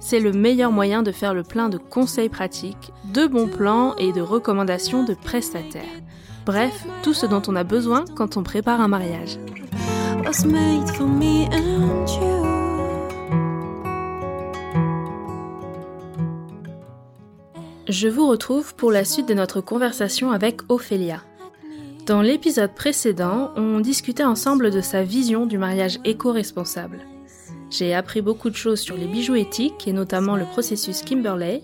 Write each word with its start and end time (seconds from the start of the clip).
C'est 0.00 0.18
le 0.18 0.32
meilleur 0.32 0.72
moyen 0.72 1.02
de 1.02 1.12
faire 1.12 1.34
le 1.34 1.42
plein 1.42 1.68
de 1.68 1.76
conseils 1.76 2.30
pratiques, 2.30 2.90
de 3.12 3.26
bons 3.26 3.48
plans 3.48 3.94
et 3.96 4.12
de 4.12 4.22
recommandations 4.22 5.04
de 5.04 5.12
prestataires. 5.14 5.84
Bref, 6.46 6.86
tout 7.02 7.12
ce 7.12 7.26
dont 7.26 7.42
on 7.46 7.54
a 7.54 7.64
besoin 7.64 8.06
quand 8.16 8.38
on 8.38 8.42
prépare 8.42 8.80
un 8.80 8.88
mariage. 8.88 9.38
Je 17.88 18.08
vous 18.08 18.26
retrouve 18.26 18.74
pour 18.74 18.90
la 18.90 19.04
suite 19.04 19.28
de 19.28 19.34
notre 19.34 19.60
conversation 19.60 20.30
avec 20.30 20.60
Ophélia. 20.70 21.22
Dans 22.06 22.22
l'épisode 22.22 22.74
précédent, 22.74 23.50
on 23.56 23.80
discutait 23.80 24.24
ensemble 24.24 24.70
de 24.70 24.80
sa 24.80 25.02
vision 25.02 25.44
du 25.44 25.58
mariage 25.58 25.98
éco-responsable. 26.04 27.00
J'ai 27.70 27.94
appris 27.94 28.20
beaucoup 28.20 28.50
de 28.50 28.56
choses 28.56 28.80
sur 28.80 28.96
les 28.96 29.06
bijoux 29.06 29.36
éthiques 29.36 29.86
et 29.86 29.92
notamment 29.92 30.36
le 30.36 30.44
processus 30.44 31.02
Kimberley. 31.02 31.62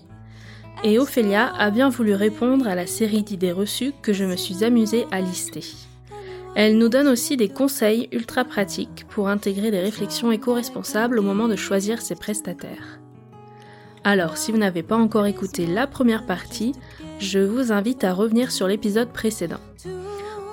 Et 0.83 0.99
Ophélia 0.99 1.53
a 1.57 1.69
bien 1.69 1.89
voulu 1.89 2.13
répondre 2.13 2.67
à 2.67 2.75
la 2.75 2.87
série 2.87 3.23
d'idées 3.23 3.51
reçues 3.51 3.93
que 4.01 4.13
je 4.13 4.23
me 4.23 4.35
suis 4.35 4.63
amusée 4.63 5.05
à 5.11 5.19
lister. 5.19 5.63
Elle 6.55 6.77
nous 6.77 6.89
donne 6.89 7.07
aussi 7.07 7.35
des 7.35 7.49
conseils 7.49 8.07
ultra 8.11 8.45
pratiques 8.45 9.05
pour 9.09 9.27
intégrer 9.27 9.69
des 9.69 9.79
réflexions 9.79 10.31
éco-responsables 10.31 11.19
au 11.19 11.21
moment 11.21 11.47
de 11.47 11.55
choisir 11.55 12.01
ses 12.01 12.15
prestataires. 12.15 12.99
Alors, 14.03 14.37
si 14.37 14.51
vous 14.51 14.57
n'avez 14.57 14.83
pas 14.83 14.95
encore 14.95 15.25
écouté 15.25 15.65
la 15.65 15.85
première 15.85 16.25
partie, 16.25 16.71
je 17.19 17.39
vous 17.39 17.71
invite 17.71 18.03
à 18.03 18.13
revenir 18.13 18.51
sur 18.51 18.67
l'épisode 18.67 19.09
précédent. 19.09 19.59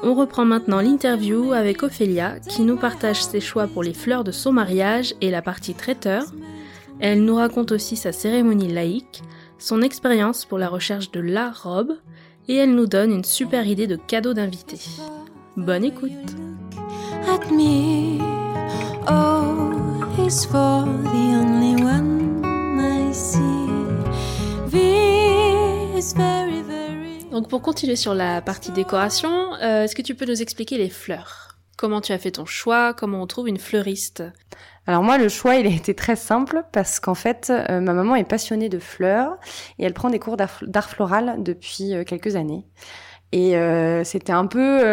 On 0.06 0.12
reprend 0.12 0.44
maintenant 0.44 0.83
l'interview 0.83 1.55
avec 1.55 1.83
Ophélia 1.83 2.38
qui 2.38 2.60
nous 2.60 2.77
partage 2.77 3.24
ses 3.24 3.41
choix 3.41 3.66
pour 3.66 3.83
les 3.83 3.94
fleurs 3.94 4.22
de 4.22 4.33
son 4.33 4.52
mariage 4.52 5.14
et 5.22 5.30
la 5.30 5.41
partie 5.41 5.72
traiteur. 5.72 6.24
Elle 7.00 7.24
nous 7.24 7.36
raconte 7.36 7.72
aussi 7.72 7.96
sa 7.96 8.12
cérémonie 8.12 8.70
laïque, 8.70 9.22
son 9.58 9.80
expérience 9.80 10.44
pour 10.44 10.58
la 10.58 10.69
recherche 10.69 11.11
de 11.11 11.20
la 11.20 11.50
robe 11.50 11.94
et 12.48 12.56
elle 12.56 12.74
nous 12.74 12.86
donne 12.86 13.12
une 13.12 13.24
super 13.24 13.66
idée 13.66 13.86
de 13.86 13.96
cadeau 13.96 14.34
d'invité. 14.34 14.78
Bonne 15.56 15.84
écoute. 15.84 16.12
Donc 27.34 27.48
pour 27.48 27.62
continuer 27.62 27.96
sur 27.96 28.14
la 28.14 28.40
partie 28.40 28.70
décoration, 28.70 29.54
euh, 29.54 29.82
est-ce 29.82 29.96
que 29.96 30.02
tu 30.02 30.14
peux 30.14 30.24
nous 30.24 30.40
expliquer 30.40 30.78
les 30.78 30.88
fleurs? 30.88 31.58
Comment 31.77 32.00
tu 32.00 32.12
as 32.12 32.18
fait 32.18 32.30
ton 32.30 32.46
choix? 32.46 32.94
Comment 32.94 33.20
on 33.20 33.27
trouve 33.27 33.48
une 33.48 33.58
fleuriste? 33.58 34.22
Alors 34.86 35.02
moi, 35.02 35.18
le 35.18 35.28
choix, 35.28 35.56
il 35.56 35.66
a 35.66 35.70
été 35.70 35.96
très 35.96 36.14
simple 36.14 36.62
parce 36.70 37.00
qu'en 37.00 37.16
fait, 37.16 37.50
euh, 37.50 37.80
ma 37.80 37.92
maman 37.92 38.14
est 38.14 38.22
passionnée 38.22 38.68
de 38.68 38.78
fleurs 38.78 39.36
et 39.80 39.84
elle 39.84 39.94
prend 39.94 40.11
des 40.11 40.20
cours 40.20 40.36
d'art 40.36 40.89
floral 40.89 41.42
depuis 41.42 41.94
euh, 41.94 42.05
quelques 42.05 42.36
années. 42.36 42.68
Et 43.33 43.56
c'était 44.05 44.33
un 44.33 44.46
peu 44.46 44.84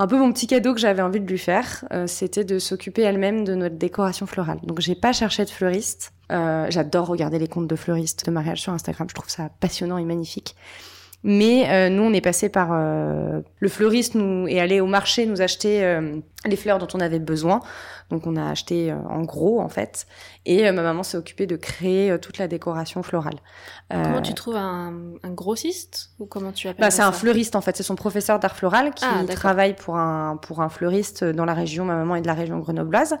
un 0.00 0.06
peu 0.06 0.16
mon 0.16 0.32
petit 0.32 0.46
cadeau 0.46 0.72
que 0.72 0.78
j'avais 0.78 1.02
envie 1.02 1.18
de 1.18 1.26
lui 1.26 1.36
faire, 1.36 1.84
c'était 2.06 2.44
de 2.44 2.60
s'occuper 2.60 3.02
elle-même 3.02 3.42
de 3.42 3.56
notre 3.56 3.74
décoration 3.74 4.26
florale. 4.26 4.60
Donc 4.62 4.78
j'ai 4.78 4.94
pas 4.94 5.12
cherché 5.12 5.44
de 5.44 5.50
fleuriste. 5.50 6.12
J'adore 6.30 7.08
regarder 7.08 7.40
les 7.40 7.48
comptes 7.48 7.66
de 7.66 7.74
fleuristes 7.74 8.24
de 8.24 8.30
mariage 8.30 8.60
sur 8.60 8.72
Instagram. 8.72 9.08
Je 9.10 9.16
trouve 9.16 9.30
ça 9.30 9.50
passionnant 9.58 9.98
et 9.98 10.04
magnifique. 10.04 10.54
Mais 11.24 11.68
euh, 11.68 11.88
nous, 11.88 12.04
on 12.04 12.12
est 12.12 12.20
passé 12.20 12.48
par 12.48 12.68
euh, 12.72 13.40
le 13.58 13.68
fleuriste 13.68 14.14
nous 14.14 14.46
est 14.46 14.60
allé 14.60 14.80
au 14.80 14.86
marché 14.86 15.26
nous 15.26 15.42
acheter 15.42 15.84
euh, 15.84 16.16
les 16.44 16.56
fleurs 16.56 16.78
dont 16.78 16.86
on 16.94 17.00
avait 17.00 17.18
besoin. 17.18 17.60
Donc 18.10 18.26
on 18.26 18.36
a 18.36 18.48
acheté 18.48 18.90
en 18.92 19.22
gros 19.22 19.60
en 19.60 19.68
fait. 19.68 20.06
Et 20.46 20.70
ma 20.72 20.80
maman 20.80 21.02
s'est 21.02 21.18
occupée 21.18 21.46
de 21.46 21.56
créer 21.56 22.16
toute 22.20 22.38
la 22.38 22.48
décoration 22.48 23.02
florale. 23.02 23.34
Comment 23.90 24.22
tu 24.22 24.32
trouves 24.32 24.56
un, 24.56 24.94
un, 25.22 25.30
grossiste 25.30 26.12
ou 26.18 26.24
comment 26.24 26.52
tu 26.52 26.68
appelles 26.68 26.80
bah, 26.80 26.90
C'est 26.90 27.02
un 27.02 27.12
fleuriste 27.12 27.54
en 27.54 27.60
fait. 27.60 27.76
C'est 27.76 27.82
son 27.82 27.96
professeur 27.96 28.38
d'art 28.38 28.56
floral 28.56 28.94
qui 28.94 29.04
ah, 29.04 29.30
travaille 29.34 29.74
pour 29.74 29.96
un 29.96 30.38
pour 30.38 30.62
un 30.62 30.70
fleuriste 30.70 31.22
dans 31.22 31.44
la 31.44 31.52
région. 31.52 31.84
Ma 31.84 31.96
maman 31.96 32.16
est 32.16 32.22
de 32.22 32.26
la 32.26 32.34
région 32.34 32.58
grenobloise. 32.60 33.18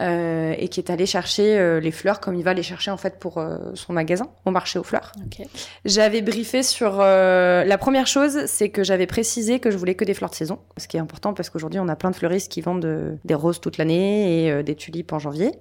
Euh, 0.00 0.54
et 0.56 0.68
qui 0.68 0.80
est 0.80 0.88
allé 0.88 1.04
chercher 1.04 1.58
euh, 1.58 1.78
les 1.78 1.90
fleurs 1.90 2.20
comme 2.20 2.34
il 2.34 2.42
va 2.42 2.54
les 2.54 2.62
chercher 2.62 2.90
en 2.90 2.96
fait 2.96 3.18
pour 3.18 3.36
euh, 3.36 3.58
son 3.74 3.92
magasin 3.92 4.28
au 4.46 4.50
marché 4.50 4.78
aux 4.78 4.82
fleurs. 4.82 5.12
Okay. 5.26 5.46
J'avais 5.84 6.22
briefé 6.22 6.62
sur 6.62 6.98
la 7.00 7.78
première 7.78 8.06
chose, 8.06 8.46
c'est 8.46 8.70
que 8.70 8.82
j'avais 8.82 9.06
précisé 9.06 9.60
que 9.60 9.70
je 9.70 9.76
voulais 9.76 9.94
que 9.94 10.04
des 10.04 10.14
fleurs 10.14 10.30
de 10.30 10.34
saison, 10.34 10.58
ce 10.78 10.88
qui 10.88 10.96
est 10.96 11.00
important 11.00 11.34
parce 11.34 11.50
qu'aujourd'hui 11.50 11.80
on 11.80 11.88
a 11.88 11.96
plein 11.96 12.10
de 12.10 12.16
fleuristes 12.16 12.50
qui 12.50 12.62
vendent 12.62 13.18
des 13.24 13.34
roses 13.34 13.60
toute 13.60 13.76
l'année 13.76 14.46
et 14.46 14.62
des 14.62 14.74
tulipes 14.74 15.12
en 15.12 15.18
janvier. 15.18 15.52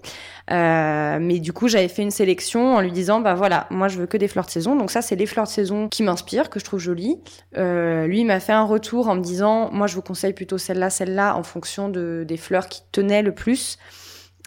mais 0.50 1.40
du 1.40 1.52
coup 1.52 1.68
j'avais 1.68 1.90
fait 1.90 2.02
une 2.02 2.12
sélection 2.12 2.76
en 2.76 2.82
lui 2.82 2.92
disant 2.92 3.20
bah 3.20 3.34
voilà 3.34 3.68
moi 3.70 3.88
je 3.88 4.00
veux 4.00 4.06
que 4.06 4.18
des 4.18 4.28
fleurs 4.28 4.46
de 4.46 4.52
saison 4.52 4.76
donc 4.76 4.92
ça 4.92 5.02
c'est 5.02 5.16
les 5.16 5.26
fleurs 5.26 5.46
de 5.46 5.52
saison 5.52 5.90
qui 5.90 6.04
m'inspirent 6.04 6.50
que 6.50 6.60
je 6.60 6.66
trouve 6.66 6.80
jolies. 6.80 7.20
lui 7.56 8.24
m'a 8.24 8.40
fait 8.40 8.54
un 8.54 8.66
retour 8.66 9.10
en 9.10 9.16
me 9.16 9.22
disant 9.22 9.70
moi 9.72 9.88
je 9.88 9.96
vous 9.96 10.02
conseille 10.02 10.34
plutôt 10.34 10.58
celle-là 10.58 10.90
celle-là 10.90 11.36
en 11.36 11.44
fonction 11.44 11.90
de 11.90 12.24
des 12.28 12.38
fleurs 12.38 12.68
qui 12.68 12.82
tenaient 12.92 13.24
le 13.24 13.34
plus. 13.34 13.78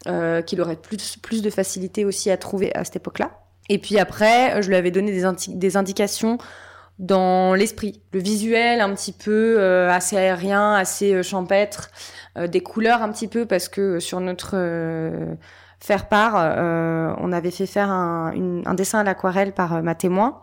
Euh, 0.09 0.43
qu'il 0.43 0.61
aurait 0.61 0.77
plus, 0.77 1.43
de 1.43 1.51
facilité 1.51 2.05
aussi 2.05 2.29
à 2.31 2.37
trouver 2.37 2.75
à 2.75 2.83
cette 2.83 2.97
époque-là. 2.97 3.31
Et 3.69 3.79
puis 3.79 4.01
après, 4.01 4.61
je 4.61 4.69
lui 4.69 4.75
avais 4.75 4.91
donné 4.91 5.13
des, 5.13 5.77
indications 5.77 6.39
dans 6.99 7.55
l'esprit, 7.55 8.03
le 8.13 8.19
visuel 8.19 8.81
un 8.81 8.93
petit 8.95 9.13
peu 9.13 9.57
euh, 9.59 9.89
assez 9.91 10.17
aérien, 10.17 10.75
assez 10.75 11.15
euh, 11.15 11.23
champêtre, 11.23 11.91
des 12.37 12.63
couleurs 12.63 13.03
un 13.03 13.13
petit 13.13 13.29
peu 13.29 13.47
parce 13.47 13.69
que 13.69 14.01
sur 14.01 14.19
notre 14.21 14.57
faire 15.79 16.09
part, 16.09 16.34
on 17.21 17.31
avait 17.31 17.51
fait 17.51 17.67
faire 17.67 17.91
un 17.91 18.75
dessin 18.75 19.01
à 19.01 19.05
l'aquarelle 19.05 19.53
par 19.53 19.83
ma 19.83 19.95
témoin 19.95 20.41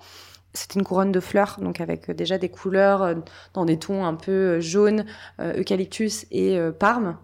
c'était 0.54 0.80
une 0.80 0.86
couronne 0.86 1.12
de 1.12 1.20
fleurs, 1.20 1.58
donc 1.62 1.80
avec 1.80 2.10
euh, 2.10 2.14
déjà 2.14 2.40
des 2.40 2.50
couleurs 2.50 3.04
euh, 3.04 3.16
dans 3.54 3.66
des 3.66 3.78
tons 3.78 4.04
un 4.04 4.16
peu 4.16 4.32
euh, 4.32 4.60
jaunes, 4.60 5.06
eucalyptus 5.40 6.26
et 6.32 6.60
parme. 6.80 7.18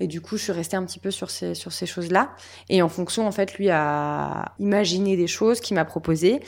Et 0.00 0.06
du 0.06 0.20
coup, 0.20 0.36
je 0.36 0.44
suis 0.44 0.52
restée 0.52 0.76
un 0.76 0.84
petit 0.84 0.98
peu 0.98 1.10
sur 1.10 1.30
ces, 1.30 1.54
sur 1.54 1.72
ces 1.72 1.86
choses-là. 1.86 2.30
Et 2.68 2.82
en 2.82 2.88
fonction, 2.88 3.26
en 3.26 3.32
fait, 3.32 3.54
lui 3.54 3.70
a 3.70 4.52
imaginé 4.58 5.16
des 5.16 5.26
choses 5.26 5.60
qu'il 5.60 5.74
m'a 5.74 5.84
proposées. 5.84 6.40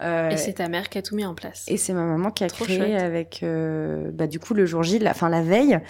et 0.00 0.36
c'est 0.36 0.54
ta 0.54 0.68
mère 0.68 0.88
qui 0.88 0.98
a 0.98 1.02
tout 1.02 1.14
mis 1.14 1.24
en 1.24 1.34
place. 1.34 1.64
Et 1.68 1.76
c'est 1.76 1.92
ma 1.92 2.04
maman 2.04 2.30
qui 2.30 2.44
a 2.44 2.48
créé 2.48 2.96
avec, 2.96 3.44
bah, 4.12 4.26
du 4.26 4.38
coup, 4.38 4.54
le 4.54 4.66
jour 4.66 4.82
J, 4.82 4.98
la, 4.98 5.14
fin 5.14 5.28
la 5.28 5.42
veille 5.42 5.80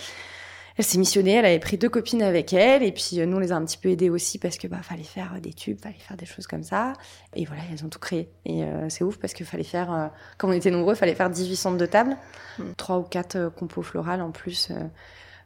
elle 0.78 0.84
s'est 0.84 0.98
missionnée, 0.98 1.32
elle 1.32 1.46
avait 1.46 1.58
pris 1.58 1.78
deux 1.78 1.88
copines 1.88 2.22
avec 2.22 2.52
elle, 2.52 2.82
et 2.82 2.92
puis 2.92 3.18
euh, 3.18 3.26
nous 3.26 3.38
on 3.38 3.40
les 3.40 3.50
a 3.50 3.56
un 3.56 3.64
petit 3.64 3.78
peu 3.78 3.88
aidées 3.88 4.10
aussi 4.10 4.38
parce 4.38 4.58
que 4.58 4.68
bah 4.68 4.80
fallait 4.82 5.02
faire 5.02 5.32
euh, 5.34 5.40
des 5.40 5.54
tubes, 5.54 5.80
fallait 5.80 5.96
faire 5.98 6.16
des 6.16 6.26
choses 6.26 6.46
comme 6.46 6.62
ça, 6.62 6.92
et 7.34 7.46
voilà 7.46 7.62
elles 7.72 7.84
ont 7.84 7.88
tout 7.88 7.98
créé. 7.98 8.28
Et 8.44 8.62
euh, 8.62 8.88
c'est 8.90 9.02
ouf 9.02 9.16
parce 9.16 9.32
qu'il 9.32 9.46
fallait 9.46 9.64
faire, 9.64 10.10
comme 10.36 10.50
on 10.50 10.52
était 10.52 10.70
nombreux, 10.70 10.94
fallait 10.94 11.14
faire 11.14 11.30
18 11.30 11.56
centres 11.56 11.78
de 11.78 11.86
table, 11.86 12.16
hmm. 12.58 12.72
trois 12.76 12.98
ou 12.98 13.02
quatre 13.02 13.50
compos 13.56 13.82
florales 13.82 14.20
en 14.20 14.30
plus. 14.30 14.70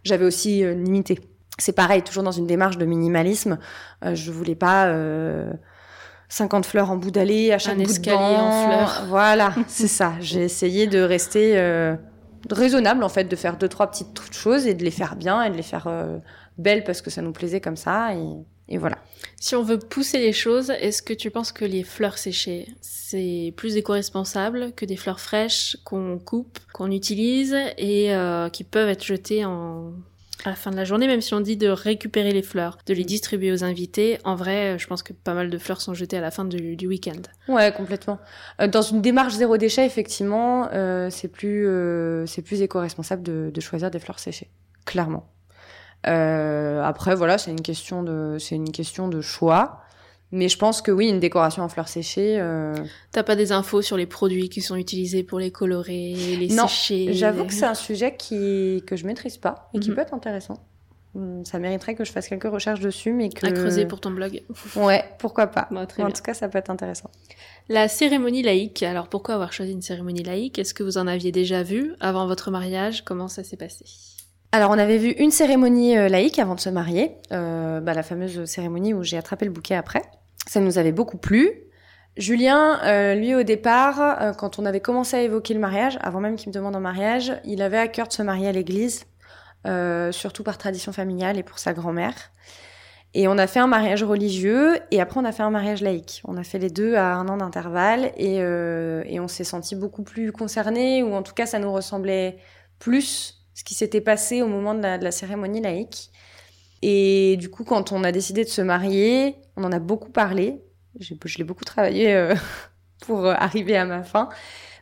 J'avais 0.02 0.24
aussi 0.24 0.64
limité. 0.64 1.20
C'est 1.58 1.72
pareil, 1.72 2.02
toujours 2.02 2.22
dans 2.22 2.32
une 2.32 2.46
démarche 2.46 2.78
de 2.78 2.86
minimalisme. 2.86 3.58
je 4.02 4.30
voulais 4.30 4.54
pas 4.54 4.92
50 6.28 6.64
fleurs 6.64 6.90
en 6.90 6.96
bout 6.96 7.10
d'allée 7.10 7.52
à 7.52 7.58
chaque 7.58 7.78
un 7.78 7.82
bout 7.82 8.08
en 8.08 8.66
fleurs. 8.66 9.04
Voilà, 9.08 9.54
c'est 9.68 9.88
ça. 9.88 10.14
J'ai 10.20 10.42
essayé 10.42 10.86
de 10.86 11.00
rester 11.00 11.56
raisonnable 12.50 13.02
en 13.02 13.08
fait 13.08 13.24
de 13.24 13.36
faire 13.36 13.56
deux 13.56 13.68
trois 13.68 13.90
petites 13.90 14.32
choses 14.32 14.66
et 14.66 14.74
de 14.74 14.84
les 14.84 14.90
faire 14.90 15.16
bien 15.16 15.42
et 15.42 15.50
de 15.50 15.56
les 15.56 15.62
faire 15.62 15.86
euh, 15.86 16.18
belles 16.58 16.84
parce 16.84 17.02
que 17.02 17.10
ça 17.10 17.22
nous 17.22 17.32
plaisait 17.32 17.60
comme 17.60 17.76
ça 17.76 18.14
et, 18.14 18.24
et 18.68 18.78
voilà. 18.78 18.98
Si 19.40 19.56
on 19.56 19.62
veut 19.62 19.78
pousser 19.78 20.18
les 20.18 20.32
choses, 20.32 20.70
est-ce 20.70 21.02
que 21.02 21.12
tu 21.12 21.30
penses 21.30 21.52
que 21.52 21.64
les 21.64 21.82
fleurs 21.82 22.18
séchées 22.18 22.68
c'est 23.10 23.52
plus 23.56 23.76
éco-responsable 23.76 24.72
que 24.72 24.84
des 24.84 24.96
fleurs 24.96 25.18
fraîches 25.18 25.76
qu'on 25.84 26.20
coupe, 26.20 26.60
qu'on 26.72 26.92
utilise 26.92 27.56
et 27.76 28.14
euh, 28.14 28.48
qui 28.50 28.62
peuvent 28.62 28.88
être 28.88 29.04
jetées 29.04 29.44
en 29.44 29.92
à 30.44 30.50
la 30.50 30.56
fin 30.56 30.70
de 30.70 30.76
la 30.76 30.84
journée, 30.84 31.06
même 31.06 31.20
si 31.20 31.34
on 31.34 31.40
dit 31.40 31.56
de 31.56 31.68
récupérer 31.68 32.32
les 32.32 32.42
fleurs, 32.42 32.78
de 32.86 32.94
les 32.94 33.04
distribuer 33.04 33.52
aux 33.52 33.64
invités, 33.64 34.18
en 34.24 34.34
vrai, 34.34 34.78
je 34.78 34.86
pense 34.86 35.02
que 35.02 35.12
pas 35.12 35.34
mal 35.34 35.50
de 35.50 35.58
fleurs 35.58 35.80
sont 35.80 35.94
jetées 35.94 36.16
à 36.16 36.20
la 36.20 36.30
fin 36.30 36.44
du, 36.44 36.76
du 36.76 36.86
week-end. 36.86 37.20
Ouais, 37.48 37.72
complètement. 37.72 38.18
Euh, 38.60 38.66
dans 38.66 38.82
une 38.82 39.02
démarche 39.02 39.34
zéro 39.34 39.56
déchet, 39.56 39.84
effectivement, 39.84 40.68
euh, 40.72 41.10
c'est 41.10 41.28
plus 41.28 41.66
euh, 41.66 42.26
c'est 42.26 42.42
plus 42.42 42.62
éco-responsable 42.62 43.22
de, 43.22 43.50
de, 43.52 43.60
choisir 43.60 43.90
des 43.90 43.98
fleurs 43.98 44.18
séchées, 44.18 44.50
clairement. 44.84 45.30
Euh, 46.06 46.82
après, 46.82 47.14
voilà, 47.14 47.38
c'est 47.38 47.50
une 47.50 47.62
question 47.62 48.02
de 48.02 48.36
c'est 48.38 48.54
une 48.54 48.72
question 48.72 49.08
de 49.08 49.20
choix. 49.20 49.82
Mais 50.32 50.48
je 50.48 50.56
pense 50.56 50.80
que 50.80 50.92
oui, 50.92 51.08
une 51.08 51.18
décoration 51.18 51.62
en 51.62 51.68
fleurs 51.68 51.88
séchées. 51.88 52.36
Euh... 52.38 52.74
T'as 53.10 53.24
pas 53.24 53.34
des 53.34 53.50
infos 53.50 53.82
sur 53.82 53.96
les 53.96 54.06
produits 54.06 54.48
qui 54.48 54.60
sont 54.60 54.76
utilisés 54.76 55.24
pour 55.24 55.40
les 55.40 55.50
colorer, 55.50 56.14
les 56.38 56.48
non, 56.48 56.68
sécher 56.68 57.12
J'avoue 57.14 57.44
que 57.44 57.52
c'est 57.52 57.64
un 57.64 57.74
sujet 57.74 58.16
qui 58.16 58.84
que 58.86 58.94
je 58.96 59.06
maîtrise 59.06 59.38
pas 59.38 59.68
et 59.74 59.80
qui 59.80 59.90
mhm. 59.90 59.96
peut 59.96 60.02
être 60.02 60.14
intéressant. 60.14 60.64
Hum, 61.16 61.44
ça 61.44 61.58
mériterait 61.58 61.96
que 61.96 62.04
je 62.04 62.12
fasse 62.12 62.28
quelques 62.28 62.44
recherches 62.44 62.78
dessus, 62.78 63.12
mais 63.12 63.30
que... 63.30 63.44
À 63.44 63.50
creuser 63.50 63.86
pour 63.86 64.00
ton 64.00 64.10
blog. 64.10 64.42
Ouais, 64.76 65.04
pourquoi 65.18 65.48
pas. 65.48 65.68
en 65.72 65.86
tout 65.86 66.22
cas, 66.22 66.34
ça 66.34 66.48
peut 66.48 66.58
être 66.58 66.70
intéressant. 66.70 67.10
La 67.68 67.88
cérémonie 67.88 68.42
laïque. 68.42 68.82
Alors, 68.82 69.08
pourquoi 69.08 69.34
avoir 69.34 69.52
choisi 69.52 69.72
une 69.72 69.82
cérémonie 69.82 70.22
laïque? 70.22 70.58
Est-ce 70.58 70.74
que 70.74 70.84
vous 70.84 70.98
en 70.98 71.06
aviez 71.06 71.32
déjà 71.32 71.62
vu 71.62 71.94
avant 72.00 72.26
votre 72.26 72.50
mariage? 72.52 73.04
Comment 73.04 73.26
ça 73.26 73.42
s'est 73.42 73.56
passé? 73.56 73.84
Alors, 74.52 74.70
on 74.70 74.78
avait 74.78 74.98
vu 74.98 75.10
une 75.10 75.30
cérémonie 75.30 75.96
euh, 75.96 76.08
laïque 76.08 76.38
avant 76.38 76.54
de 76.54 76.60
se 76.60 76.70
marier, 76.70 77.12
euh, 77.32 77.80
bah, 77.80 77.94
la 77.94 78.02
fameuse 78.02 78.44
cérémonie 78.44 78.94
où 78.94 79.02
j'ai 79.02 79.16
attrapé 79.16 79.44
le 79.44 79.52
bouquet 79.52 79.74
après. 79.74 80.02
Ça 80.46 80.60
nous 80.60 80.78
avait 80.78 80.92
beaucoup 80.92 81.18
plu. 81.18 81.52
Julien, 82.16 82.80
euh, 82.84 83.14
lui 83.14 83.34
au 83.34 83.42
départ, 83.44 84.36
quand 84.36 84.58
on 84.58 84.66
avait 84.66 84.80
commencé 84.80 85.16
à 85.16 85.22
évoquer 85.22 85.54
le 85.54 85.60
mariage, 85.60 85.96
avant 86.00 86.20
même 86.20 86.36
qu'il 86.36 86.48
me 86.48 86.54
demande 86.54 86.74
en 86.74 86.80
mariage, 86.80 87.32
il 87.44 87.62
avait 87.62 87.78
à 87.78 87.88
cœur 87.88 88.08
de 88.08 88.12
se 88.12 88.22
marier 88.22 88.48
à 88.48 88.52
l'église 88.52 89.06
euh, 89.66 90.10
surtout 90.10 90.42
par 90.42 90.56
tradition 90.56 90.90
familiale 90.90 91.38
et 91.38 91.42
pour 91.42 91.58
sa 91.58 91.74
grand-mère. 91.74 92.14
Et 93.12 93.28
on 93.28 93.36
a 93.36 93.46
fait 93.46 93.58
un 93.58 93.66
mariage 93.66 94.02
religieux 94.02 94.78
et 94.90 95.02
après 95.02 95.20
on 95.20 95.24
a 95.26 95.32
fait 95.32 95.42
un 95.42 95.50
mariage 95.50 95.82
laïque. 95.82 96.22
On 96.24 96.38
a 96.38 96.44
fait 96.44 96.58
les 96.58 96.70
deux 96.70 96.94
à 96.94 97.14
un 97.14 97.28
an 97.28 97.36
d'intervalle 97.36 98.12
et, 98.16 98.40
euh, 98.40 99.02
on 99.20 99.28
s'est 99.28 99.44
senti 99.44 99.74
beaucoup 99.74 100.02
plus 100.02 100.32
concernés 100.32 101.02
ou 101.02 101.12
en 101.12 101.22
tout 101.22 101.34
cas 101.34 101.44
ça 101.44 101.58
nous 101.58 101.70
ressemblait 101.70 102.38
plus 102.78 103.44
ce 103.52 103.64
qui 103.64 103.74
s'était 103.74 104.00
passé 104.00 104.40
au 104.40 104.46
moment 104.46 104.72
de 104.74 104.80
la, 104.80 105.10
cérémonie 105.10 105.60
laïque. 105.60 106.10
Et 106.82 107.36
du 107.38 107.50
coup 107.50 107.64
quand 107.64 107.92
on 107.92 108.04
a 108.04 108.12
décidé 108.12 108.44
de 108.44 108.48
se 108.48 108.62
marier, 108.62 109.36
on 109.56 109.64
en 109.64 109.72
a 109.72 109.78
beaucoup 109.78 110.10
parlé. 110.10 110.62
Je 110.98 111.38
l'ai 111.38 111.44
beaucoup 111.44 111.64
travaillé 111.64 112.14
euh, 112.14 112.34
pour 113.06 113.26
arriver 113.26 113.76
à 113.76 113.84
ma 113.84 114.02
fin. 114.02 114.28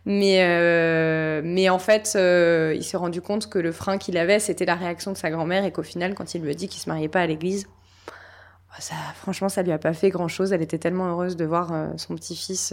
Mais, 0.08 0.38
euh, 0.40 1.42
mais 1.44 1.68
en 1.68 1.78
fait, 1.78 2.14
euh, 2.16 2.72
il 2.74 2.82
s'est 2.82 2.96
rendu 2.96 3.20
compte 3.20 3.50
que 3.50 3.58
le 3.58 3.72
frein 3.72 3.98
qu'il 3.98 4.16
avait, 4.16 4.38
c'était 4.38 4.64
la 4.64 4.74
réaction 4.74 5.12
de 5.12 5.18
sa 5.18 5.30
grand-mère 5.30 5.66
et 5.66 5.70
qu'au 5.70 5.82
final, 5.82 6.14
quand 6.14 6.34
il 6.34 6.40
lui 6.40 6.50
a 6.50 6.54
dit 6.54 6.66
qu'il 6.66 6.80
se 6.80 6.88
mariait 6.88 7.08
pas 7.08 7.20
à 7.20 7.26
l'église, 7.26 7.66
bah, 8.70 8.76
ça, 8.80 8.94
franchement, 9.16 9.50
ça 9.50 9.62
lui 9.62 9.70
a 9.70 9.78
pas 9.78 9.92
fait 9.92 10.08
grand-chose. 10.08 10.54
Elle 10.54 10.62
était 10.62 10.78
tellement 10.78 11.08
heureuse 11.08 11.36
de 11.36 11.44
voir 11.44 11.74
euh, 11.74 11.88
son 11.98 12.14
petit-fils 12.14 12.72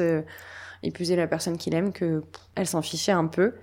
épouser 0.82 1.18
la 1.18 1.28
personne 1.28 1.58
qu'il 1.58 1.76
aime 1.76 1.92
que 1.92 2.24
elle 2.56 2.68
s'en 2.68 2.82
fichait 2.82 3.12
un 3.12 3.26
peu. 3.26 3.56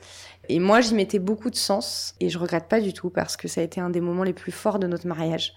Et 0.48 0.58
moi, 0.58 0.80
j'y 0.80 0.94
mettais 0.94 1.18
beaucoup 1.18 1.50
de 1.50 1.56
sens 1.56 2.14
et 2.20 2.28
je 2.28 2.38
regrette 2.38 2.68
pas 2.68 2.80
du 2.80 2.92
tout 2.92 3.10
parce 3.10 3.36
que 3.36 3.48
ça 3.48 3.60
a 3.60 3.64
été 3.64 3.80
un 3.80 3.90
des 3.90 4.00
moments 4.00 4.24
les 4.24 4.32
plus 4.32 4.52
forts 4.52 4.78
de 4.78 4.86
notre 4.86 5.06
mariage. 5.06 5.54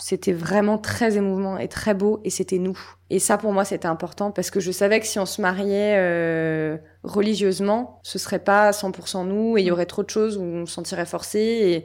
C'était 0.00 0.32
vraiment 0.32 0.78
très 0.78 1.16
émouvant 1.16 1.58
et 1.58 1.68
très 1.68 1.94
beau 1.94 2.20
et 2.24 2.30
c'était 2.30 2.58
nous. 2.58 2.78
Et 3.10 3.18
ça 3.18 3.36
pour 3.36 3.52
moi 3.52 3.64
c'était 3.64 3.86
important 3.86 4.30
parce 4.30 4.50
que 4.50 4.58
je 4.58 4.72
savais 4.72 4.98
que 5.00 5.06
si 5.06 5.18
on 5.18 5.26
se 5.26 5.40
mariait 5.42 5.96
euh, 5.98 6.78
religieusement, 7.04 8.00
ce 8.02 8.18
serait 8.18 8.38
pas 8.38 8.70
100% 8.70 9.26
nous 9.26 9.58
et 9.58 9.60
il 9.60 9.66
y 9.66 9.70
aurait 9.70 9.86
trop 9.86 10.02
de 10.02 10.10
choses 10.10 10.38
où 10.38 10.42
on 10.42 10.66
se 10.66 10.72
sentirait 10.72 11.06
forcé 11.06 11.38
et, 11.38 11.84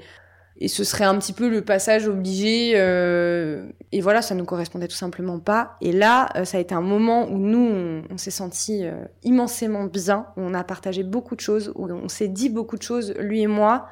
et 0.59 0.67
ce 0.67 0.83
serait 0.83 1.05
un 1.05 1.17
petit 1.19 1.33
peu 1.33 1.49
le 1.49 1.61
passage 1.61 2.07
obligé 2.07 2.73
euh, 2.75 3.67
et 3.91 4.01
voilà 4.01 4.21
ça 4.21 4.33
nous 4.33 4.45
correspondait 4.45 4.87
tout 4.87 4.95
simplement 4.95 5.39
pas. 5.39 5.75
Et 5.81 5.91
là 5.91 6.29
euh, 6.35 6.45
ça 6.45 6.57
a 6.57 6.61
été 6.61 6.73
un 6.73 6.81
moment 6.81 7.29
où 7.29 7.37
nous 7.37 8.03
on, 8.09 8.17
s'est 8.17 8.31
senti 8.31 8.85
euh, 8.85 9.05
immensément 9.23 9.83
bien, 9.83 10.27
où 10.35 10.41
on 10.41 10.53
a 10.53 10.63
partagé 10.63 11.03
beaucoup 11.03 11.35
de 11.35 11.41
choses, 11.41 11.71
où 11.75 11.87
on 11.91 12.09
s'est 12.09 12.27
dit 12.27 12.49
beaucoup 12.49 12.77
de 12.77 12.83
choses 12.83 13.13
lui 13.19 13.41
et 13.41 13.47
moi 13.47 13.87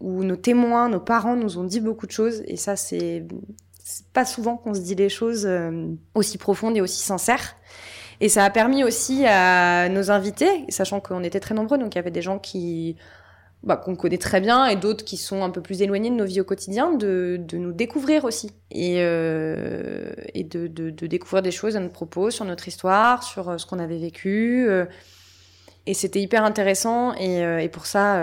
où 0.00 0.22
nos 0.22 0.36
témoins, 0.36 0.88
nos 0.88 1.00
parents 1.00 1.36
nous 1.36 1.58
ont 1.58 1.64
dit 1.64 1.80
beaucoup 1.80 2.06
de 2.06 2.12
choses. 2.12 2.42
Et 2.46 2.56
ça, 2.56 2.76
c'est 2.76 3.24
pas 4.12 4.24
souvent 4.24 4.56
qu'on 4.56 4.74
se 4.74 4.80
dit 4.80 4.96
les 4.96 5.08
choses 5.08 5.48
aussi 6.14 6.36
profondes 6.36 6.76
et 6.76 6.80
aussi 6.80 7.00
sincères. 7.00 7.54
Et 8.20 8.28
ça 8.28 8.44
a 8.44 8.50
permis 8.50 8.84
aussi 8.84 9.24
à 9.24 9.88
nos 9.88 10.10
invités, 10.10 10.64
sachant 10.68 11.00
qu'on 11.00 11.22
était 11.22 11.40
très 11.40 11.54
nombreux, 11.54 11.78
donc 11.78 11.94
il 11.94 11.98
y 11.98 12.00
avait 12.00 12.10
des 12.10 12.22
gens 12.22 12.38
qui 12.38 12.96
bah, 13.64 13.76
qu'on 13.76 13.96
connaît 13.96 14.18
très 14.18 14.40
bien 14.40 14.66
et 14.66 14.76
d'autres 14.76 15.04
qui 15.04 15.16
sont 15.16 15.42
un 15.42 15.50
peu 15.50 15.60
plus 15.60 15.82
éloignés 15.82 16.10
de 16.10 16.14
nos 16.14 16.24
vies 16.24 16.40
au 16.40 16.44
quotidien, 16.44 16.92
de, 16.92 17.40
de 17.40 17.56
nous 17.56 17.72
découvrir 17.72 18.24
aussi 18.24 18.50
et, 18.70 18.96
euh, 18.98 20.12
et 20.34 20.44
de, 20.44 20.66
de, 20.66 20.90
de, 20.90 21.06
découvrir 21.06 21.42
des 21.42 21.50
choses 21.50 21.76
à 21.76 21.80
notre 21.80 21.92
propos, 21.92 22.30
sur 22.30 22.44
notre 22.44 22.68
histoire, 22.68 23.22
sur 23.22 23.48
euh, 23.48 23.58
ce 23.58 23.66
qu'on 23.66 23.78
avait 23.78 23.98
vécu. 23.98 24.66
Euh. 24.68 24.86
et 25.86 25.94
c'était 25.94 26.20
hyper 26.20 26.44
intéressant 26.44 27.14
et, 27.14 27.40
et 27.40 27.68
pour 27.68 27.86
ça, 27.86 28.22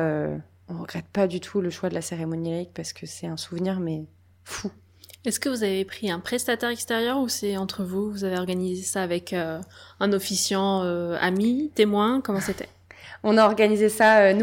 on 0.70 0.82
regrette 0.82 1.08
pas 1.12 1.28
du 1.28 1.40
tout 1.40 1.62
le 1.62 1.70
choix 1.70 1.90
de 1.90 1.96
la 1.96 2.02
cérémonie 2.02 2.52
laïque 2.52 2.74
parce 2.74 2.94
que 2.94 3.06
c'est 3.06 3.28
un 3.28 3.38
souvenir 3.38 3.80
mais 3.80 4.06
fou. 4.44 4.72
Est-ce 5.24 5.40
que 5.40 5.50
vous 5.50 5.64
avez 5.64 5.86
pris 5.86 6.10
un 6.10 6.20
prestataire 6.20 6.70
extérieur 6.70 7.20
ou 7.20 7.30
c'est 7.30 7.56
entre 7.56 7.84
vous 7.84 8.10
Vous 8.10 8.24
avez 8.24 8.38
organisé 8.38 8.82
ça 8.82 9.04
avec 9.04 9.34
euh, 9.34 9.60
un 10.00 10.14
officiant 10.14 10.82
euh, 10.84 11.16
ami, 11.22 11.72
témoin 11.76 12.22
Comment 12.22 12.40
c'était? 12.40 12.70
On 13.24 13.38
a 13.38 13.46
organisé 13.46 13.90
ça 13.90 14.34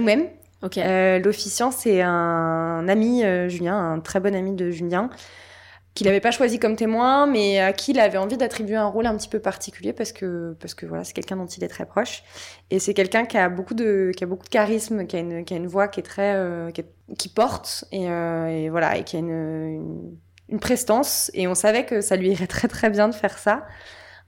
euh, 0.63 0.69
nous-mêmes. 0.69 1.23
L'officiant, 1.25 1.71
c'est 1.71 2.03
un 2.03 2.87
ami, 2.89 3.23
Julien, 3.49 3.77
un 3.77 4.01
très 4.01 4.21
bon 4.21 4.35
ami 4.35 4.55
de 4.55 4.71
Julien, 4.71 5.11
qu'il 5.99 6.07
n'avait 6.07 6.21
pas 6.21 6.31
choisi 6.31 6.61
comme 6.61 6.77
témoin, 6.77 7.27
mais 7.27 7.59
à 7.59 7.73
qui 7.73 7.91
il 7.91 7.99
avait 7.99 8.19
envie 8.19 8.37
d'attribuer 8.37 8.77
un 8.77 8.87
rôle 8.87 9.07
un 9.07 9.17
petit 9.17 9.29
peu 9.29 9.41
particulier 9.41 9.93
parce 9.93 10.13
que 10.13 10.57
parce 10.61 10.75
que 10.75 10.87
voilà, 10.87 11.03
c'est 11.03 11.13
quelqu'un 11.13 11.37
dont 11.37 11.47
il 11.47 11.65
est 11.65 11.69
très 11.69 11.87
proche 11.87 12.23
et 12.71 12.79
c'est 12.79 12.95
quelqu'un 12.95 13.25
qui 13.25 13.37
a 13.37 13.49
beaucoup 13.49 13.75
de 13.75 14.13
qui 14.17 14.23
a 14.23 14.29
beaucoup 14.29 14.45
de 14.45 14.49
charisme, 14.49 15.07
qui 15.09 15.17
a 15.17 15.19
une 15.19 15.45
qui 15.45 15.55
a 15.55 15.57
une 15.57 15.67
voix 15.67 15.89
qui 15.89 15.99
est 15.99 16.05
très 16.05 16.37
euh, 16.37 16.71
qui, 16.71 17.29
porte 17.29 17.85
et, 17.91 18.09
euh, 18.09 18.69
voilà 18.71 18.97
et 18.97 19.03
qui 19.03 19.17
a 19.17 19.19
une, 19.19 20.19
une, 20.49 20.61
prestance 20.61 21.33
et 21.35 21.49
on 21.49 21.57
savait 21.57 21.85
que 21.85 22.01
ça 22.01 22.15
lui 22.15 22.31
irait 22.31 22.47
très 22.57 22.69
très 22.69 22.91
bien 22.91 23.09
de 23.09 23.15
faire 23.15 23.37
ça. 23.37 23.67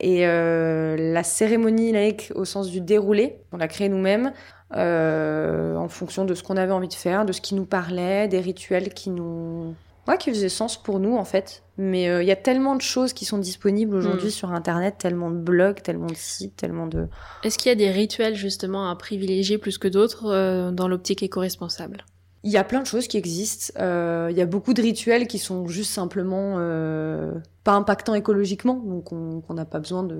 Et 0.01 0.27
euh, 0.27 0.97
la 0.99 1.23
cérémonie 1.23 1.93
laïque 1.93 2.33
au 2.35 2.45
sens 2.45 2.71
du 2.71 2.81
déroulé, 2.81 3.37
on 3.53 3.59
l'a 3.59 3.69
créée 3.69 3.91
nous-mêmes 3.91 4.29
euh, 4.29 4.60
en 4.73 5.89
fonction 5.89 6.25
de 6.25 6.35
ce 6.35 6.43
qu'on 6.43 6.57
avait 6.57 6.73
envie 6.73 6.89
de 6.89 6.95
faire, 6.95 7.25
de 7.25 7.33
ce 7.33 7.41
qui 7.41 7.55
nous 7.55 7.67
parlait, 7.67 8.29
des 8.29 8.41
rituels 8.41 8.95
qui 8.95 9.11
nous 9.11 9.75
ouais, 10.09 10.19
qui 10.19 10.31
faisait 10.31 10.49
sens 10.49 10.77
pour 10.77 10.99
nous 10.99 11.17
en 11.17 11.25
fait. 11.25 11.63
Mais 11.79 12.09
euh, 12.09 12.23
il 12.23 12.29
y 12.29 12.33
a 12.33 12.37
tellement 12.37 12.77
de 12.77 12.83
choses 12.83 13.13
qui 13.13 13.25
sont 13.25 13.39
disponibles 13.39 13.95
aujourd'hui 13.95 14.29
mm. 14.29 14.33
sur 14.33 14.53
Internet, 14.53 14.97
tellement 14.99 15.31
de 15.31 15.37
blogs, 15.37 15.83
tellement 15.83 16.09
de 16.09 16.17
sites, 16.17 16.57
tellement 16.57 16.87
de... 16.87 17.07
Est-ce 17.43 17.59
qu'il 17.59 17.71
y 17.71 17.73
a 17.73 17.77
des 17.77 17.91
rituels 17.91 18.35
justement 18.35 18.91
à 18.91 18.97
privilégier 18.97 19.59
plus 19.59 19.79
que 19.79 19.89
d'autres 19.89 20.27
euh, 20.27 20.71
dans 20.71 20.89
l'optique 20.89 21.23
éco-responsable? 21.23 22.05
Il 22.43 22.51
y 22.51 22.57
a 22.57 22.65
plein 22.65 22.81
de 22.81 22.87
choses 22.87 23.07
qui 23.07 23.19
existent. 23.19 23.73
Euh, 23.79 24.29
il 24.31 24.37
y 24.37 24.41
a 24.41 24.47
beaucoup 24.47 24.73
de 24.73 24.81
rituels 24.81 25.27
qui 25.27 25.39
sont 25.39 25.67
juste 25.69 25.93
simplement 25.93 26.55
pas 27.65 27.73
impactants 27.73 28.15
écologiquement, 28.15 28.75
donc 28.75 29.13
on 29.13 29.55
n'a 29.55 29.67
pas 29.67 29.79
besoin 29.79 30.03
de 30.03 30.17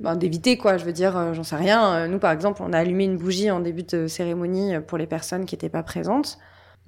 ben, 0.00 0.16
d'éviter 0.16 0.56
quoi 0.56 0.76
je 0.76 0.84
veux 0.84 0.92
dire 0.92 1.34
j'en 1.34 1.44
sais 1.44 1.56
rien 1.56 2.08
nous 2.08 2.18
par 2.18 2.32
exemple 2.32 2.62
on 2.64 2.72
a 2.72 2.78
allumé 2.78 3.04
une 3.04 3.16
bougie 3.16 3.50
en 3.50 3.60
début 3.60 3.84
de 3.84 4.06
cérémonie 4.06 4.72
pour 4.86 4.98
les 4.98 5.06
personnes 5.06 5.44
qui 5.44 5.54
n'étaient 5.54 5.68
pas 5.68 5.82
présentes 5.82 6.38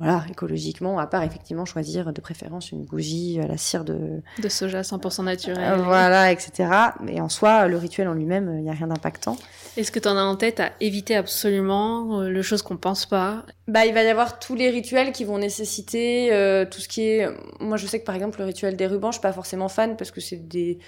voilà, 0.02 0.24
écologiquement, 0.28 0.98
à 0.98 1.06
part 1.06 1.22
effectivement 1.22 1.64
choisir 1.64 2.12
de 2.12 2.20
préférence 2.20 2.72
une 2.72 2.84
bougie 2.84 3.38
à 3.40 3.46
la 3.46 3.56
cire 3.56 3.84
de... 3.84 4.20
De 4.42 4.48
soja 4.48 4.80
100% 4.80 5.22
naturel. 5.22 5.78
voilà, 5.78 6.32
etc. 6.32 6.68
Mais 7.00 7.20
en 7.20 7.28
soi, 7.28 7.68
le 7.68 7.76
rituel 7.76 8.08
en 8.08 8.14
lui-même, 8.14 8.52
il 8.58 8.64
n'y 8.64 8.70
a 8.70 8.72
rien 8.72 8.88
d'impactant. 8.88 9.36
Est-ce 9.76 9.92
que 9.92 10.00
tu 10.00 10.08
en 10.08 10.16
as 10.16 10.24
en 10.24 10.34
tête 10.34 10.58
à 10.58 10.72
éviter 10.80 11.14
absolument 11.14 12.20
euh, 12.20 12.30
le 12.30 12.42
chose 12.42 12.62
qu'on 12.62 12.76
pense 12.76 13.06
pas? 13.06 13.44
Bah, 13.68 13.86
il 13.86 13.94
va 13.94 14.02
y 14.02 14.08
avoir 14.08 14.40
tous 14.40 14.56
les 14.56 14.70
rituels 14.70 15.12
qui 15.12 15.24
vont 15.24 15.38
nécessiter 15.38 16.32
euh, 16.32 16.64
tout 16.64 16.80
ce 16.80 16.88
qui 16.88 17.02
est... 17.02 17.28
Moi, 17.60 17.76
je 17.76 17.86
sais 17.86 18.00
que 18.00 18.04
par 18.04 18.16
exemple, 18.16 18.40
le 18.40 18.46
rituel 18.46 18.74
des 18.74 18.88
rubans, 18.88 19.12
je 19.12 19.18
suis 19.18 19.22
pas 19.22 19.32
forcément 19.32 19.68
fan 19.68 19.96
parce 19.96 20.10
que 20.10 20.20
c'est 20.20 20.48
des... 20.48 20.80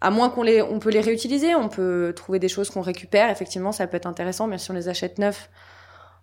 À 0.00 0.10
moins 0.10 0.28
qu'on 0.28 0.42
les, 0.42 0.60
on 0.60 0.78
peut 0.78 0.90
les 0.90 1.00
réutiliser, 1.00 1.54
on 1.54 1.68
peut 1.68 2.12
trouver 2.14 2.38
des 2.38 2.48
choses 2.48 2.68
qu'on 2.68 2.82
récupère. 2.82 3.30
Effectivement, 3.30 3.72
ça 3.72 3.86
peut 3.86 3.96
être 3.96 4.06
intéressant, 4.06 4.46
mais 4.46 4.58
si 4.58 4.70
on 4.70 4.74
les 4.74 4.88
achète 4.88 5.18
neufs, 5.18 5.48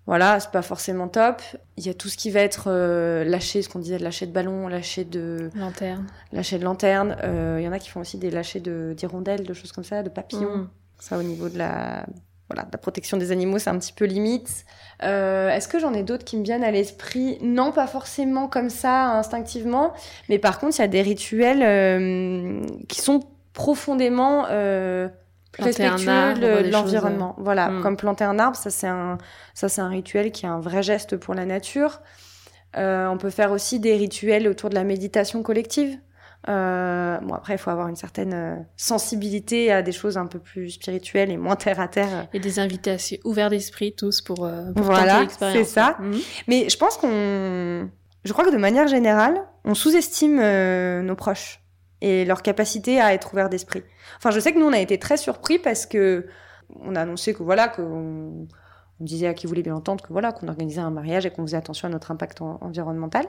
voilà, 0.08 0.40
c'est 0.40 0.52
pas 0.52 0.62
forcément 0.62 1.08
top. 1.08 1.42
Il 1.78 1.86
y 1.86 1.90
a 1.90 1.94
tout 1.94 2.10
ce 2.10 2.18
qui 2.18 2.32
va 2.32 2.40
être 2.40 2.66
euh, 2.68 3.24
lâché, 3.24 3.62
ce 3.62 3.70
qu'on 3.70 3.80
disait, 3.80 4.00
lâcher 4.00 4.26
de 4.26 4.32
ballon, 4.32 4.68
lâcher 4.68 5.06
de 5.06 5.50
lanterne, 5.56 6.08
lâcher 6.32 6.58
de 6.58 6.64
lanterne. 6.64 7.18
Euh, 7.24 7.58
il 7.60 7.64
y 7.64 7.68
en 7.68 7.72
a 7.72 7.80
qui 7.80 7.90
font 7.90 8.02
aussi 8.02 8.18
des 8.18 8.32
lâchers 8.32 8.60
de 8.60 8.94
d'hirondelles, 8.98 9.46
de 9.46 9.54
choses 9.54 9.72
comme 9.72 9.84
ça, 9.84 10.02
de 10.02 10.10
papillons. 10.10 10.58
Mm. 10.58 10.70
Ça, 11.00 11.18
au 11.18 11.24
niveau 11.24 11.50
de 11.50 11.58
la 11.58 12.06
voilà, 12.50 12.64
de 12.64 12.72
la 12.72 12.78
protection 12.80 13.18
des 13.18 13.32
animaux, 13.32 13.60
c'est 13.60 13.70
un 13.70 13.78
petit 13.78 13.94
peu 13.94 14.06
limite. 14.06 14.66
Euh, 15.04 15.50
Est-ce 15.50 15.68
que 15.68 15.80
j'en 15.80 15.94
ai 15.94 16.04
d'autres 16.04 16.26
qui 16.26 16.36
me 16.36 16.44
viennent 16.44 16.64
à 16.64 16.72
l'esprit? 16.72 17.38
Non, 17.42 17.72
pas 17.72 17.88
forcément 17.88 18.48
comme 18.48 18.70
ça, 18.70 19.12
instinctivement. 19.12 19.94
Mais 20.30 20.40
par 20.40 20.60
contre, 20.60 20.78
il 20.80 20.82
y 20.82 20.86
a 20.86 20.90
des 20.90 21.02
rituels 21.02 22.66
qui 22.90 23.00
sont 23.00 23.22
profondément 23.54 24.46
euh, 24.50 25.08
respectueux 25.60 26.34
de 26.36 26.72
l'environnement. 26.72 27.36
Voilà, 27.38 27.70
hmm. 27.70 27.82
comme 27.82 27.98
planter 27.98 28.24
un 28.24 28.40
arbre, 28.40 28.56
ça 28.56 28.70
c'est 28.70 28.88
un, 28.88 29.18
ça 29.54 29.70
c'est 29.70 29.82
un 29.82 29.90
rituel 29.90 30.32
qui 30.32 30.46
est 30.46 30.50
un 30.50 30.60
vrai 30.60 30.84
geste 30.84 31.18
pour 31.18 31.34
la 31.34 31.46
nature. 31.46 32.02
Euh, 32.78 33.08
on 33.08 33.18
peut 33.18 33.30
faire 33.30 33.52
aussi 33.52 33.80
des 33.80 33.96
rituels 33.96 34.48
autour 34.48 34.70
de 34.70 34.76
la 34.76 34.84
méditation 34.84 35.44
collective. 35.44 35.98
Euh, 36.50 37.18
bon 37.20 37.36
après, 37.36 37.54
il 37.54 37.58
faut 37.58 37.70
avoir 37.70 37.88
une 37.88 37.96
certaine 37.96 38.34
euh, 38.34 38.56
sensibilité 38.76 39.72
à 39.72 39.82
des 39.82 39.92
choses 39.92 40.18
un 40.18 40.26
peu 40.26 40.40
plus 40.40 40.72
spirituelles 40.72 41.30
et 41.30 41.38
moins 41.38 41.56
terre 41.56 41.80
à 41.80 41.88
terre. 41.88 42.28
Et 42.34 42.40
des 42.40 42.60
invitations 42.60 43.18
ouverts 43.24 43.50
d'esprit 43.50 43.94
tous 43.94 44.22
pour, 44.22 44.46
euh, 44.46 44.72
pour 44.74 44.86
voilà, 44.86 45.26
c'est 45.30 45.64
ça. 45.64 45.98
Hmm. 46.00 46.18
Mais 46.48 46.68
je 46.70 46.78
pense 46.78 46.98
qu'on, 46.98 47.90
je 48.24 48.34
crois 48.34 48.46
que 48.46 48.52
de 48.52 48.58
manière 48.58 48.88
générale, 48.88 49.42
on 49.66 49.76
sous-estime 49.76 50.42
nos 51.04 51.16
proches 51.16 51.61
et 52.02 52.26
leur 52.26 52.42
capacité 52.42 53.00
à 53.00 53.14
être 53.14 53.34
ouvert 53.34 53.50
d'esprit. 53.50 53.84
Enfin, 54.18 54.32
je 54.32 54.40
sais 54.40 54.54
que 54.54 54.60
nous, 54.60 54.66
on 54.66 54.74
a 54.74 54.80
été 54.80 54.98
très 54.98 55.18
surpris 55.18 55.60
parce 55.60 55.86
que 55.86 56.28
on 56.80 56.96
a 56.96 57.02
annoncé 57.02 57.34
que 57.34 57.44
voilà, 57.44 57.68
qu'on 57.68 58.48
on 59.02 59.04
disait 59.04 59.28
à 59.28 59.34
qui 59.34 59.48
voulait 59.48 59.64
bien 59.64 59.76
entendre 59.76 60.04
que 60.04 60.14
voilà, 60.14 60.32
qu'on 60.32 60.48
organisait 60.48 60.82
un 60.82 60.92
mariage 60.92 61.26
et 61.26 61.32
qu'on 61.32 61.42
faisait 61.42 61.58
attention 61.58 61.88
à 61.88 61.92
notre 61.92 62.12
impact 62.12 62.42
environnemental. 62.42 63.26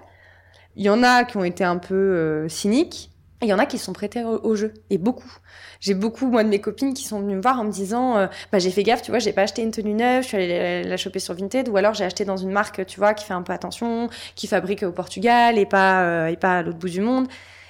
Il 0.77 0.85
y 0.85 0.91
en 0.91 1.03
a 1.03 1.25
qui 1.25 1.37
ont 1.37 1.45
été 1.45 1.65
un 1.65 1.79
peu 1.79 1.95
euh, 1.95 2.49
cyniques. 2.49 3.11
Il 3.43 3.49
y 3.49 3.53
en 3.53 3.59
a 3.59 3.67
qui 3.67 3.77
sont 3.77 3.93
prêtés 3.93 4.23
au, 4.23 4.55
jeu, 4.55 4.73
et 4.89 4.99
beaucoup. 4.99 5.37
J'ai 5.81 5.95
beaucoup, 5.95 6.29
moi, 6.29 6.45
de 6.45 6.49
mes 6.49 6.61
copines 6.61 6.95
qui 6.95 7.03
sont 7.03 7.19
venues 7.19 7.35
me 7.35 7.43
voir 7.43 7.59
en 7.59 7.65
me 7.65 7.73
disant, 7.73 8.17
euh, 8.17 8.29
bah, 8.53 8.61
j'ai 8.61 8.71
fait 8.71 8.85
gaffe, 8.85 9.03
tu 9.03 9.11
vois, 9.11 9.19
j'ai 9.19 9.33
pas 9.33 9.43
acheté 9.43 9.63
une 9.63 9.73
tenue 9.73 9.95
neuve, 9.95 10.23
je 10.23 10.29
suis 10.29 10.37
allée 10.37 10.85
la, 10.85 10.97
choper 10.97 11.19
sur 11.19 11.35
Vinted, 11.35 11.69
ou 11.69 11.77
alors 11.77 11.93
j'ai 11.93 12.05
acheté 12.05 12.25
dans 12.25 12.37
une 12.37 12.53
marque, 12.53 12.87
tu 12.87 13.01
vois, 13.01 13.15
qui 13.15 13.25
fait 13.25 13.35
un 13.35 13.43
peu 13.43 13.53
attention, 13.53 14.09
qui 14.37 14.47
fabrique 14.47 14.85
au 14.85 14.93
Portugal 14.93 15.59
et 15.59 15.67
pas, 15.67 16.05
euh, 16.05 16.27
et 16.29 16.37
pas 16.37 16.59
à 16.59 16.63
l'autre 16.63 16.79
bout 16.79 16.89
du 16.89 17.01
monde. 17.01 17.27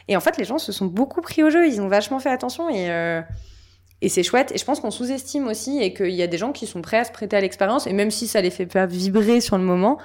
Et 0.09 0.17
en 0.17 0.21
fait, 0.21 0.37
les 0.37 0.45
gens 0.45 0.59
se 0.59 0.73
sont 0.73 0.87
beaucoup 0.87 1.21
pris 1.21 1.43
au 1.43 1.51
jeu, 1.51 1.67
ils 1.67 1.81
ont 1.81 1.89
vachement 1.89 2.19
fait 2.19 2.31
attention 2.31 2.69
et, 2.69 2.91
euh, 2.91 3.23
et 4.01 4.09
c'est 4.09 4.23
chouette. 4.23 4.53
Et 4.53 4.59
je 4.59 4.65
pense 4.65 4.81
qu'on 4.81 4.91
sous-estime 4.91 5.47
aussi 5.49 5.81
et 5.81 5.95
qu'il 5.95 6.11
y 6.11 6.23
a 6.23 6.27
des 6.27 6.39
gens 6.39 6.53
qui 6.53 6.67
sont 6.67 6.83
prêts 6.83 6.99
à 6.99 7.05
se 7.05 7.13
prêter 7.13 7.37
à 7.37 7.41
l'expérience, 7.41 7.87
et 7.87 7.93
même 7.93 8.11
si 8.11 8.27
ça 8.27 8.41
les 8.41 8.51
fait 8.51 8.67
pas 8.67 8.87
vibrer 8.87 9.41
sur 9.41 9.59
le 9.59 9.65
moment, 9.65 9.99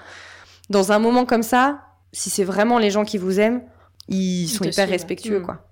dans 0.70 0.92
un 0.92 1.00
moment 1.00 1.26
comme 1.26 1.44
ça, 1.44 1.82
si 2.12 2.30
c'est 2.30 2.44
vraiment 2.44 2.80
les 2.80 2.92
gens 2.92 3.06
qui 3.06 3.18
vous 3.18 3.40
aiment, 3.40 3.64
ils 4.08 4.48
sont 4.48 4.64
hyper 4.64 4.88
respectueux, 4.88 5.40
mm. 5.40 5.44
quoi. 5.44 5.67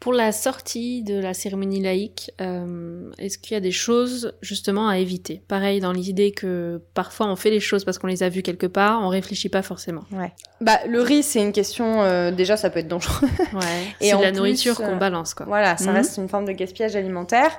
Pour 0.00 0.14
la 0.14 0.32
sortie 0.32 1.02
de 1.02 1.20
la 1.20 1.34
cérémonie 1.34 1.82
laïque, 1.82 2.32
euh, 2.40 3.10
est-ce 3.18 3.36
qu'il 3.36 3.52
y 3.52 3.56
a 3.56 3.60
des 3.60 3.70
choses 3.70 4.32
justement 4.40 4.88
à 4.88 4.96
éviter? 4.96 5.42
Pareil 5.46 5.80
dans 5.80 5.92
l'idée 5.92 6.32
que 6.32 6.80
parfois 6.94 7.26
on 7.26 7.36
fait 7.36 7.50
les 7.50 7.60
choses 7.60 7.84
parce 7.84 7.98
qu'on 7.98 8.06
les 8.06 8.22
a 8.22 8.30
vues 8.30 8.40
quelque 8.40 8.66
part, 8.66 9.02
on 9.02 9.08
réfléchit 9.08 9.50
pas 9.50 9.60
forcément. 9.60 10.04
Ouais. 10.10 10.32
Bah 10.62 10.78
le 10.88 11.02
riz 11.02 11.22
c'est 11.22 11.42
une 11.42 11.52
question 11.52 12.00
euh, 12.00 12.30
déjà 12.30 12.56
ça 12.56 12.70
peut 12.70 12.78
être 12.78 12.88
dangereux. 12.88 13.28
Ouais. 13.52 13.60
c'est 14.00 14.16
de 14.16 14.22
la 14.22 14.32
nourriture 14.32 14.74
qu'on 14.76 14.94
euh, 14.94 14.96
balance 14.96 15.34
quoi. 15.34 15.44
Voilà, 15.44 15.76
ça 15.76 15.90
mhm. 15.90 15.96
reste 15.96 16.16
une 16.16 16.30
forme 16.30 16.46
de 16.46 16.52
gaspillage 16.52 16.96
alimentaire. 16.96 17.50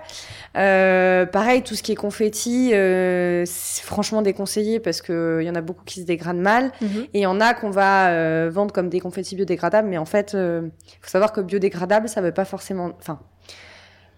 Euh, 0.57 1.25
pareil 1.25 1.61
tout 1.61 1.75
ce 1.75 1.83
qui 1.83 1.93
est 1.93 1.95
confetti, 1.95 2.71
euh, 2.73 3.43
c'est 3.45 3.83
franchement 3.83 4.21
déconseillé 4.21 4.79
parce 4.79 5.01
que 5.01 5.39
il 5.41 5.47
y 5.47 5.49
en 5.49 5.55
a 5.55 5.61
beaucoup 5.61 5.85
qui 5.85 6.01
se 6.01 6.05
dégradent 6.05 6.37
mal 6.37 6.71
mhm. 6.81 7.03
et 7.13 7.19
il 7.19 7.21
y 7.21 7.25
en 7.25 7.39
a 7.39 7.53
qu'on 7.53 7.69
va 7.69 8.49
vendre 8.49 8.73
comme 8.73 8.89
des 8.89 8.99
confettis 8.99 9.35
biodégradables, 9.35 9.87
mais 9.87 9.97
en 9.97 10.05
fait 10.05 10.33
il 10.33 10.71
faut 11.01 11.09
savoir 11.09 11.31
que 11.31 11.41
biodégradable 11.41 12.09
ça 12.09 12.21
veut 12.21 12.33
pas 12.33 12.45
forcément. 12.45 12.91
Enfin, 12.99 13.19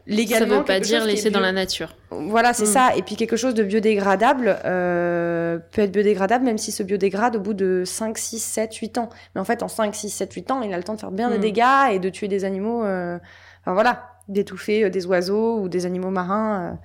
légalement. 0.07 0.47
Ça 0.47 0.59
veut 0.59 0.65
pas 0.65 0.79
dire 0.79 1.05
laisser 1.05 1.29
dans 1.29 1.39
la 1.39 1.51
nature. 1.51 1.95
Voilà, 2.09 2.53
c'est 2.53 2.63
hmm. 2.63 2.67
ça. 2.67 2.95
Et 2.95 3.01
puis 3.01 3.15
quelque 3.15 3.37
chose 3.37 3.53
de 3.53 3.63
biodégradable 3.63 4.57
euh, 4.65 5.59
peut 5.71 5.81
être 5.81 5.91
biodégradable 5.91 6.45
même 6.45 6.57
si 6.57 6.71
se 6.71 6.83
biodégrade 6.83 7.35
au 7.35 7.39
bout 7.39 7.53
de 7.53 7.83
5, 7.85 8.17
6, 8.17 8.39
7, 8.39 8.75
8 8.75 8.97
ans. 8.97 9.09
Mais 9.35 9.41
en 9.41 9.45
fait, 9.45 9.63
en 9.63 9.67
5, 9.67 9.93
6, 9.95 10.09
7, 10.09 10.33
8 10.33 10.51
ans, 10.51 10.61
il 10.61 10.73
a 10.73 10.77
le 10.77 10.83
temps 10.83 10.95
de 10.95 10.99
faire 10.99 11.11
bien 11.11 11.29
des 11.29 11.37
hmm. 11.37 11.41
dégâts 11.41 11.91
et 11.93 11.99
de 11.99 12.09
tuer 12.09 12.27
des 12.27 12.45
animaux. 12.45 12.83
Euh... 12.83 13.17
Enfin 13.61 13.73
voilà, 13.73 14.12
d'étouffer 14.27 14.85
euh, 14.85 14.89
des 14.89 15.05
oiseaux 15.05 15.59
ou 15.59 15.69
des 15.69 15.85
animaux 15.85 16.09
marins. 16.09 16.61
Euh. 16.61 16.75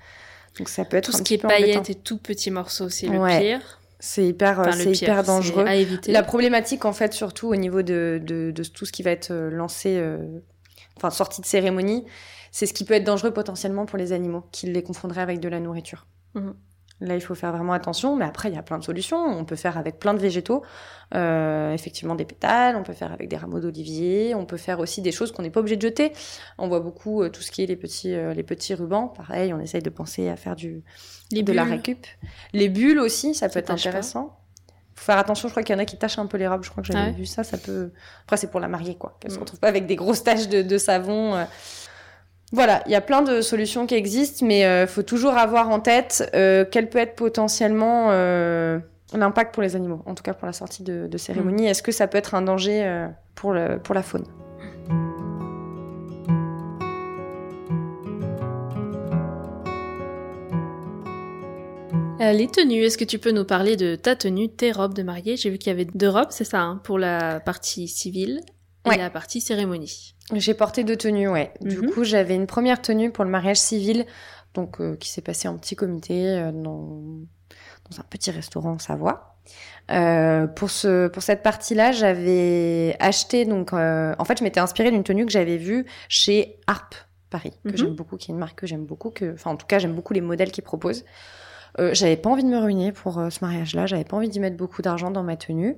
Donc 0.59 0.69
ça 0.69 0.85
peut 0.85 0.97
être 0.97 1.11
tout 1.11 1.17
ce 1.17 1.23
qui 1.23 1.35
est 1.35 1.39
paillettes 1.39 1.91
et 1.91 1.95
tout 1.95 2.19
petits 2.19 2.51
morceaux, 2.51 2.89
c'est 2.89 3.07
le 3.07 3.39
pire. 3.39 3.81
C'est 4.01 4.25
hyper, 4.25 4.63
c'est 4.75 4.93
hyper 4.93 5.25
dangereux. 5.25 5.65
À 5.67 5.75
éviter. 5.75 6.13
La 6.13 6.23
problématique, 6.23 6.85
en 6.85 6.93
fait, 6.93 7.13
surtout 7.13 7.49
au 7.49 7.57
niveau 7.57 7.83
de, 7.83 8.21
de, 8.25 8.53
de 8.53 8.63
tout 8.63 8.87
ce 8.87 8.93
qui 8.93 9.03
va 9.03 9.11
être 9.11 9.33
lancé 9.35 10.01
enfin 10.97 11.11
sortie 11.11 11.41
de 11.41 11.47
cérémonie, 11.47 12.05
c'est 12.51 12.67
ce 12.67 12.73
qui 12.73 12.85
peut 12.85 12.95
être 12.95 13.05
dangereux 13.05 13.33
potentiellement 13.33 13.87
pour 13.87 13.99
les 13.99 14.13
animaux, 14.13 14.45
qui 14.53 14.67
les 14.67 14.83
confondrait 14.83 15.21
avec 15.21 15.41
de 15.41 15.49
la 15.49 15.61
nourriture. 15.61 16.07
Mhm. 16.35 16.55
Là, 17.01 17.15
il 17.15 17.21
faut 17.21 17.37
faire 17.37 17.53
vraiment 17.53 17.75
attention, 17.75 18.17
mais 18.17 18.25
après, 18.25 18.49
il 18.49 18.57
y 18.57 18.59
a 18.59 18.63
plein 18.63 18.79
de 18.79 18.83
solutions. 18.83 19.25
On 19.25 19.45
peut 19.45 19.57
faire 19.57 19.79
avec 19.79 20.01
plein 20.01 20.15
de 20.15 20.19
végétaux, 20.19 20.65
euh, 21.15 21.73
effectivement 21.73 22.17
des 22.17 22.25
pétales, 22.25 22.75
on 22.75 22.83
peut 22.83 22.93
faire 22.93 23.13
avec 23.13 23.29
des 23.29 23.37
rameaux 23.37 23.61
d'olivier, 23.61 24.35
on 24.35 24.47
peut 24.47 24.57
faire 24.57 24.81
aussi 24.81 25.01
des 25.01 25.13
choses 25.13 25.31
qu'on 25.31 25.43
n'est 25.43 25.51
pas 25.51 25.61
obligé 25.61 25.77
de 25.77 25.83
jeter. 25.83 26.13
On 26.59 26.67
voit 26.67 26.81
beaucoup 26.81 27.23
euh, 27.23 27.29
tout 27.29 27.41
ce 27.41 27.53
qui 27.53 27.63
est 27.63 27.67
les 27.67 27.77
petits, 27.77 28.15
euh, 28.15 28.35
les 28.35 28.43
petits 28.43 28.75
rubans. 28.75 29.09
Pareil, 29.09 29.55
on 29.55 29.61
essaye 29.61 29.83
de 29.83 29.91
penser 29.91 30.29
à 30.29 30.35
faire 30.35 30.57
du, 30.57 30.83
de 31.31 31.53
la 31.53 31.65
récup. 31.65 32.05
Les 32.53 32.69
bulles 32.69 32.99
aussi, 32.99 33.35
ça 33.35 33.49
peut 33.49 33.61
être 33.61 33.71
intéressant 33.71 34.35
faut 34.97 35.05
faire 35.05 35.19
attention. 35.19 35.47
Je 35.47 35.53
crois 35.53 35.63
qu'il 35.63 35.77
y 35.77 35.79
en 35.79 35.81
a 35.81 35.85
qui 35.85 35.97
tachent 35.97 36.19
un 36.19 36.27
peu 36.27 36.39
les 36.39 36.49
robes. 36.49 36.65
Je 36.65 36.71
crois 36.71 36.83
que 36.83 36.93
j'avais 36.93 37.13
vu 37.13 37.25
ça. 37.25 37.45
Ça 37.45 37.57
peut. 37.57 37.93
Après, 38.25 38.37
c'est 38.37 38.51
pour 38.51 38.59
la 38.59 38.67
mariée, 38.67 38.97
quoi. 38.97 39.17
Qu'elle 39.21 39.31
se 39.31 39.37
mm. 39.37 39.41
retrouve 39.41 39.61
pas 39.61 39.69
avec 39.69 39.87
des 39.87 39.95
grosses 39.95 40.25
taches 40.25 40.49
de, 40.49 40.79
savon. 40.79 41.47
Euh. 42.53 42.57
Voilà, 42.57 42.83
il 42.87 42.93
y 42.93 42.95
a 42.95 43.01
plein 43.01 43.23
de 43.23 43.41
solutions 43.41 43.87
qui 43.87 43.95
existent, 43.95 44.47
mais 44.47 44.61
il 44.61 44.65
euh, 44.65 44.87
faut 44.87 45.03
toujours 45.03 45.37
avoir 45.37 45.69
en 45.71 45.81
tête 45.81 46.31
euh, 46.35 46.65
quel 46.71 46.89
peut 46.89 46.99
être 46.99 47.15
potentiellement 47.15 48.11
l'impact 49.15 49.55
pour 49.55 49.63
les 49.63 49.77
animaux. 49.77 50.03
En 50.07 50.15
tout 50.15 50.23
cas, 50.23 50.35
pour 50.35 50.47
la 50.47 50.53
sortie 50.53 50.83
de, 50.83 51.17
cérémonie. 51.17 51.65
Mm. 51.65 51.69
Est-ce 51.69 51.83
que 51.83 51.93
ça 51.93 52.07
peut 52.07 52.19
être 52.19 52.35
un 52.35 52.43
danger 52.43 53.09
pour, 53.35 53.53
le, 53.53 53.79
pour 53.79 53.95
la 53.95 54.03
faune? 54.03 54.25
Euh, 62.21 62.33
les 62.33 62.49
tenues, 62.49 62.83
est-ce 62.83 62.99
que 62.99 63.05
tu 63.05 63.21
peux 63.21 63.31
nous 63.31 63.45
parler 63.45 63.77
de 63.77 63.95
ta 63.95 64.17
tenue, 64.17 64.49
tes 64.49 64.73
robes 64.73 64.95
de 64.95 65.05
mariée? 65.05 65.37
J'ai 65.37 65.51
vu 65.51 65.59
qu'il 65.59 65.71
y 65.71 65.75
avait 65.75 65.85
deux 65.85 66.09
robes, 66.09 66.31
c'est 66.31 66.45
ça, 66.45 66.61
hein, 66.61 66.81
pour 66.83 66.99
la 66.99 67.39
partie 67.39 67.87
civile 67.87 68.41
et 68.93 68.97
la 68.97 69.09
partie 69.09 69.41
cérémonie. 69.41 70.15
J'ai 70.33 70.55
porté 70.55 70.85
deux 70.85 70.97
tenues, 70.97 71.29
ouais. 71.29 71.53
Du 71.61 71.79
mhm. 71.79 71.91
coup, 71.91 72.05
j'avais 72.05 72.35
une 72.35 72.47
première 72.47 72.83
tenue 72.83 73.11
pour 73.11 73.25
le 73.25 73.31
mariage 73.31 73.57
civil, 73.57 74.05
donc 74.55 74.81
euh, 74.81 74.97
qui 74.97 75.09
s'est 75.09 75.23
passé 75.23 75.49
en 75.49 75.57
petit 75.57 75.77
comité 75.77 76.29
euh, 76.29 76.53
dans, 76.53 77.03
dans, 77.91 77.99
un 77.99 78.05
petit 78.11 78.31
restaurant 78.31 78.73
en 78.73 78.79
Savoie. 78.79 79.37
pour 80.57 80.71
ce 80.71 81.09
pour 81.09 81.23
cette 81.23 81.43
partie-là, 81.43 81.93
j'avais 81.93 82.97
acheté 83.01 83.45
donc 83.47 83.73
en 83.73 84.25
fait, 84.25 84.39
je 84.39 84.45
m'étais 84.45 84.61
inspirée 84.61 84.91
d'une 84.91 85.05
tenue 85.05 85.25
que 85.25 85.33
j'avais 85.33 85.57
vue 85.57 85.87
chez 86.09 86.59
Harp 86.67 86.95
Paris, 87.31 87.53
que 87.65 87.71
mhm. 87.71 87.77
j'aime 87.77 87.95
beaucoup, 87.95 88.17
qui 88.17 88.31
est 88.31 88.35
une 88.35 88.41
marque 88.41 88.59
que 88.59 88.67
j'aime 88.67 88.85
beaucoup, 88.85 89.11
que 89.11 89.35
enfin 89.35 89.51
en 89.51 89.57
tout 89.57 89.67
cas 89.67 89.79
j'aime 89.79 89.95
beaucoup 89.95 90.13
les 90.13 90.21
modèles 90.21 90.51
qu'ils 90.51 90.65
proposent. 90.65 91.05
Euh, 91.79 91.91
j'avais 91.93 92.17
pas 92.17 92.31
envie 92.31 92.45
de 92.45 92.49
me 92.49 92.59
ruiner 92.59 92.93
pour 92.93 93.19
euh, 93.19 93.31
ce 93.31 93.45
mariage-là, 93.45 93.87
j'avais 93.87 94.05
pas 94.05 94.17
envie 94.17 94.29
d'y 94.29 94.41
mettre 94.41 94.57
beaucoup 94.57 94.83
d'argent 94.83 95.11
dans 95.11 95.23
ma 95.23 95.37
tenue. 95.37 95.77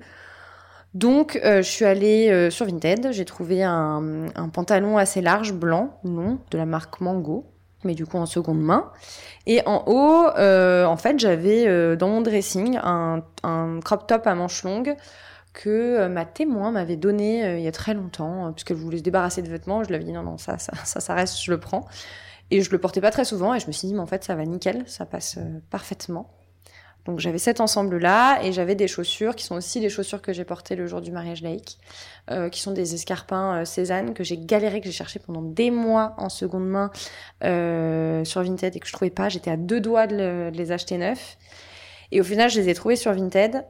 Donc, 0.94 1.40
euh, 1.44 1.62
je 1.62 1.68
suis 1.68 1.84
allée 1.84 2.50
sur 2.50 2.66
Vinted, 2.66 3.12
j'ai 3.12 3.24
trouvé 3.24 3.62
un, 3.62 4.32
pantalon 4.52 4.98
assez 4.98 5.20
large, 5.20 5.52
blanc, 5.52 5.98
non, 6.04 6.38
de 6.50 6.58
la 6.58 6.66
marque 6.66 7.00
Mango, 7.00 7.46
mais 7.84 7.94
du 7.94 8.06
coup 8.06 8.18
en 8.18 8.26
seconde 8.26 8.60
main. 8.60 8.90
Et 9.46 9.62
en 9.66 9.84
haut, 9.86 10.26
en 10.36 10.96
fait, 10.96 11.18
j'avais 11.18 11.96
dans 11.96 12.08
mon 12.08 12.20
dressing 12.20 12.78
un, 12.82 13.22
crop 13.84 14.06
top 14.06 14.26
à 14.26 14.34
manches 14.34 14.64
longues 14.64 14.96
que 15.52 16.06
ma 16.08 16.24
témoin 16.24 16.70
m'avait 16.70 16.96
donné 16.96 17.58
il 17.58 17.62
y 17.62 17.68
a 17.68 17.72
très 17.72 17.94
longtemps, 17.94 18.52
puisqu'elle 18.52 18.76
voulait 18.76 18.98
se 18.98 19.02
débarrasser 19.02 19.42
de 19.42 19.48
vêtements. 19.48 19.84
Je 19.84 19.88
lui 19.88 19.94
avais 19.94 20.04
dit 20.04 20.12
non, 20.12 20.22
non, 20.24 20.38
ça, 20.38 20.58
ça, 20.58 20.72
ça, 20.84 21.00
ça 21.00 21.14
reste, 21.14 21.40
je 21.40 21.52
le 21.52 21.60
prends. 21.60 21.86
Et 22.50 22.62
je 22.62 22.70
le 22.70 22.78
portais 22.78 23.00
pas 23.00 23.10
très 23.10 23.24
souvent 23.24 23.54
et 23.54 23.60
je 23.60 23.66
me 23.66 23.72
suis 23.72 23.88
dit, 23.88 23.94
mais 23.94 24.00
en 24.00 24.06
fait, 24.06 24.24
ça 24.24 24.34
va 24.34 24.44
nickel, 24.44 24.82
ça 24.86 25.06
passe 25.06 25.36
euh, 25.38 25.60
parfaitement. 25.70 26.30
Donc 27.04 27.18
j'avais 27.18 27.38
cet 27.38 27.60
ensemble-là 27.60 28.42
et 28.42 28.52
j'avais 28.52 28.74
des 28.74 28.88
chaussures 28.88 29.34
qui 29.34 29.44
sont 29.44 29.54
aussi 29.54 29.80
les 29.80 29.88
chaussures 29.88 30.20
que 30.20 30.32
j'ai 30.32 30.44
portées 30.44 30.76
le 30.76 30.86
jour 30.86 31.00
du 31.00 31.10
mariage 31.10 31.42
laïque, 31.42 31.78
euh, 32.30 32.48
qui 32.48 32.60
sont 32.60 32.72
des 32.72 32.94
escarpins 32.94 33.60
euh, 33.60 33.64
Cézanne 33.64 34.12
que 34.12 34.22
j'ai 34.22 34.36
galéré, 34.36 34.80
que 34.80 34.86
j'ai 34.86 34.92
cherché 34.92 35.18
pendant 35.18 35.42
des 35.42 35.70
mois 35.70 36.14
en 36.18 36.28
seconde 36.28 36.68
main 36.68 36.90
euh, 37.44 38.24
sur 38.24 38.42
Vinted 38.42 38.76
et 38.76 38.80
que 38.80 38.86
je 38.86 38.92
trouvais 38.92 39.10
pas. 39.10 39.28
J'étais 39.28 39.50
à 39.50 39.56
deux 39.56 39.80
doigts 39.80 40.06
de, 40.06 40.50
les 40.52 40.72
acheter 40.72 40.98
neufs. 40.98 41.38
Et 42.12 42.20
au 42.20 42.24
final, 42.24 42.50
je 42.50 42.60
les 42.60 42.68
ai 42.68 42.74
trouvés 42.74 42.96
sur 42.96 43.12
Vinted. 43.12 43.64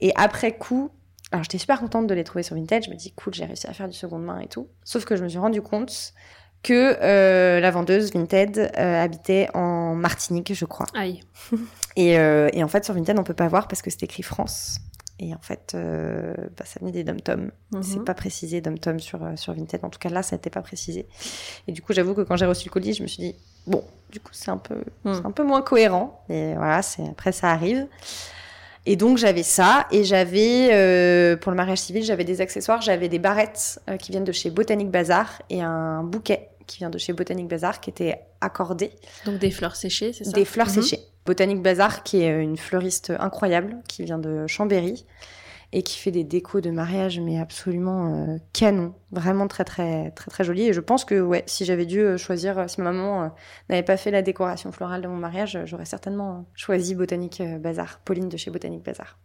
Et 0.00 0.12
après 0.16 0.56
coup, 0.56 0.90
alors 1.32 1.44
j'étais 1.44 1.58
super 1.58 1.80
contente 1.80 2.06
de 2.06 2.14
les 2.14 2.24
trouver 2.24 2.42
sur 2.42 2.56
Vinted. 2.56 2.84
Je 2.84 2.90
me 2.90 2.96
dis 2.96 3.12
cool, 3.12 3.32
j'ai 3.32 3.46
réussi 3.46 3.66
à 3.66 3.72
faire 3.72 3.88
du 3.88 3.96
seconde 3.96 4.24
main 4.24 4.40
et 4.40 4.48
tout. 4.48 4.68
Sauf 4.84 5.04
que 5.06 5.16
je 5.16 5.24
me 5.24 5.28
suis 5.28 5.38
rendu 5.38 5.62
compte 5.62 6.12
que 6.62 6.96
euh, 7.00 7.60
la 7.60 7.70
vendeuse 7.70 8.12
Vinted 8.12 8.58
euh, 8.58 9.04
habitait 9.04 9.48
en 9.54 9.94
Martinique, 9.94 10.52
je 10.52 10.64
crois. 10.64 10.86
Aïe. 10.94 11.22
et, 11.96 12.18
euh, 12.18 12.48
et, 12.52 12.64
en 12.64 12.68
fait, 12.68 12.84
sur 12.84 12.94
Vinted, 12.94 13.18
on 13.18 13.24
peut 13.24 13.34
pas 13.34 13.48
voir 13.48 13.68
parce 13.68 13.82
que 13.82 13.90
c'est 13.90 14.02
écrit 14.02 14.22
France. 14.22 14.78
Et 15.18 15.32
en 15.32 15.40
fait, 15.40 15.74
bah, 15.74 16.64
ça 16.66 16.78
venait 16.80 16.92
des 16.92 17.02
dom-tom. 17.02 17.50
Mhm. 17.72 17.82
C'est 17.82 18.04
pas 18.04 18.12
précisé 18.12 18.60
dom-tom 18.60 19.00
sur, 19.00 19.20
sur 19.36 19.54
Vinted. 19.54 19.82
En 19.82 19.88
tout 19.88 19.98
cas, 19.98 20.10
là, 20.10 20.22
ça 20.22 20.36
n'était 20.36 20.50
pas 20.50 20.60
précisé. 20.60 21.06
Et 21.66 21.72
du 21.72 21.80
coup, 21.80 21.94
j'avoue 21.94 22.14
que 22.14 22.20
quand 22.20 22.36
j'ai 22.36 22.44
reçu 22.44 22.68
le 22.68 22.72
colis, 22.72 22.92
je 22.92 23.02
me 23.02 23.08
suis 23.08 23.22
dit, 23.22 23.34
bon, 23.66 23.82
du 24.10 24.20
coup, 24.20 24.32
c'est 24.32 24.50
un 24.50 24.58
peu, 24.58 24.82
mhm. 25.04 25.22
un 25.24 25.30
peu 25.30 25.42
moins 25.42 25.62
cohérent. 25.62 26.22
Et 26.28 26.54
voilà, 26.54 26.82
c'est 26.82 27.08
après, 27.08 27.32
ça 27.32 27.50
arrive. 27.50 27.86
Et 28.86 28.94
donc 28.94 29.18
j'avais 29.18 29.42
ça 29.42 29.86
et 29.90 30.04
j'avais 30.04 30.70
euh, 30.72 31.36
pour 31.36 31.50
le 31.50 31.56
mariage 31.56 31.78
civil 31.78 32.04
j'avais 32.04 32.24
des 32.24 32.40
accessoires, 32.40 32.80
j'avais 32.80 33.08
des 33.08 33.18
barrettes 33.18 33.80
euh, 33.90 33.96
qui 33.96 34.12
viennent 34.12 34.24
de 34.24 34.32
chez 34.32 34.50
Botanique 34.50 34.90
Bazar 34.90 35.42
et 35.50 35.60
un 35.60 36.04
bouquet 36.04 36.50
qui 36.68 36.78
vient 36.78 36.90
de 36.90 36.98
chez 36.98 37.12
Botanique 37.12 37.48
Bazar 37.48 37.80
qui 37.80 37.90
était 37.90 38.20
accordé. 38.40 38.92
Donc 39.24 39.38
des 39.38 39.50
fleurs 39.50 39.76
séchées, 39.76 40.12
c'est 40.12 40.24
ça? 40.24 40.30
Des 40.30 40.44
fleurs 40.44 40.68
mhm. 40.68 40.82
séchées. 40.82 41.00
Botanique 41.26 41.62
Bazar 41.62 42.04
qui 42.04 42.22
est 42.22 42.40
une 42.40 42.56
fleuriste 42.56 43.12
incroyable 43.18 43.76
qui 43.88 44.04
vient 44.04 44.18
de 44.18 44.46
Chambéry 44.46 45.04
et 45.76 45.82
qui 45.82 45.98
fait 45.98 46.10
des 46.10 46.24
décos 46.24 46.62
de 46.62 46.70
mariage 46.70 47.20
mais 47.20 47.38
absolument 47.38 48.06
euh, 48.06 48.38
canon, 48.54 48.94
vraiment 49.12 49.46
très 49.46 49.62
très 49.62 50.10
très 50.12 50.30
très 50.30 50.42
joli 50.42 50.68
et 50.68 50.72
je 50.72 50.80
pense 50.80 51.04
que 51.04 51.20
ouais, 51.20 51.44
si 51.44 51.66
j'avais 51.66 51.84
dû 51.84 52.00
euh, 52.00 52.16
choisir 52.16 52.58
euh, 52.58 52.66
si 52.66 52.80
ma 52.80 52.92
maman 52.92 53.30
n'avait 53.68 53.82
pas 53.82 53.98
fait 53.98 54.10
la 54.10 54.22
décoration 54.22 54.72
florale 54.72 55.02
de 55.02 55.06
mon 55.06 55.16
mariage, 55.16 55.58
j'aurais 55.66 55.84
certainement 55.84 56.46
choisi 56.54 56.94
Botanique 56.94 57.42
Bazar, 57.60 58.00
Pauline 58.06 58.30
de 58.30 58.38
chez 58.38 58.50
Botanique 58.50 58.84
Bazar. 58.84 59.18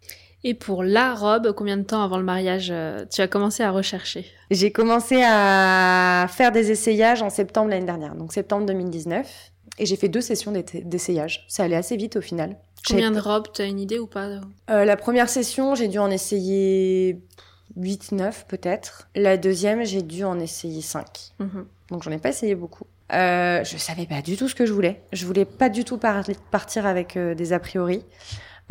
Et 0.44 0.54
pour 0.54 0.84
la 0.84 1.14
robe, 1.14 1.54
combien 1.54 1.78
de 1.78 1.84
temps 1.84 2.04
avant 2.04 2.18
le 2.18 2.26
mariage 2.26 2.74
tu 3.10 3.22
as 3.22 3.28
commencé 3.28 3.64
à 3.64 3.72
rechercher? 3.72 4.26
J'ai 4.50 4.72
commencé 4.72 5.22
à 5.24 6.26
faire 6.30 6.52
des 6.52 6.72
essayages 6.72 7.22
en 7.22 7.30
septembre 7.30 7.70
l'année 7.70 7.86
dernière, 7.86 8.16
donc 8.16 8.34
septembre 8.34 8.66
2019. 8.66 9.52
Et 9.78 9.86
j'ai 9.86 9.96
fait 9.96 10.10
deux 10.10 10.22
sessions 10.22 10.52
d'essayage. 10.52 11.46
Ça 11.48 11.64
allait 11.64 11.76
assez 11.76 11.96
vite 11.96 12.18
au 12.18 12.22
final. 12.22 12.58
Combien 12.88 13.12
de 13.12 13.20
robes 13.20 13.48
Tu 13.54 13.62
as 13.62 13.66
une 13.66 13.80
idée 13.80 14.00
ou 14.00 14.08
pas 14.08 14.28
euh, 14.70 14.86
La 14.86 14.98
première 14.98 15.30
session, 15.30 15.76
j'ai 15.76 15.88
dû 15.88 16.00
en 16.00 16.10
essayer 16.10 17.20
8, 17.78 18.14
9 18.14 18.46
peut-être. 18.48 19.08
La 19.16 19.38
deuxième, 19.38 19.86
j'ai 19.86 20.02
dû 20.02 20.24
en 20.24 20.40
essayer 20.40 20.82
5. 20.82 21.06
Mhm. 21.40 21.66
Donc 21.90 22.04
j'en 22.04 22.12
ai 22.12 22.18
pas 22.18 22.30
essayé 22.30 22.56
beaucoup. 22.56 22.86
Euh, 23.14 23.64
je 23.64 23.78
savais 23.78 24.06
pas 24.06 24.22
du 24.22 24.38
tout 24.38 24.48
ce 24.48 24.56
que 24.56 24.66
je 24.66 24.74
voulais. 24.74 25.02
Je 25.12 25.26
voulais 25.26 25.46
pas 25.46 25.70
du 25.70 25.84
tout 25.84 25.98
partir 25.98 26.86
avec 26.86 27.18
euh, 27.18 27.36
des 27.36 27.54
a 27.54 27.60
priori. 27.60 28.06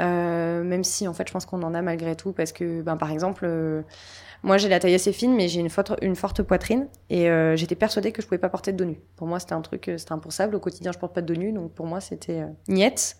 Euh, 0.00 0.62
même 0.62 0.84
si 0.84 1.06
en 1.08 1.12
fait 1.12 1.28
je 1.28 1.32
pense 1.32 1.44
qu'on 1.44 1.62
en 1.62 1.74
a 1.74 1.82
malgré 1.82 2.16
tout 2.16 2.32
parce 2.32 2.52
que 2.52 2.80
ben, 2.80 2.96
par 2.96 3.10
exemple 3.10 3.44
euh, 3.44 3.82
moi 4.42 4.58
j'ai 4.58 4.68
la 4.68 4.80
taille 4.80 4.94
assez 4.94 5.12
fine 5.12 5.34
mais 5.34 5.48
j'ai 5.48 5.60
une 5.60 5.70
forte, 5.70 5.92
une 6.02 6.16
forte 6.16 6.42
poitrine 6.42 6.88
et 7.08 7.30
euh, 7.30 7.56
j'étais 7.56 7.74
persuadée 7.74 8.12
que 8.12 8.22
je 8.22 8.26
pouvais 8.26 8.38
pas 8.38 8.48
porter 8.48 8.72
de 8.72 8.76
dos 8.76 8.84
nu. 8.84 9.00
Pour 9.16 9.26
moi 9.26 9.40
c'était 9.40 9.54
un 9.54 9.60
truc 9.60 9.90
c'était 9.96 10.12
impensable 10.12 10.54
au 10.54 10.60
quotidien 10.60 10.92
je 10.92 10.98
porte 10.98 11.14
pas 11.14 11.22
de 11.22 11.32
dos 11.32 11.40
nu 11.40 11.52
donc 11.52 11.72
pour 11.72 11.86
moi 11.86 12.00
c'était 12.00 12.44
niette 12.68 13.16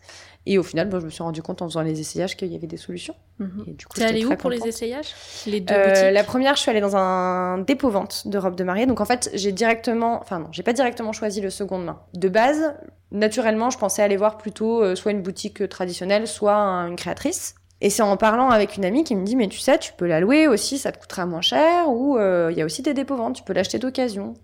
et 0.46 0.58
au 0.58 0.62
final, 0.62 0.88
je 0.90 1.04
me 1.04 1.10
suis 1.10 1.22
rendu 1.22 1.42
compte 1.42 1.60
en 1.60 1.68
faisant 1.68 1.82
les 1.82 2.00
essayages 2.00 2.36
qu'il 2.36 2.48
y 2.48 2.56
avait 2.56 2.66
des 2.66 2.78
solutions. 2.78 3.14
Mhm. 3.38 3.76
T'es 3.94 4.04
allée 4.04 4.24
où 4.24 4.34
pour 4.36 4.48
les 4.48 4.66
essayages? 4.66 5.14
Les 5.46 5.60
deux 5.60 5.74
euh, 5.74 6.10
La 6.10 6.24
première, 6.24 6.56
je 6.56 6.62
suis 6.62 6.70
allée 6.70 6.80
dans 6.80 6.96
un 6.96 7.58
dépôt-vente 7.58 8.26
de 8.26 8.38
robes 8.38 8.56
de 8.56 8.64
mariée. 8.64 8.86
Donc 8.86 9.00
en 9.00 9.04
fait, 9.04 9.30
j'ai 9.34 9.52
directement, 9.52 10.18
enfin 10.20 10.38
non, 10.38 10.48
j'ai 10.50 10.62
pas 10.62 10.72
directement 10.72 11.12
choisi 11.12 11.42
le 11.42 11.50
seconde 11.50 11.84
main. 11.84 12.00
De 12.14 12.28
base, 12.30 12.74
naturellement, 13.10 13.68
je 13.68 13.78
pensais 13.78 14.02
aller 14.02 14.16
voir 14.16 14.38
plutôt 14.38 14.82
euh, 14.82 14.94
soit 14.94 15.12
une 15.12 15.22
boutique 15.22 15.68
traditionnelle, 15.68 16.26
soit 16.26 16.54
une 16.54 16.96
créatrice. 16.96 17.54
Et 17.80 17.90
c'est 17.90 18.02
en 18.02 18.16
parlant 18.16 18.50
avec 18.50 18.76
une 18.76 18.84
amie 18.84 19.04
qui 19.04 19.16
me 19.16 19.24
dit 19.24 19.36
mais 19.36 19.48
tu 19.48 19.58
sais, 19.58 19.78
tu 19.78 19.92
peux 19.94 20.06
la 20.06 20.20
louer 20.20 20.48
aussi, 20.48 20.78
ça 20.78 20.92
te 20.92 20.98
coûtera 20.98 21.26
moins 21.26 21.40
cher. 21.40 21.88
Ou 21.88 22.18
euh, 22.18 22.48
il 22.52 22.58
y 22.58 22.62
a 22.62 22.64
aussi 22.64 22.82
des 22.82 22.94
dépôts-ventes, 22.94 23.36
tu 23.36 23.42
peux 23.42 23.52
l'acheter 23.52 23.78
d'occasion. 23.78 24.34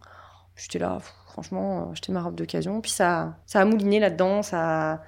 J'étais 0.57 0.79
là, 0.79 0.99
franchement, 1.27 1.91
acheter 1.93 2.13
ma 2.13 2.23
robe 2.23 2.35
d'occasion. 2.35 2.81
Puis 2.81 2.93
ça, 2.93 3.37
ça 3.47 3.61
a 3.61 3.65
mouliné 3.65 4.01
là-dedans, 4.01 4.43
ça 4.43 5.03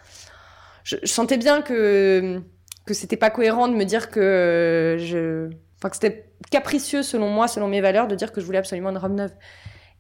je, 0.85 0.97
sentais 1.05 1.37
bien 1.37 1.63
que 1.63 2.41
que 2.87 2.95
c'était 2.95 3.19
pas 3.19 3.31
cohérent 3.31 3.69
de 3.69 3.75
me 3.75 3.85
dire 3.85 4.11
que 4.11 4.97
je, 4.99 5.51
enfin 5.77 5.91
que 5.91 5.97
c'était 5.97 6.31
capricieux 6.51 7.03
selon 7.03 7.29
moi, 7.29 7.47
selon 7.47 7.69
mes 7.69 7.83
valeurs, 7.83 8.09
de 8.09 8.15
dire 8.15 8.33
que 8.33 8.41
je 8.41 8.47
voulais 8.47 8.59
absolument 8.59 8.91
une 8.91 8.99
robe 8.99 9.13
neuve. 9.13 9.33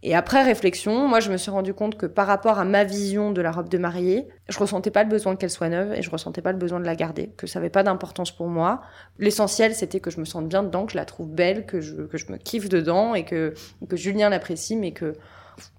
Et 0.05 0.15
après 0.15 0.43
réflexion, 0.43 1.09
moi 1.09 1.19
je 1.19 1.33
me 1.33 1.37
suis 1.37 1.51
rendu 1.51 1.75
compte 1.75 1.97
que 1.97 2.07
par 2.07 2.29
rapport 2.29 2.59
à 2.59 2.65
ma 2.65 2.85
vision 2.85 3.33
de 3.33 3.41
la 3.41 3.51
robe 3.51 3.69
de 3.69 3.79
mariée, 3.79 4.29
je 4.49 4.59
ressentais 4.59 4.93
pas 4.93 5.03
le 5.03 5.09
besoin 5.09 5.35
qu'elle 5.35 5.51
soit 5.51 5.69
neuve 5.69 5.93
et 5.93 6.03
je 6.03 6.11
ressentais 6.11 6.41
pas 6.41 6.53
le 6.53 6.59
besoin 6.59 6.79
de 6.79 6.85
la 6.85 6.95
garder, 6.95 7.31
que 7.37 7.49
ça 7.49 7.59
avait 7.59 7.69
pas 7.69 7.83
d'importance 7.83 8.31
pour 8.31 8.47
moi. 8.47 8.83
L'essentiel 9.19 9.75
c'était 9.75 9.99
que 9.99 10.11
je 10.11 10.21
me 10.21 10.25
sente 10.25 10.49
bien 10.49 10.63
dedans, 10.63 10.87
que 10.87 10.93
je 10.93 10.97
la 10.97 11.05
trouve 11.05 11.29
belle, 11.29 11.67
que 11.67 11.81
je, 11.81 12.03
que 12.03 12.17
je 12.17 12.31
me 12.31 12.37
kiffe 12.37 12.69
dedans 12.69 13.15
et 13.15 13.25
que, 13.25 13.55
que 13.89 13.97
Julien 13.97 14.29
l'apprécie, 14.29 14.77
mais 14.77 14.93
que 14.93 15.15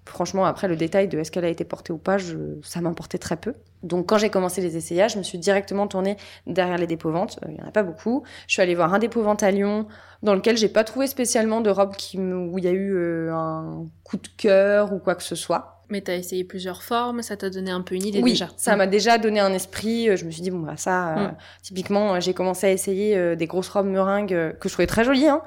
franchement, 0.04 0.44
après, 0.44 0.68
le 0.68 0.76
détail 0.76 1.08
de 1.08 1.18
est-ce 1.18 1.30
qu'elle 1.30 1.44
a 1.44 1.48
été 1.48 1.64
portée 1.64 1.92
ou 1.92 1.98
pas, 1.98 2.18
ça 2.62 2.80
m'importait 2.80 3.18
très 3.18 3.36
peu. 3.36 3.54
Donc, 3.82 4.06
quand 4.08 4.18
j'ai 4.18 4.30
commencé 4.30 4.60
les 4.60 4.76
essayages, 4.76 5.14
je 5.14 5.18
me 5.18 5.22
suis 5.22 5.38
directement 5.38 5.86
tournée 5.86 6.16
derrière 6.46 6.78
les 6.78 6.86
dépôts-ventes. 6.86 7.38
Euh, 7.44 7.48
il 7.48 7.54
n'y 7.54 7.62
en 7.62 7.68
a 7.68 7.70
pas 7.70 7.82
beaucoup. 7.82 8.22
Je 8.46 8.54
suis 8.54 8.62
allée 8.62 8.74
voir 8.74 8.92
un 8.92 8.98
dépôt-vente 8.98 9.42
à 9.42 9.50
Lyon, 9.50 9.86
dans 10.22 10.34
lequel 10.34 10.56
j'ai 10.56 10.68
pas 10.68 10.84
trouvé 10.84 11.06
spécialement 11.06 11.60
de 11.60 11.70
robe 11.70 11.96
qui 11.96 12.18
où 12.18 12.58
il 12.58 12.64
y 12.64 12.68
a 12.68 12.72
eu 12.72 12.94
euh, 12.94 13.32
un 13.32 13.86
coup 14.04 14.16
de 14.16 14.28
cœur 14.36 14.92
ou 14.92 14.98
quoi 14.98 15.14
que 15.14 15.22
ce 15.22 15.34
soit. 15.34 15.82
Mais 15.88 16.02
tu 16.02 16.10
as 16.10 16.16
essayé 16.16 16.44
plusieurs 16.44 16.82
formes, 16.82 17.20
ça 17.22 17.36
t'a 17.36 17.50
donné 17.50 17.72
un 17.72 17.80
peu 17.80 17.96
une 17.96 18.06
idée 18.06 18.22
oui, 18.22 18.32
déjà. 18.32 18.48
ça 18.56 18.76
m'a 18.76 18.86
déjà 18.86 19.18
donné 19.18 19.40
un 19.40 19.52
esprit. 19.52 20.08
Euh, 20.08 20.16
je 20.16 20.24
me 20.24 20.30
suis 20.30 20.42
dit 20.42 20.50
bon 20.50 20.60
bah 20.60 20.76
ça, 20.76 21.16
mm. 21.16 21.36
typiquement, 21.62 22.20
j'ai 22.20 22.34
commencé 22.34 22.66
à 22.66 22.70
essayer 22.70 23.34
des 23.34 23.46
grosses 23.46 23.70
robes 23.70 23.88
meringues 23.88 24.54
que 24.60 24.68
je 24.68 24.72
trouvais 24.72 24.86
très 24.86 25.04
jolies. 25.04 25.28
Hein. 25.28 25.42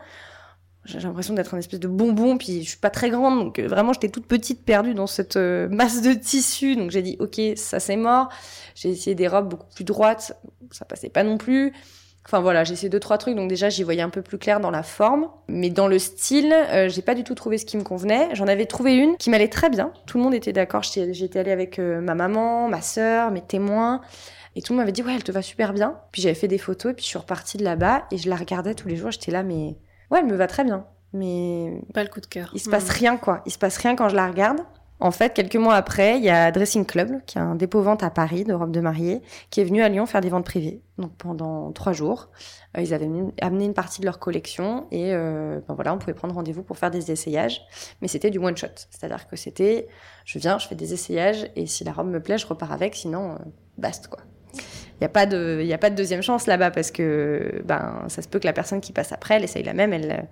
J'ai 0.86 1.00
l'impression 1.00 1.34
d'être 1.34 1.54
un 1.54 1.60
espèce 1.60 1.80
de 1.80 1.88
bonbon, 1.88 2.38
puis 2.38 2.62
je 2.62 2.70
suis 2.70 2.78
pas 2.78 2.90
très 2.90 3.10
grande, 3.10 3.40
donc 3.40 3.60
euh, 3.60 3.68
vraiment 3.68 3.94
j'étais 3.94 4.10
toute 4.10 4.26
petite 4.26 4.66
perdue 4.66 4.94
dans 4.94 5.08
cette 5.08 5.38
euh, 5.38 5.70
masse 5.70 6.02
de 6.02 6.14
tissu, 6.14 6.76
donc 6.76 6.92
j'ai 6.92 7.02
dit 7.02 7.16
ok 7.20 7.40
ça 7.56 7.80
c'est 7.80 7.96
mort. 7.96 8.28
J'ai 8.76 8.90
essayé 8.90 9.16
des 9.16 9.30
robes 9.30 9.48
beaucoup 9.48 9.68
plus 9.74 9.86
droites, 9.86 10.38
ça 10.72 10.84
passait 10.84 11.10
pas 11.10 11.24
non 11.24 11.38
plus. 11.38 11.72
Enfin 12.26 12.42
voilà, 12.42 12.66
j'ai 12.66 12.74
essayé 12.74 12.90
deux 12.90 13.00
trois 13.00 13.18
trucs, 13.18 13.36
donc 13.36 13.50
déjà 13.50 13.70
j'y 13.70 13.84
voyais 13.84 14.02
un 14.02 14.10
peu 14.10 14.22
plus 14.22 14.38
clair 14.38 14.60
dans 14.60 14.72
la 14.72 14.84
forme, 14.84 15.30
mais 15.48 15.70
dans 15.70 15.88
le 15.88 16.00
style, 16.00 16.54
euh, 16.54 16.90
j'ai 16.90 17.02
pas 17.02 17.16
du 17.16 17.24
tout 17.24 17.36
trouvé 17.36 17.58
ce 17.58 17.66
qui 17.66 17.78
me 17.78 17.84
convenait. 17.84 18.36
J'en 18.36 18.48
avais 18.48 18.66
trouvé 18.66 18.96
une 18.96 19.16
qui 19.16 19.30
m'allait 19.30 19.48
très 19.48 19.70
bien, 19.70 19.94
tout 20.06 20.18
le 20.18 20.24
monde 20.26 20.34
était 20.34 20.54
d'accord. 20.54 20.84
J'étais 20.84 21.40
allée 21.40 21.52
avec 21.52 21.80
ma 21.80 22.14
maman, 22.14 22.68
ma 22.68 22.82
sœur, 22.82 23.32
mes 23.32 23.42
témoins. 23.42 24.02
Et 24.56 24.62
tout 24.62 24.74
le 24.74 24.78
monde 24.78 24.84
m'avait 24.84 24.92
dit 24.92 25.02
ouais 25.02 25.16
elle 25.16 25.24
te 25.24 25.32
va 25.32 25.42
super 25.42 25.72
bien. 25.72 25.98
Puis 26.12 26.22
j'avais 26.22 26.36
fait 26.36 26.50
des 26.50 26.58
photos 26.58 26.92
et 26.92 26.96
puis 26.96 27.04
je 27.04 27.10
suis 27.10 27.18
repartie 27.18 27.58
de 27.58 27.64
là-bas 27.64 28.04
et 28.12 28.18
je 28.18 28.30
la 28.30 28.36
regardais 28.36 28.76
tous 28.76 28.90
les 28.90 28.98
jours. 28.98 29.12
J'étais 29.12 29.32
là 29.32 29.44
mais 29.44 29.78
Ouais, 30.14 30.20
elle 30.20 30.28
me 30.28 30.36
va 30.36 30.46
très 30.46 30.64
bien. 30.64 30.86
Mais. 31.12 31.82
Pas 31.94 32.04
le 32.04 32.10
coup 32.10 32.22
de 32.22 32.28
cœur. 32.28 32.52
Il 32.54 32.60
se 32.60 32.70
passe 32.70 32.88
hmm. 32.88 33.00
rien, 33.00 33.18
quoi. 33.18 33.42
Il 33.48 33.52
se 33.52 33.58
passe 33.58 33.78
rien 33.78 33.96
quand 33.96 34.10
je 34.10 34.16
la 34.16 34.28
regarde. 34.28 34.60
En 35.00 35.12
fait, 35.12 35.34
quelques 35.34 35.56
mois 35.56 35.74
après, 35.74 36.18
il 36.18 36.24
y 36.24 36.30
a 36.30 36.52
Dressing 36.52 36.86
Club, 36.86 37.20
qui 37.26 37.38
est 37.38 37.42
un 37.42 37.56
dépôt-vente 37.56 38.04
à 38.04 38.10
Paris 38.10 38.44
de 38.46 38.54
robes 38.54 38.72
de 38.72 38.80
mariée, 38.80 39.22
qui 39.50 39.60
est 39.60 39.64
venu 39.64 39.82
à 39.82 39.90
Lyon 39.90 40.06
faire 40.06 40.22
des 40.22 40.30
ventes 40.30 40.46
privées. 40.46 40.82
Donc 40.98 41.12
pendant 41.18 41.74
trois 41.74 41.92
jours, 41.94 42.30
euh, 42.78 42.82
ils 42.82 42.94
avaient 42.94 43.10
amené 43.42 43.66
une 43.66 43.74
partie 43.74 44.00
de 44.00 44.06
leur 44.06 44.20
collection 44.20 44.86
et 44.92 45.14
euh, 45.14 45.60
ben 45.68 45.74
voilà, 45.74 45.94
on 45.94 45.98
pouvait 45.98 46.14
prendre 46.14 46.34
rendez-vous 46.36 46.64
pour 46.64 46.78
faire 46.78 46.92
des 46.92 47.12
essayages. 47.12 47.64
Mais 48.02 48.08
c'était 48.08 48.30
du 48.30 48.38
one 48.38 48.56
shot, 48.56 48.68
c'est-à-dire 48.92 49.28
que 49.28 49.36
c'était, 49.36 49.88
je 50.24 50.40
viens, 50.40 50.58
je 50.58 50.68
fais 50.68 50.76
des 50.76 50.94
essayages 50.94 51.50
et 51.58 51.66
si 51.66 51.84
la 51.84 51.92
robe 51.92 52.08
me 52.08 52.22
plaît, 52.22 52.38
je 52.38 52.48
repars 52.48 52.72
avec, 52.72 52.96
sinon, 52.96 53.32
euh, 53.32 53.38
basta 53.78 54.08
quoi. 54.08 54.22
Il 54.96 55.04
n'y 55.04 55.06
a, 55.06 55.10
pas 55.10 55.26
de, 55.26 55.66
a 55.72 55.78
pas 55.78 55.90
de 55.90 55.96
deuxième 55.96 56.22
chance 56.22 56.48
là-bas 56.48 56.72
parce 56.72 56.92
que 56.92 57.62
ben, 57.66 58.06
ça 58.08 58.22
se 58.22 58.28
peut 58.28 58.40
que 58.40 58.46
la 58.46 58.54
personne 58.54 58.80
qui 58.80 58.94
passe 58.94 59.12
après, 59.12 59.36
elle 59.36 59.44
essaye 59.44 59.64
la 59.64 59.74
même, 59.74 59.92
elle, 59.92 60.28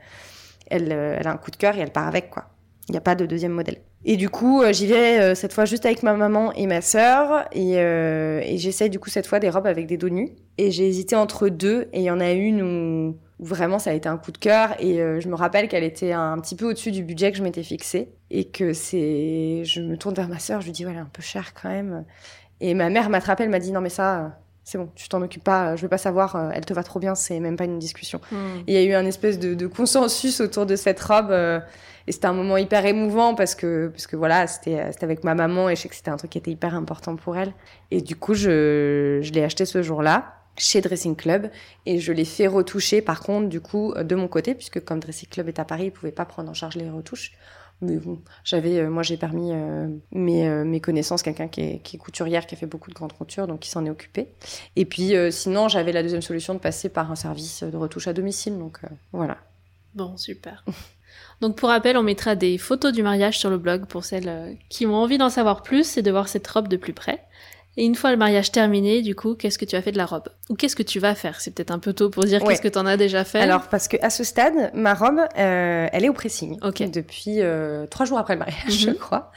elle, 0.68 0.92
elle 0.92 1.28
a 1.28 1.32
un 1.32 1.38
coup 1.38 1.52
de 1.52 1.58
cœur 1.58 1.76
et 1.76 1.80
elle 1.80 1.92
part 1.92 2.08
avec. 2.08 2.30
quoi. 2.30 2.46
Il 2.90 2.94
n'y 2.94 2.98
a 2.98 3.02
pas 3.02 3.16
de 3.16 3.26
deuxième 3.26 3.52
modèle. 3.52 3.78
Et 4.04 4.18
du 4.18 4.30
coup, 4.30 4.64
euh, 4.64 4.74
j'y 4.74 4.88
vais 4.88 5.20
euh, 5.20 5.36
cette 5.36 5.54
fois 5.54 5.66
juste 5.66 5.86
avec 5.86 6.02
ma 6.02 6.14
maman 6.14 6.52
et 6.54 6.66
ma 6.66 6.82
sœur. 6.82 7.46
Et, 7.52 7.78
euh, 7.78 8.42
j'essaye 8.58 8.90
du 8.90 9.00
coup 9.00 9.10
cette 9.10 9.28
fois 9.28 9.40
des 9.40 9.50
robes 9.50 9.68
avec 9.68 9.86
des 9.86 9.98
dos 9.98 10.10
nus. 10.10 10.32
Et 10.58 10.72
j'ai 10.72 10.88
hésité 10.88 11.16
entre 11.16 11.50
deux. 11.50 11.88
Et 11.94 12.00
il 12.00 12.04
y 12.04 12.12
en 12.12 12.20
a 12.20 12.32
une 12.32 12.62
où, 12.62 13.18
vraiment 13.40 13.80
ça 13.80 13.92
a 13.92 13.94
été 13.94 14.10
un 14.10 14.18
coup 14.18 14.32
de 14.32 14.38
cœur. 14.38 14.76
Et 14.80 14.98
je 14.98 15.28
me 15.28 15.36
rappelle 15.36 15.68
qu'elle 15.68 15.84
était 15.84 16.12
un, 16.12 16.40
petit 16.40 16.56
peu 16.56 16.70
au-dessus 16.70 16.92
du 16.92 17.04
budget 17.04 17.32
que 17.32 17.38
je 17.38 17.44
m'étais 17.44 17.64
fixé. 17.64 18.10
Et 18.32 18.46
que 18.46 18.74
c'est... 18.74 19.64
Je 19.64 19.82
me 19.82 19.98
tourne 19.98 20.16
vers 20.16 20.28
ma 20.28 20.40
sœur, 20.40 20.62
je 20.62 20.66
lui 20.66 20.74
dis, 20.74 20.86
ouais, 20.86 20.92
elle 20.92 20.98
est 20.98 21.02
un 21.02 21.10
peu 21.12 21.22
chère 21.22 21.54
quand 21.54 21.70
même. 21.70 22.06
Et 22.60 22.74
ma 22.74 22.90
mère 22.90 23.10
m'attrapait, 23.10 23.44
elle 23.44 23.50
m'a 23.50 23.60
dit 23.60 23.72
non 23.72 23.82
mais 23.82 23.90
ça, 23.90 24.40
c'est 24.64 24.78
bon, 24.78 24.90
tu 24.96 25.10
t'en 25.10 25.22
occupes 25.22 25.44
pas, 25.44 25.76
je 25.76 25.82
veux 25.82 25.90
pas 25.90 25.98
savoir, 25.98 26.36
euh, 26.36 26.50
elle 26.54 26.66
te 26.66 26.74
va 26.74 26.84
trop 26.84 27.00
bien, 27.00 27.16
c'est 27.16 27.40
même 27.40 27.58
pas 27.58 27.66
une 27.66 27.80
discussion. 27.80 28.22
Hmm. 28.32 28.62
Il 28.68 28.74
y 28.74 28.78
a 28.78 28.84
eu 28.84 28.94
un 28.94 29.06
espèce 29.06 29.40
de, 29.40 29.68
consensus 29.68 30.40
autour 30.40 30.66
de 30.66 30.76
cette 30.76 31.00
robe 31.00 31.32
euh, 31.32 31.60
et 32.08 32.12
c'était 32.12 32.28
un 32.28 32.34
moment 32.34 32.58
hyper 32.58 32.86
émouvant 32.86 33.34
parce 33.36 33.56
que 33.56 33.88
parce 33.88 34.08
que 34.08 34.16
voilà, 34.16 34.48
c'était 34.48 34.92
c'était 34.92 35.04
avec 35.04 35.24
ma 35.24 35.36
maman 35.36 35.70
et 35.70 35.76
je 35.76 35.82
sais 35.82 35.90
que 35.90 35.96
c'était 35.96 36.12
un 36.12 36.18
truc 36.18 36.32
qui 36.32 36.38
était 36.38 36.52
hyper 36.52 36.76
important 36.76 37.16
pour 37.16 37.38
elle. 37.38 37.54
Et 37.90 38.02
du 38.02 38.16
coup, 38.16 38.34
je 38.34 39.20
je 39.22 39.32
l'ai 39.32 39.44
acheté 39.44 39.66
ce 39.66 39.82
jour-là 39.82 40.36
chez 40.58 40.82
Dressing 40.82 41.16
Club 41.16 41.50
et 41.86 42.00
je 42.00 42.12
l'ai 42.12 42.26
fait 42.26 42.48
retoucher 42.48 43.02
par 43.02 43.22
contre 43.22 43.48
du 43.48 43.62
coup 43.62 43.94
de 43.96 44.16
mon 44.16 44.28
côté 44.28 44.54
puisque 44.54 44.84
comme 44.84 45.00
Dressing 45.00 45.30
Club 45.30 45.48
est 45.48 45.60
à 45.60 45.66
Paris, 45.66 45.86
ils 45.86 45.92
pouvaient 45.92 46.12
pas 46.12 46.26
prendre 46.26 46.50
en 46.50 46.54
charge 46.54 46.76
les 46.76 46.90
retouches. 46.90 47.34
Mais 47.82 47.98
bon, 47.98 48.22
j'avais, 48.44 48.78
euh, 48.78 48.90
moi, 48.90 49.02
j'ai 49.02 49.18
permis 49.18 49.52
euh, 49.52 49.88
mes, 50.12 50.48
euh, 50.48 50.64
mes, 50.64 50.80
connaissances, 50.80 51.24
quelqu'un 51.24 51.48
qui 51.48 51.62
est, 51.62 51.80
qui 51.80 51.96
est, 51.96 52.00
couturière, 52.00 52.46
qui 52.46 52.54
a 52.54 52.58
fait 52.58 52.68
beaucoup 52.68 52.92
de 52.92 52.96
grandes 52.96 53.14
coutures, 53.14 53.48
donc 53.48 53.62
qui 53.62 53.70
s'en 53.70 53.86
est 53.86 53.90
occupé. 53.90 54.28
Et 54.76 54.86
puis, 54.86 55.14
sinon, 55.32 55.68
j'avais 55.68 55.92
la 55.92 56.04
deuxième 56.04 56.22
solution 56.22 56.54
de 56.54 56.60
passer 56.60 56.90
par 56.90 57.12
un 57.12 57.16
service 57.16 57.64
de 57.64 57.76
retouche 57.76 58.08
à 58.08 58.14
domicile, 58.14 58.58
donc 58.58 58.80
voilà. 59.12 59.38
Bon, 59.96 60.16
super. 60.16 60.64
donc, 61.42 61.56
pour 61.58 61.70
rappel, 61.70 61.98
on 61.98 62.04
mettra 62.04 62.36
des 62.36 62.60
photos 62.60 62.94
du 62.94 63.02
mariage 63.02 63.40
sur 63.40 63.50
le 63.50 63.58
blog 63.58 63.86
pour 63.86 64.06
celles 64.06 64.58
qui 64.70 64.86
ont 64.86 64.96
envie 64.96 65.18
d'en 65.18 65.30
savoir 65.30 65.64
plus 65.64 65.98
et 65.98 66.04
de 66.04 66.12
voir 66.12 66.28
cette 66.28 66.48
robe 66.48 66.68
de 66.68 66.78
plus 66.78 66.94
près. 66.94 67.26
Et 67.78 67.86
une 67.86 67.96
fois 67.96 68.12
le 68.12 68.18
mariage 68.18 68.52
terminé, 68.52 69.02
du 69.02 69.16
coup, 69.16 69.36
qu'est-ce 69.36 69.58
que 69.58 69.66
tu 69.66 69.76
as 69.76 69.82
fait 69.82 69.92
de 69.92 69.98
la 69.98 70.06
robe 70.06 70.28
Ou 70.50 70.56
qu'est-ce 70.56 70.76
que 70.76 70.84
tu 70.84 71.00
vas 71.00 71.16
faire 71.16 71.40
C'est 71.40 71.52
peut-être 71.52 71.72
un 71.72 71.80
peu 71.80 71.94
tôt 71.94 72.10
pour 72.10 72.26
dire 72.26 72.44
qu'est-ce 72.44 72.62
que 72.62 72.68
tu 72.68 72.78
en 72.78 72.86
as 72.86 72.98
déjà 72.98 73.24
fait. 73.24 73.40
Alors, 73.40 73.68
parce 73.68 73.88
que 73.88 73.98
à 74.02 74.10
ce 74.10 74.24
stade, 74.24 74.72
ma 74.74 74.94
robe, 74.94 75.22
euh, 75.38 75.88
elle 75.92 76.04
est 76.04 76.10
au 76.10 76.14
pressing. 76.14 76.58
Ok. 76.64 76.84
Depuis 76.90 77.42
euh, 77.42 77.88
trois 77.88 78.06
jours 78.06 78.18
après 78.18 78.34
le 78.34 78.40
mariage, 78.40 78.70
je 78.70 78.90
mhm. 78.90 78.96
crois. 78.96 79.32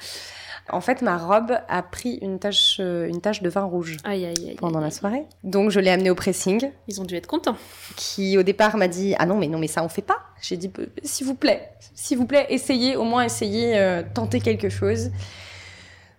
En 0.71 0.81
fait, 0.81 1.03
ma 1.03 1.19
robe 1.19 1.59
a 1.69 1.83
pris 1.83 2.19
une 2.23 2.39
tache, 2.39 2.79
euh, 2.81 3.07
une 3.07 3.21
tache 3.21 3.43
de 3.43 3.51
vin 3.51 3.65
rouge 3.65 3.99
aïe, 4.03 4.25
aïe, 4.25 4.35
aïe, 4.49 4.57
pendant 4.59 4.81
la 4.81 4.91
soirée. 4.91 5.25
Donc, 5.43 5.71
je 5.71 5.79
l'ai 5.79 5.91
amenée 5.91 6.11
au 6.11 6.15
pressing. 6.15 6.71
Ils 6.89 7.01
ont 7.03 7.05
dû 7.05 7.17
être 7.17 7.27
contents. 7.27 7.57
Qui, 7.97 8.39
au 8.39 8.43
départ, 8.43 8.77
m'a 8.79 8.89
dit 8.89 9.15
Ah 9.19 9.27
non, 9.27 9.37
mais 9.37 9.49
non, 9.49 9.59
mais 9.59 9.67
ça, 9.67 9.85
on 9.85 9.89
fait 9.91 10.03
pas. 10.03 10.19
J'ai 10.41 10.57
dit 10.57 10.73
S'il 11.03 11.27
vous 11.27 11.35
plaît, 11.35 11.71
s'il 11.95 12.17
vous 12.17 12.27
plaît, 12.27 12.47
essayez, 12.49 12.97
au 12.97 13.05
moins 13.05 13.25
essayez, 13.25 13.77
euh, 13.79 14.03
tenter 14.15 14.41
quelque 14.41 14.71
chose. 14.71 15.11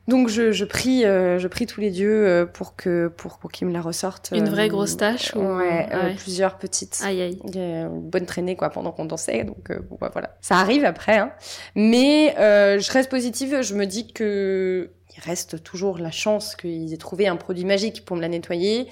Donc 0.07 0.29
je, 0.29 0.51
je 0.51 0.65
prie, 0.65 1.03
euh, 1.03 1.39
je 1.39 1.47
prie 1.47 1.65
tous 1.65 1.81
les 1.81 1.89
dieux 1.89 2.27
euh, 2.27 2.45
pour 2.45 2.75
que 2.75 3.07
pour, 3.07 3.39
pour 3.39 3.51
qu'ils 3.51 3.67
me 3.67 3.73
la 3.73 3.81
ressortent. 3.81 4.31
Une 4.35 4.49
vraie 4.49 4.67
euh, 4.67 4.69
grosse 4.69 4.97
tache 4.97 5.33
ou... 5.35 5.39
ouais, 5.39 5.87
plusieurs 6.17 6.57
petites. 6.57 7.01
Aïe 7.03 7.21
aïe. 7.21 7.39
Une 7.55 8.01
bonne 8.01 8.25
traînée 8.25 8.55
quoi 8.55 8.69
pendant 8.69 8.91
qu'on 8.91 9.05
dansait. 9.05 9.43
Donc 9.43 9.71
bon, 9.89 9.97
bah, 9.99 10.09
voilà, 10.13 10.37
ça 10.41 10.57
arrive 10.57 10.85
après. 10.85 11.17
Hein. 11.17 11.31
Mais 11.75 12.35
je 12.37 12.91
reste 12.91 13.09
positive. 13.09 13.61
Je 13.61 13.73
me 13.73 13.85
dis 13.85 14.11
que 14.11 14.91
il 15.17 15.21
reste 15.23 15.63
toujours 15.63 15.97
la 15.97 16.11
chance 16.11 16.55
qu'ils 16.55 16.93
aient 16.93 16.97
trouvé 16.97 17.27
un 17.27 17.37
produit 17.37 17.63
magique 17.65 18.03
pour 18.05 18.17
me 18.17 18.21
la 18.21 18.27
nettoyer 18.27 18.87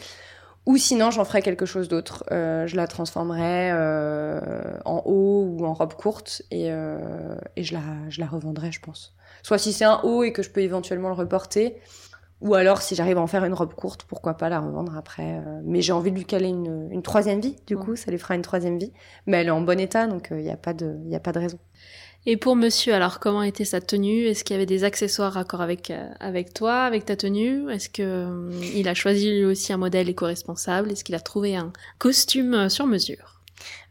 Ou 0.65 0.77
sinon, 0.77 1.11
j'en 1.11 1.25
ferais 1.25 1.41
quelque 1.41 1.65
chose 1.65 1.89
d'autre. 1.89 2.23
Euh, 2.31 2.67
je 2.67 2.75
la 2.77 2.87
transformerais 2.87 3.71
euh, 3.73 4.77
en 4.85 5.01
haut 5.05 5.45
ou 5.49 5.65
en 5.65 5.73
robe 5.73 5.93
courte 5.93 6.41
et, 6.51 6.71
euh, 6.71 7.35
et 7.57 7.63
je, 7.63 7.73
la, 7.73 7.81
je 8.09 8.21
la 8.21 8.27
revendrais, 8.27 8.71
je 8.71 8.79
pense. 8.79 9.15
Soit 9.41 9.57
si 9.57 9.73
c'est 9.73 9.83
un 9.83 9.99
haut 10.03 10.23
et 10.23 10.31
que 10.31 10.41
je 10.41 10.49
peux 10.49 10.61
éventuellement 10.61 11.09
le 11.09 11.15
reporter, 11.15 11.81
ou 12.39 12.55
alors 12.55 12.81
si 12.81 12.95
j'arrive 12.95 13.17
à 13.17 13.21
en 13.21 13.27
faire 13.27 13.43
une 13.43 13.53
robe 13.53 13.73
courte, 13.73 14.03
pourquoi 14.03 14.35
pas 14.35 14.47
la 14.47 14.61
revendre 14.61 14.95
après. 14.97 15.41
Euh. 15.45 15.61
mais 15.65 15.81
j'ai 15.81 15.91
envie 15.91 16.11
de 16.11 16.17
lui 16.17 16.25
caler 16.25 16.47
une, 16.47 16.87
une 16.91 17.01
troisième 17.01 17.41
vie, 17.41 17.57
du 17.67 17.75
coup, 17.77 17.97
ça 17.97 18.09
lui 18.09 18.17
fera 18.17 18.35
une 18.35 18.41
troisième 18.41 18.77
vie. 18.77 18.93
Mais 19.27 19.37
elle 19.41 19.47
est 19.47 19.51
en 19.51 19.61
bon 19.61 19.79
état, 19.79 20.07
donc 20.07 20.29
il 20.31 20.37
n'y 20.37 20.49
a, 20.51 20.57
pas 20.57 20.73
de, 20.73 20.97
y 21.07 21.15
a 21.15 21.19
pas 21.19 21.33
de 21.33 21.39
raison. 21.39 21.59
Et 22.25 22.37
pour 22.37 22.55
monsieur, 22.55 22.93
alors 22.93 23.19
comment 23.19 23.43
était 23.43 23.65
sa 23.65 23.81
tenue? 23.81 24.25
Est-ce 24.25 24.45
qu'il 24.45 24.53
y 24.53 24.57
avait 24.57 24.65
des 24.65 24.85
accessoires 24.85 25.33
raccord 25.33 25.59
avec 25.59 25.91
euh, 25.91 26.07
avec 26.21 26.53
toi, 26.53 26.83
avec 26.83 27.03
ta 27.03 27.17
tenue? 27.17 27.69
Est-ce 27.69 27.89
que 27.89 28.01
euh, 28.01 28.51
il 28.73 28.87
a 28.87 28.93
choisi 28.93 29.29
lui 29.29 29.45
aussi 29.45 29.73
un 29.73 29.77
modèle 29.77 30.07
éco-responsable? 30.07 30.91
Est-ce 30.91 31.03
qu'il 31.03 31.15
a 31.15 31.19
trouvé 31.19 31.57
un 31.57 31.73
costume 31.97 32.53
euh, 32.53 32.69
sur 32.69 32.87
mesure? 32.87 33.41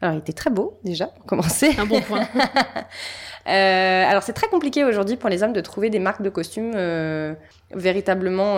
Alors 0.01 0.15
il 0.15 0.19
était 0.19 0.33
très 0.33 0.49
beau 0.49 0.79
déjà 0.83 1.07
pour 1.07 1.25
commencer. 1.25 1.75
Un 1.77 1.85
bon 1.85 2.01
point. 2.01 2.21
euh, 3.47 4.09
alors 4.09 4.23
c'est 4.23 4.33
très 4.33 4.47
compliqué 4.47 4.83
aujourd'hui 4.83 5.15
pour 5.15 5.29
les 5.29 5.43
hommes 5.43 5.53
de 5.53 5.61
trouver 5.61 5.91
des 5.91 5.99
marques 5.99 6.23
de 6.23 6.29
costumes 6.29 6.73
véritablement 7.71 8.55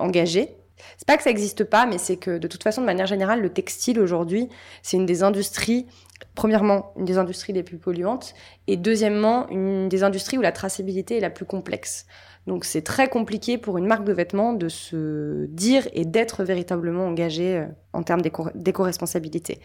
engagées. 0.00 0.56
C'est 0.98 1.06
pas 1.06 1.16
que 1.16 1.22
ça 1.22 1.30
n'existe 1.30 1.64
pas, 1.64 1.86
mais 1.86 1.98
c'est 1.98 2.16
que 2.16 2.38
de 2.38 2.48
toute 2.48 2.62
façon, 2.62 2.80
de 2.80 2.86
manière 2.86 3.06
générale, 3.06 3.40
le 3.40 3.50
textile 3.50 4.00
aujourd'hui, 4.00 4.48
c'est 4.82 4.96
une 4.96 5.06
des 5.06 5.22
industries 5.22 5.86
premièrement, 6.34 6.92
une 6.96 7.04
des 7.04 7.18
industries 7.18 7.52
les 7.52 7.62
plus 7.62 7.78
polluantes, 7.78 8.34
et 8.66 8.76
deuxièmement, 8.76 9.48
une 9.50 9.88
des 9.88 10.02
industries 10.02 10.38
où 10.38 10.42
la 10.42 10.52
traçabilité 10.52 11.16
est 11.16 11.20
la 11.20 11.30
plus 11.30 11.44
complexe. 11.44 12.06
Donc 12.46 12.64
c'est 12.64 12.82
très 12.82 13.08
compliqué 13.08 13.56
pour 13.56 13.78
une 13.78 13.86
marque 13.86 14.04
de 14.04 14.12
vêtements 14.12 14.52
de 14.52 14.68
se 14.68 15.46
dire 15.46 15.88
et 15.94 16.04
d'être 16.04 16.44
véritablement 16.44 17.06
engagée 17.06 17.56
euh, 17.56 17.66
en 17.92 18.02
termes 18.02 18.20
d'éco-responsabilité. 18.20 19.60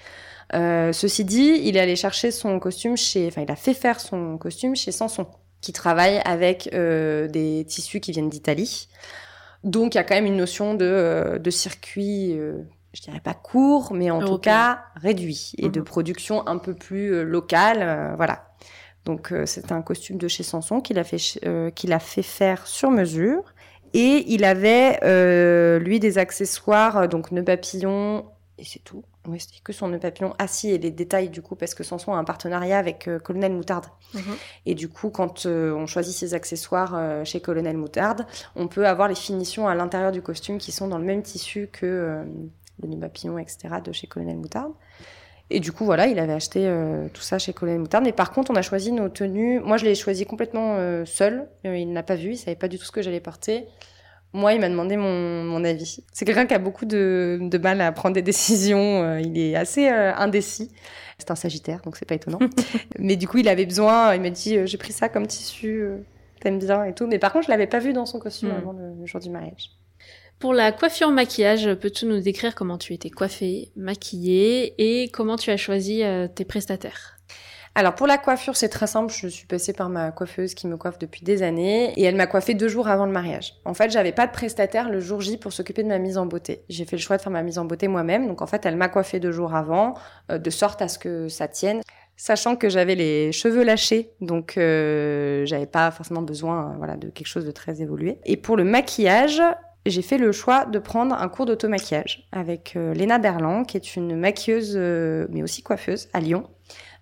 Euh, 0.54 0.94
ceci 0.94 1.26
dit, 1.26 1.60
il 1.64 1.76
est 1.76 1.80
allé 1.80 1.96
chercher 1.96 2.32
son 2.32 2.60
costume 2.60 2.96
chez, 2.96 3.28
enfin 3.28 3.42
il 3.42 3.52
a 3.52 3.58
fait 3.58 3.74
faire 3.74 4.00
son 4.00 4.38
costume 4.38 4.76
chez 4.76 4.92
Sanson, 4.92 5.28
qui 5.62 5.74
travaille 5.74 6.22
avec 6.24 6.70
euh, 6.74 7.28
des 7.28 7.66
tissus 7.68 8.00
qui 8.00 8.12
viennent 8.12 8.30
d'Italie. 8.30 8.88
Donc 9.66 9.94
il 9.94 9.98
y 9.98 10.02
a 10.02 10.06
quand 10.06 10.16
même 10.16 10.26
une 10.26 10.38
notion 10.38 10.74
de, 10.74 11.50
circuit 11.50 12.40
je 12.94 13.02
dirais 13.02 13.20
pas 13.20 13.34
court, 13.34 13.94
mais 13.94 14.10
en 14.12 14.26
tout 14.26 14.38
cas 14.38 14.84
réduit 14.96 15.54
et 15.58 15.70
de 15.70 15.80
mhm. 15.80 15.86
production 15.86 16.48
un 16.48 16.58
peu 16.58 16.74
plus 16.74 17.14
euh, 17.14 17.24
locale, 17.24 17.80
euh, 17.82 18.16
voilà. 18.16 18.48
Donc 19.06 19.32
euh, 19.32 19.46
c'est 19.46 19.72
un 19.72 19.82
costume 19.82 20.18
de 20.18 20.28
chez 20.28 20.44
Sanson 20.44 20.82
qu'il 20.82 21.00
a 21.00 21.04
fait 21.04 21.18
qu'il 21.76 21.94
a 21.94 22.00
fait 22.00 22.24
faire 22.24 22.68
sur 22.68 22.92
mesure 22.92 23.54
et 23.94 24.26
il 24.28 24.44
avait 24.44 25.00
lui 25.80 26.00
des 26.00 26.18
accessoires 26.18 27.08
donc 27.08 27.32
nœud 27.32 27.44
papillon 27.44 28.26
et 28.58 28.66
c'est 28.66 28.84
tout. 28.84 29.04
Oui, 29.28 29.40
c'était 29.40 29.60
que 29.64 29.74
son 29.74 29.90
nœud 29.90 30.00
papillon. 30.00 30.34
Ah 30.38 30.48
si, 30.48 30.70
et 30.70 30.78
les 30.78 30.92
détails 30.92 31.30
du 31.30 31.42
coup, 31.42 31.56
parce 31.56 31.74
que 31.74 31.84
Sanson 31.84 32.14
a 32.14 32.18
un 32.18 32.24
partenariat 32.24 32.78
avec 32.78 33.10
Colonel 33.24 33.54
Moutarde. 33.54 33.86
Mhm. 34.14 34.22
Et 34.66 34.76
du 34.76 34.90
coup, 34.90 35.10
quand 35.10 35.46
on 35.46 35.86
choisit 35.86 36.16
ses 36.16 36.34
accessoires 36.34 37.26
chez 37.26 37.40
Colonel 37.40 37.78
Moutarde, 37.78 38.26
on 38.56 38.68
peut 38.68 38.86
avoir 38.86 39.08
les 39.08 39.16
finitions 39.16 39.68
à 39.68 39.76
l'intérieur 39.76 40.12
du 40.12 40.22
costume 40.22 40.58
qui 40.58 40.72
sont 40.72 40.88
dans 40.88 40.98
le 40.98 41.06
même 41.06 41.22
tissu 41.22 41.70
que 41.72 42.26
le 42.82 42.90
nœud 42.90 43.00
papillon, 43.00 43.38
etc., 43.38 43.76
de 43.84 43.92
chez 43.92 44.08
Colonel 44.08 44.38
Moutarde. 44.38 44.74
Et 45.52 45.60
du 45.60 45.72
coup, 45.72 45.86
voilà, 45.86 46.06
il 46.08 46.20
avait 46.20 46.34
acheté 46.34 46.68
euh, 46.68 47.08
tout 47.12 47.22
ça 47.22 47.40
chez 47.40 47.54
Colonel 47.54 47.80
Moutarde. 47.80 48.04
Mais 48.04 48.12
par 48.12 48.32
contre, 48.32 48.52
on 48.52 48.56
a 48.56 48.62
choisi 48.62 48.92
nos 48.92 49.10
tenues. 49.10 49.60
Moi, 49.60 49.78
je 49.78 49.86
l'ai 49.86 49.96
choisi 49.96 50.26
complètement 50.26 50.76
euh, 50.78 51.06
seul. 51.06 51.48
Euh, 51.66 51.76
il 51.76 51.92
n'a 51.92 52.04
pas 52.04 52.16
vu, 52.16 52.32
il 52.32 52.38
savait 52.38 52.56
pas 52.56 52.68
du 52.68 52.78
tout 52.78 52.86
ce 52.86 52.92
que 52.92 53.02
j'allais 53.02 53.20
porter. 53.20 53.66
Moi, 54.32 54.54
il 54.54 54.62
m'a 54.62 54.70
demandé 54.70 54.96
mon, 54.96 55.44
mon 55.44 55.64
avis. 55.64 56.04
C'est 56.14 56.24
quelqu'un 56.24 56.46
qui 56.46 56.54
a 56.54 56.60
beaucoup 56.60 56.86
de, 56.86 57.40
de, 57.42 57.58
mal 57.58 57.82
à 57.82 57.92
prendre 57.92 58.14
des 58.14 58.22
décisions. 58.22 59.18
il 59.18 59.40
est 59.40 59.56
assez 59.56 59.88
indécis. 59.88 60.72
C'est 61.18 61.32
un 61.32 61.36
Sagittaire, 61.36 61.82
donc 61.82 61.98
c'est 61.98 62.06
pas 62.06 62.14
étonnant. 62.14 62.38
mais 63.00 63.16
du 63.16 63.28
coup, 63.28 63.40
il 63.40 63.50
avait 63.50 63.66
besoin. 63.66 64.14
Il 64.14 64.22
m'a 64.22 64.30
dit, 64.30 64.68
j'ai 64.68 64.78
pris 64.78 64.94
ça 64.94 65.10
comme 65.10 65.26
tissu. 65.26 65.84
T'aimes 66.42 66.60
bien 66.60 66.84
et 66.84 66.94
tout. 66.94 67.08
Mais 67.08 67.18
par 67.18 67.34
contre, 67.34 67.48
je 67.48 67.52
l'avais 67.52 67.66
pas 67.66 67.80
vu 67.80 67.92
dans 67.92 68.06
son 68.06 68.20
costume 68.20 68.50
hmm. 68.50 68.58
avant 68.58 68.74
le 68.74 69.04
jour 69.08 69.20
du 69.20 69.32
mariage. 69.32 69.72
Pour 70.40 70.54
la 70.54 70.72
coiffure 70.72 71.12
maquillage, 71.12 71.74
peux-tu 71.74 72.06
nous 72.06 72.22
décrire 72.22 72.56
comment 72.56 72.78
tu 72.78 72.94
étais 72.94 73.10
coiffée, 73.10 73.74
maquillée 73.76 74.74
et 74.78 75.10
comment 75.10 75.36
tu 75.36 75.50
as 75.52 75.58
choisi 75.58 76.02
euh, 76.02 76.30
tes 76.30 76.46
prestataires? 76.46 77.18
Alors 77.76 77.94
pour 77.94 78.08
la 78.08 78.18
coiffure, 78.18 78.56
c'est 78.56 78.70
très 78.70 78.88
simple. 78.88 79.14
Je 79.14 79.28
suis 79.28 79.46
passée 79.48 79.74
par 79.74 79.90
ma 79.90 80.12
coiffeuse 80.12 80.54
qui 80.54 80.68
me 80.68 80.78
coiffe 80.78 80.98
depuis 80.98 81.26
des 81.26 81.44
années 81.44 81.92
et 81.98 82.04
elle 82.04 82.16
m'a 82.16 82.26
coiffée 82.26 82.54
deux 82.54 82.70
jours 82.70 82.88
avant 82.88 83.06
le 83.06 83.12
mariage. 83.12 83.56
En 83.66 83.74
fait, 83.74 83.92
j'avais 83.92 84.14
pas 84.14 84.28
de 84.28 84.32
prestataire 84.32 84.90
le 84.90 85.02
jour 85.02 85.20
J 85.20 85.36
pour 85.36 85.52
s'occuper 85.52 85.84
de 85.84 85.90
ma 85.90 86.00
mise 86.00 86.18
en 86.18 86.26
beauté. 86.26 86.64
J'ai 86.70 86.86
fait 86.86 86.96
le 86.96 87.02
choix 87.02 87.18
de 87.18 87.22
faire 87.22 87.34
ma 87.34 87.44
mise 87.44 87.58
en 87.58 87.66
beauté 87.66 87.90
moi-même. 87.90 88.26
Donc 88.26 88.42
en 88.42 88.48
fait, 88.48 88.66
elle 88.66 88.78
m'a 88.78 88.88
coiffée 88.88 89.20
deux 89.20 89.34
jours 89.34 89.56
avant, 89.56 89.96
euh, 90.32 90.38
de 90.38 90.50
sorte 90.50 90.82
à 90.82 90.88
ce 90.88 90.98
que 90.98 91.28
ça 91.28 91.50
tienne. 91.50 91.82
Sachant 92.16 92.56
que 92.56 92.70
j'avais 92.70 92.96
les 92.96 93.34
cheveux 93.34 93.64
lâchés, 93.64 94.12
donc 94.22 94.58
euh, 94.58 95.46
j'avais 95.46 95.68
pas 95.68 95.92
forcément 95.92 96.22
besoin, 96.22 96.76
voilà, 96.78 96.96
de 96.96 97.10
quelque 97.10 97.28
chose 97.28 97.46
de 97.46 97.52
très 97.52 97.82
évolué. 97.82 98.20
Et 98.26 98.36
pour 98.38 98.56
le 98.58 98.64
maquillage, 98.64 99.42
j'ai 99.86 100.02
fait 100.02 100.18
le 100.18 100.32
choix 100.32 100.66
de 100.66 100.80
prendre 100.80 101.16
un 101.16 101.30
cours 101.30 101.46
d'automaquillage 101.46 102.28
avec 102.32 102.76
euh, 102.76 102.94
Léna 102.94 103.18
Berland, 103.18 103.66
qui 103.66 103.78
est 103.78 103.96
une 103.96 104.16
maquilleuse, 104.16 104.74
euh, 104.76 105.28
mais 105.30 105.42
aussi 105.44 105.64
coiffeuse 105.64 106.10
à 106.14 106.20
Lyon, 106.20 106.50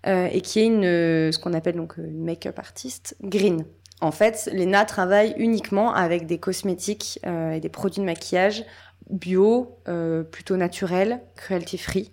euh, 0.06 0.28
et 0.30 0.40
qui 0.40 0.60
est 0.60 0.66
une, 0.66 0.82
ce 1.32 1.38
qu'on 1.38 1.54
appelle 1.54 1.76
donc 1.76 1.96
une 1.96 2.24
make-up 2.24 2.58
artiste 2.58 3.16
green. 3.22 3.64
En 4.00 4.12
fait, 4.12 4.48
Léna 4.52 4.84
travaille 4.84 5.34
uniquement 5.38 5.92
avec 5.92 6.26
des 6.26 6.38
cosmétiques 6.38 7.18
et 7.26 7.58
des 7.58 7.68
produits 7.68 8.00
de 8.00 8.06
maquillage 8.06 8.64
bio, 9.10 9.80
plutôt 10.30 10.56
naturels, 10.56 11.20
cruelty-free. 11.34 12.12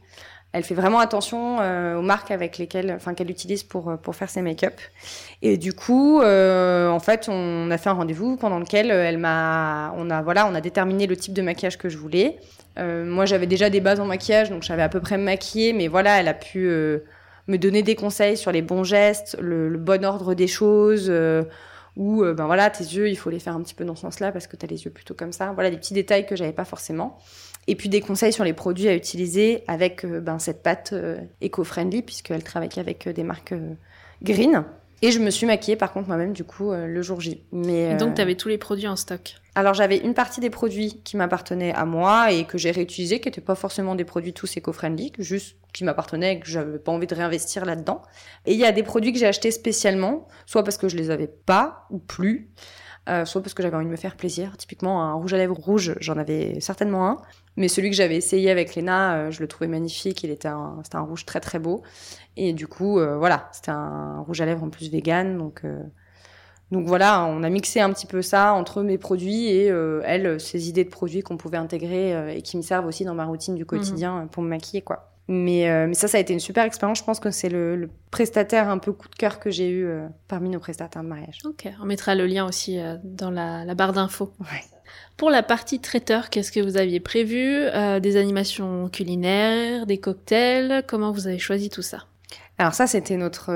Elle 0.56 0.64
fait 0.64 0.74
vraiment 0.74 1.00
attention 1.00 1.58
euh, 1.60 1.98
aux 1.98 2.02
marques 2.02 2.32
avec 2.32 2.58
lesquelles, 2.58 2.94
enfin 2.96 3.14
qu'elle 3.14 3.30
utilise 3.30 3.64
pour 3.64 3.90
euh, 3.90 3.98
pour 3.98 4.16
faire 4.16 4.30
ses 4.30 4.42
make-up. 4.42 4.76
Et 5.42 5.58
du 5.58 5.74
coup, 5.74 6.22
euh, 6.22 6.88
en 6.88 7.02
fait, 7.02 7.28
on 7.28 7.70
a 7.72 7.78
fait 7.78 7.90
un 7.90 7.94
rendez-vous 7.94 8.38
pendant 8.38 8.60
lequel 8.60 8.90
elle 8.90 9.18
m'a, 9.18 9.94
on 9.98 10.10
a 10.10 10.22
voilà, 10.22 10.48
on 10.48 10.56
a 10.56 10.62
déterminé 10.62 11.08
le 11.08 11.18
type 11.18 11.34
de 11.34 11.42
maquillage 11.42 11.78
que 11.78 11.90
je 11.90 11.98
voulais. 11.98 12.38
moi, 12.78 13.26
j'avais 13.26 13.48
déjà 13.48 13.70
des 13.70 13.82
bases 13.82 14.00
en 14.00 14.06
maquillage, 14.06 14.50
donc 14.50 14.64
j'avais 14.64 14.82
à 14.82 14.88
peu 14.88 15.02
près 15.02 15.18
maquillé, 15.18 15.74
mais 15.74 15.90
voilà, 15.90 16.22
elle 16.22 16.30
a 16.30 16.34
pu 16.34 16.70
me 17.48 17.58
donner 17.58 17.84
des 17.84 17.96
conseils 17.96 18.38
sur 18.38 18.54
les 18.54 18.62
bons 18.62 18.86
gestes, 18.86 19.36
le, 19.42 19.68
le 19.68 19.78
bon 19.78 20.06
ordre 20.06 20.36
des 20.36 20.48
choses. 20.48 21.12
ou 21.98 22.24
ben 22.24 22.46
voilà 22.46 22.70
tes 22.70 22.84
yeux 22.84 23.10
il 23.10 23.16
faut 23.18 23.30
les 23.30 23.40
faire 23.40 23.56
un 23.56 23.62
petit 23.62 23.74
peu 23.74 23.86
dans 23.86 23.96
ce 23.96 24.02
sens-là 24.02 24.32
parce 24.34 24.48
que 24.48 24.58
tu 24.58 24.66
as 24.66 24.70
les 24.70 24.84
yeux 24.84 24.92
plutôt 24.92 25.14
comme 25.14 25.32
ça 25.32 25.54
voilà 25.54 25.70
des 25.70 25.78
petits 25.78 25.94
détails 25.94 26.26
que 26.26 26.36
j'avais 26.36 26.52
pas 26.52 26.66
forcément 26.66 27.18
et 27.68 27.76
puis 27.76 27.90
des 27.90 28.02
conseils 28.02 28.34
sur 28.34 28.44
les 28.44 28.54
produits 28.54 28.88
à 28.88 28.96
utiliser 28.96 29.64
avec 29.68 30.06
euh, 30.06 30.20
ben, 30.20 30.40
cette 30.40 30.62
pâte 30.62 30.92
euh, 30.94 31.18
éco-friendly, 31.42 32.02
puisqu'elle 32.02 32.44
travaille 32.44 32.70
avec 32.78 33.08
euh, 33.08 33.14
des 33.14 33.24
marques 33.24 33.54
green. 34.22 34.64
Et 35.02 35.12
je 35.12 35.20
me 35.20 35.30
suis 35.30 35.46
maquillée 35.46 35.76
par 35.76 35.92
contre 35.92 36.08
moi-même 36.08 36.32
du 36.32 36.46
coup 36.46 36.72
le 36.72 37.02
jour 37.02 37.20
J. 37.20 37.44
Mais, 37.52 37.96
donc 37.96 38.16
tu 38.16 38.22
avais 38.22 38.36
tous 38.36 38.48
les 38.48 38.58
produits 38.58 38.88
en 38.88 38.96
stock 38.96 39.36
Alors 39.54 39.74
j'avais 39.74 39.98
une 39.98 40.14
partie 40.14 40.40
des 40.40 40.50
produits 40.50 41.02
qui 41.04 41.18
m'appartenaient 41.18 41.74
à 41.74 41.84
moi 41.84 42.32
et 42.32 42.46
que 42.46 42.58
j'ai 42.58 42.72
réutilisés, 42.72 43.20
qui 43.20 43.28
n'étaient 43.28 43.42
pas 43.42 43.56
forcément 43.56 43.94
des 43.94 44.06
produits 44.06 44.32
tous 44.32 44.56
éco-friendly, 44.56 45.12
juste 45.20 45.58
qui 45.74 45.84
m'appartenaient 45.84 46.36
et 46.36 46.40
que 46.40 46.48
j'avais 46.48 46.80
pas 46.80 46.94
envie 46.94 47.08
de 47.08 47.14
réinvestir 47.14 47.66
là-dedans. 47.66 48.04
Et 48.46 48.54
il 48.54 48.60
y 48.60 48.64
a 48.64 48.72
des 48.72 48.84
produits 48.84 49.12
que 49.12 49.20
j'ai 49.20 49.28
achetés 49.28 49.52
spécialement, 49.52 50.30
soit 50.46 50.64
parce 50.64 50.78
que 50.78 50.88
je 50.88 50.96
les 50.96 51.12
avais 51.12 51.28
pas 51.28 51.86
ou 51.92 52.00
plus, 52.00 52.50
euh, 53.08 53.26
soit 53.26 53.42
parce 53.42 53.54
que 53.54 53.62
j'avais 53.62 53.76
envie 53.76 53.86
de 53.86 53.92
me 53.92 53.96
faire 53.96 54.16
plaisir. 54.16 54.58
Typiquement, 54.58 55.04
un 55.04 55.14
rouge 55.14 55.34
à 55.34 55.38
lèvres 55.38 55.56
rouge, 55.56 55.96
j'en 56.00 56.18
avais 56.18 56.60
certainement 56.60 57.08
un. 57.08 57.18
Mais 57.58 57.68
celui 57.68 57.90
que 57.90 57.96
j'avais 57.96 58.18
essayé 58.18 58.52
avec 58.52 58.76
Lena, 58.76 59.16
euh, 59.16 59.32
je 59.32 59.42
le 59.42 59.48
trouvais 59.48 59.68
magnifique. 59.68 60.24
Il 60.24 60.32
était 60.32 60.48
un, 60.48 60.80
c'était 60.84 60.98
un 60.98 61.02
rouge 61.02 61.26
très 61.26 61.40
très 61.40 61.60
beau. 61.60 61.84
Et 62.36 62.54
du 62.54 62.68
coup, 62.68 63.00
euh, 63.00 63.18
voilà, 63.18 63.50
c'était 63.52 63.72
un 63.72 64.20
rouge 64.20 64.42
à 64.42 64.46
lèvres 64.46 64.64
en 64.64 64.70
plus 64.70 64.90
vegan. 64.92 65.38
Donc, 65.38 65.62
euh, 65.64 65.82
donc 66.72 66.86
voilà, 66.88 67.26
on 67.26 67.44
a 67.44 67.50
mixé 67.50 67.80
un 67.80 67.92
petit 67.94 68.08
peu 68.08 68.22
ça 68.22 68.54
entre 68.54 68.82
mes 68.82 68.98
produits 68.98 69.48
et 69.48 69.68
elle, 69.68 70.40
ses 70.40 70.68
idées 70.68 70.84
de 70.84 70.90
produits 70.90 71.22
qu'on 71.22 71.38
pouvait 71.38 71.58
intégrer 71.58 72.36
et 72.36 72.42
qui 72.42 72.58
me 72.58 72.64
servent 72.64 72.88
aussi 72.88 73.06
dans 73.06 73.14
ma 73.14 73.26
routine 73.26 73.54
du 73.54 73.68
quotidien 73.68 74.22
mhm. 74.22 74.30
pour 74.30 74.42
me 74.42 74.50
maquiller, 74.50 74.82
quoi. 74.82 75.15
Mais, 75.28 75.70
euh, 75.70 75.88
mais 75.88 75.96
ça, 75.96 76.08
ça 76.08 76.18
a 76.18 76.22
été 76.22 76.34
une 76.34 76.40
super 76.40 76.64
expérience. 76.64 77.00
Je 77.00 77.04
pense 77.04 77.20
que 77.20 77.32
c'est 77.32 77.50
le, 77.50 77.76
le, 77.76 77.90
prestataire 78.12 78.70
un 78.70 78.78
peu 78.78 78.94
coup 78.94 79.10
de 79.10 79.16
cœur 79.16 79.40
que 79.40 79.50
j'ai 79.50 79.70
eu 79.70 79.86
euh, 79.86 80.08
parmi 80.28 80.50
nos 80.50 80.60
prestataires 80.60 81.04
de 81.04 81.08
mariage. 81.08 81.40
Ok, 81.46 81.68
on 81.82 81.86
mettra 81.86 82.16
le 82.16 82.28
lien 82.28 82.48
aussi 82.48 82.80
euh, 82.80 82.98
dans 83.04 83.32
la, 83.32 83.66
la 83.66 83.76
barre 83.76 83.94
d'infos. 83.94 84.32
Ouais. 84.40 84.64
Pour 85.18 85.30
la 85.30 85.44
partie 85.44 85.80
traiteur, 85.80 86.30
qu'est-ce 86.30 86.52
que 86.52 86.60
vous 86.60 86.78
aviez 86.78 87.00
prévu 87.00 87.66
Des 88.02 88.18
animations 88.18 88.90
culinaires, 88.90 89.86
des 89.86 89.98
cocktails 89.98 90.84
Comment 90.88 91.12
vous 91.12 91.28
avez 91.28 91.40
choisi 91.40 91.70
tout 91.70 91.82
ça? 91.82 92.06
Alors 92.58 92.74
ça, 92.74 92.88
c'était 92.88 93.18
notre 93.18 93.52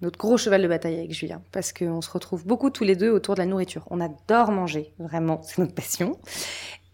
notre 0.00 0.18
gros 0.18 0.36
cheval 0.36 0.62
de 0.62 0.68
bataille 0.68 0.96
avec 0.96 1.12
Julien, 1.12 1.42
parce 1.52 1.72
qu'on 1.72 2.00
se 2.00 2.10
retrouve 2.10 2.46
beaucoup 2.46 2.70
tous 2.70 2.84
les 2.84 2.96
deux 2.96 3.10
autour 3.10 3.34
de 3.34 3.40
la 3.40 3.46
nourriture. 3.46 3.84
On 3.90 4.00
adore 4.00 4.50
manger, 4.50 4.92
vraiment, 4.98 5.40
c'est 5.44 5.58
notre 5.58 5.74
passion. 5.74 6.18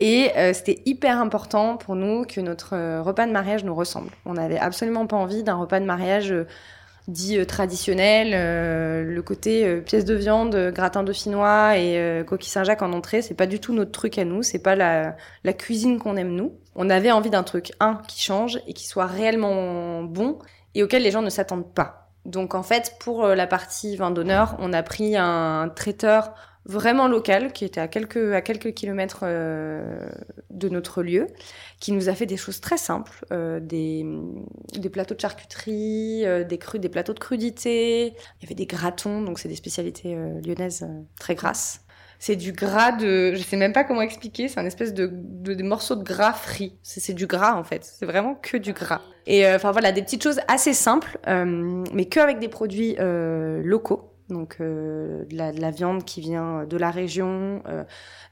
Et 0.01 0.31
euh, 0.37 0.53
c'était 0.53 0.83
hyper 0.87 1.19
important 1.19 1.77
pour 1.77 1.95
nous 1.95 2.25
que 2.25 2.41
notre 2.41 2.75
euh, 2.75 3.01
repas 3.01 3.27
de 3.27 3.33
mariage 3.33 3.65
nous 3.65 3.75
ressemble. 3.75 4.11
On 4.25 4.35
n'avait 4.35 4.59
absolument 4.59 5.07
pas 5.07 5.17
envie 5.17 5.45
d'un 5.45 5.55
repas 5.55 5.81
de 5.81 5.85
mariage 5.85 6.33
euh, 6.33 6.47
dit 7.09 7.39
euh, 7.39 7.45
traditionnel, 7.45 8.33
euh, 8.35 9.03
le 9.05 9.23
côté 9.23 9.67
euh, 9.67 9.81
pièce 9.81 10.05
de 10.05 10.15
viande, 10.15 10.73
gratin 10.75 11.03
dauphinois 11.03 11.77
et 11.77 12.25
coquille 12.27 12.51
Saint-Jacques 12.51 12.83
en 12.83 12.93
entrée, 12.93 13.23
c'est 13.23 13.35
pas 13.35 13.47
du 13.47 13.61
tout 13.61 13.75
notre 13.75 13.93
truc 13.93 14.19
à 14.19 14.25
nous, 14.25 14.43
c'est 14.43 14.59
pas 14.59 14.75
la, 14.75 15.17
la 15.45 15.53
cuisine 15.53 15.99
qu'on 15.99 16.17
aime 16.17 16.35
nous. 16.35 16.55
On 16.75 16.91
avait 16.91 17.11
envie 17.11 17.31
d'un 17.31 17.43
truc, 17.43 17.73
un, 17.81 18.01
qui 18.09 18.21
change 18.21 18.61
et 18.67 18.73
qui 18.73 18.87
soit 18.87 19.07
réellement 19.07 20.03
bon 20.03 20.39
et 20.75 20.83
auquel 20.83 21.03
les 21.03 21.11
gens 21.11 21.23
ne 21.23 21.31
s'attendent 21.31 21.73
pas. 21.75 22.11
Donc 22.25 22.55
en 22.55 22.63
fait, 22.63 22.97
pour 23.01 23.27
la 23.27 23.47
partie 23.47 23.97
vin 23.97 24.11
d'honneur, 24.11 24.57
on 24.59 24.73
a 24.73 24.83
pris 24.83 25.17
un 25.17 25.69
traiteur 25.75 26.33
vraiment 26.67 27.09
local, 27.09 27.53
qui 27.53 27.65
était 27.65 27.81
à 27.81 27.89
quelques, 27.89 28.33
à 28.33 28.41
quelques 28.41 28.73
kilomètres 28.73 29.21
euh, 29.23 30.09
de 30.51 30.69
notre 30.69 31.03
lieu, 31.03 31.27
qui 31.81 31.93
nous 31.93 32.09
a 32.09 32.15
fait 32.15 32.27
des 32.27 32.37
choses 32.37 32.61
très 32.61 32.79
simples, 32.79 33.25
euh, 33.33 33.61
des, 33.61 34.07
des 34.75 34.89
plateaux 34.89 35.15
de 35.15 35.21
charcuterie, 35.21 36.25
euh, 36.25 36.45
des 36.45 36.59
des 36.79 36.89
plateaux 36.89 37.13
de 37.13 37.19
crudité. 37.19 38.07
Il 38.07 38.43
y 38.43 38.47
avait 38.47 38.55
des 38.55 38.67
gratons, 38.67 39.23
donc 39.23 39.39
c'est 39.39 39.49
des 39.49 39.57
spécialités 39.57 40.17
lyonnaises 40.45 40.87
très 41.19 41.35
grasses. 41.35 41.84
C'est 42.25 42.37
du 42.37 42.53
gras 42.53 42.93
de, 42.93 43.35
je 43.35 43.43
sais 43.43 43.57
même 43.57 43.73
pas 43.75 43.85
comment 43.85 44.01
expliquer, 44.01 44.49
c'est 44.49 44.59
un 44.59 44.65
espèce 44.65 44.95
de, 44.95 45.11
de, 45.13 45.63
morceaux 45.63 45.95
de 45.97 46.03
gras 46.03 46.33
frit. 46.33 46.75
C'est 46.83 47.13
du 47.13 47.27
gras 47.27 47.55
en 47.55 47.65
fait, 47.65 47.85
c'est 47.85 48.07
vraiment 48.07 48.35
que 48.35 48.57
du 48.57 48.73
gras. 48.73 49.03
Et 49.27 49.47
enfin 49.47 49.73
voilà, 49.73 49.93
des 49.93 50.03
petites 50.03 50.23
choses 50.23 50.41
assez 50.49 50.73
simples, 50.73 51.19
mais 51.27 52.07
que 52.07 52.21
avec 52.21 52.39
des 52.39 52.49
produits 52.49 52.97
locaux 52.99 54.15
donc 54.29 54.57
euh, 54.61 55.25
de, 55.27 55.37
la, 55.37 55.53
de, 55.53 55.77
viande 55.77 56.05
qui 56.05 56.21
vient 56.21 56.65
de 56.65 56.77
la 56.77 56.91
région, 56.91 57.63
euh, 57.69 57.85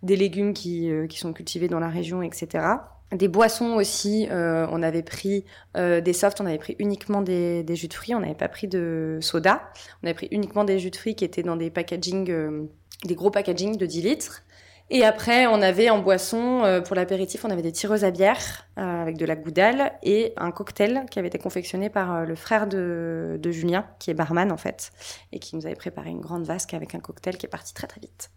des 0.02 0.16
légumes 0.16 0.54
qui, 0.54 0.90
euh, 0.90 1.06
qui, 1.06 1.18
sont 1.18 1.32
cultivés 1.32 1.68
dans 1.68 1.80
la 1.80 1.88
région, 1.88 2.22
etc. 2.22 2.64
Des 3.12 3.28
boissons 3.28 3.74
aussi, 3.74 4.26
euh, 4.30 4.66
on 4.70 4.82
avait 4.82 5.02
pris 5.02 5.44
euh, 5.76 6.00
des 6.00 6.14
softs, 6.14 6.40
on 6.40 6.46
avait 6.46 6.58
pris 6.58 6.76
uniquement 6.78 7.20
des, 7.20 7.62
des 7.62 7.76
jus 7.76 7.88
de 7.88 7.94
fruits, 7.94 8.14
on 8.14 8.20
n'avait 8.20 8.34
pas 8.34 8.48
pris 8.48 8.68
de 8.68 9.18
soda, 9.20 9.62
on 10.02 10.06
avait 10.06 10.14
pris 10.14 10.28
uniquement 10.30 10.64
des 10.64 10.78
jus 10.78 10.90
de 10.90 10.96
fruits 10.96 11.14
qui 11.14 11.24
étaient 11.24 11.42
dans 11.42 11.56
des 11.56 11.68
packaging, 11.68 12.68
des 13.04 13.14
gros 13.14 13.30
packaging 13.30 13.76
de 13.76 13.86
10 13.86 14.02
litres. 14.02 14.42
Et 14.90 15.04
après, 15.04 15.46
on 15.46 15.62
avait 15.62 15.88
en 15.88 16.00
boisson, 16.00 16.64
euh, 16.64 16.82
pour 16.82 16.94
l'apéritif, 16.94 17.44
on 17.46 17.50
avait 17.50 17.62
des 17.62 17.72
tireuses 17.72 18.04
à 18.04 18.10
bière 18.10 18.66
euh, 18.78 19.02
avec 19.02 19.16
de 19.16 19.24
la 19.24 19.36
goudale 19.36 19.92
et 20.02 20.34
un 20.36 20.50
cocktail 20.50 21.06
qui 21.10 21.18
avait 21.18 21.28
été 21.28 21.38
confectionné 21.38 21.88
par 21.88 22.14
euh, 22.14 22.24
le 22.24 22.34
frère 22.34 22.66
de, 22.66 23.38
de, 23.40 23.50
Julien, 23.50 23.86
qui 23.98 24.10
est 24.10 24.14
barman 24.14 24.52
en 24.52 24.58
fait, 24.58 24.92
et 25.32 25.38
qui 25.38 25.56
nous 25.56 25.64
avait 25.64 25.76
préparé 25.76 26.10
une 26.10 26.20
grande 26.20 26.44
vasque 26.44 26.74
avec 26.74 26.94
un 26.94 27.00
cocktail 27.00 27.38
qui 27.38 27.46
est 27.46 27.48
parti 27.48 27.72
très 27.72 27.86
très 27.86 28.00
vite. 28.00 28.30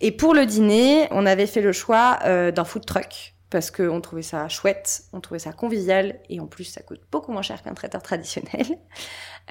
Et 0.00 0.10
pour 0.10 0.32
le 0.32 0.46
dîner, 0.46 1.08
on 1.10 1.26
avait 1.26 1.46
fait 1.46 1.60
le 1.60 1.72
choix 1.72 2.20
d'un 2.24 2.64
food 2.64 2.86
truck 2.86 3.34
parce 3.50 3.70
qu'on 3.70 4.00
trouvait 4.00 4.22
ça 4.22 4.48
chouette, 4.48 5.04
on 5.12 5.20
trouvait 5.20 5.38
ça 5.38 5.52
convivial 5.52 6.20
et 6.28 6.40
en 6.40 6.46
plus 6.46 6.64
ça 6.64 6.82
coûte 6.82 7.00
beaucoup 7.10 7.32
moins 7.32 7.42
cher 7.42 7.62
qu'un 7.62 7.74
traiteur 7.74 8.02
traditionnel. 8.02 8.66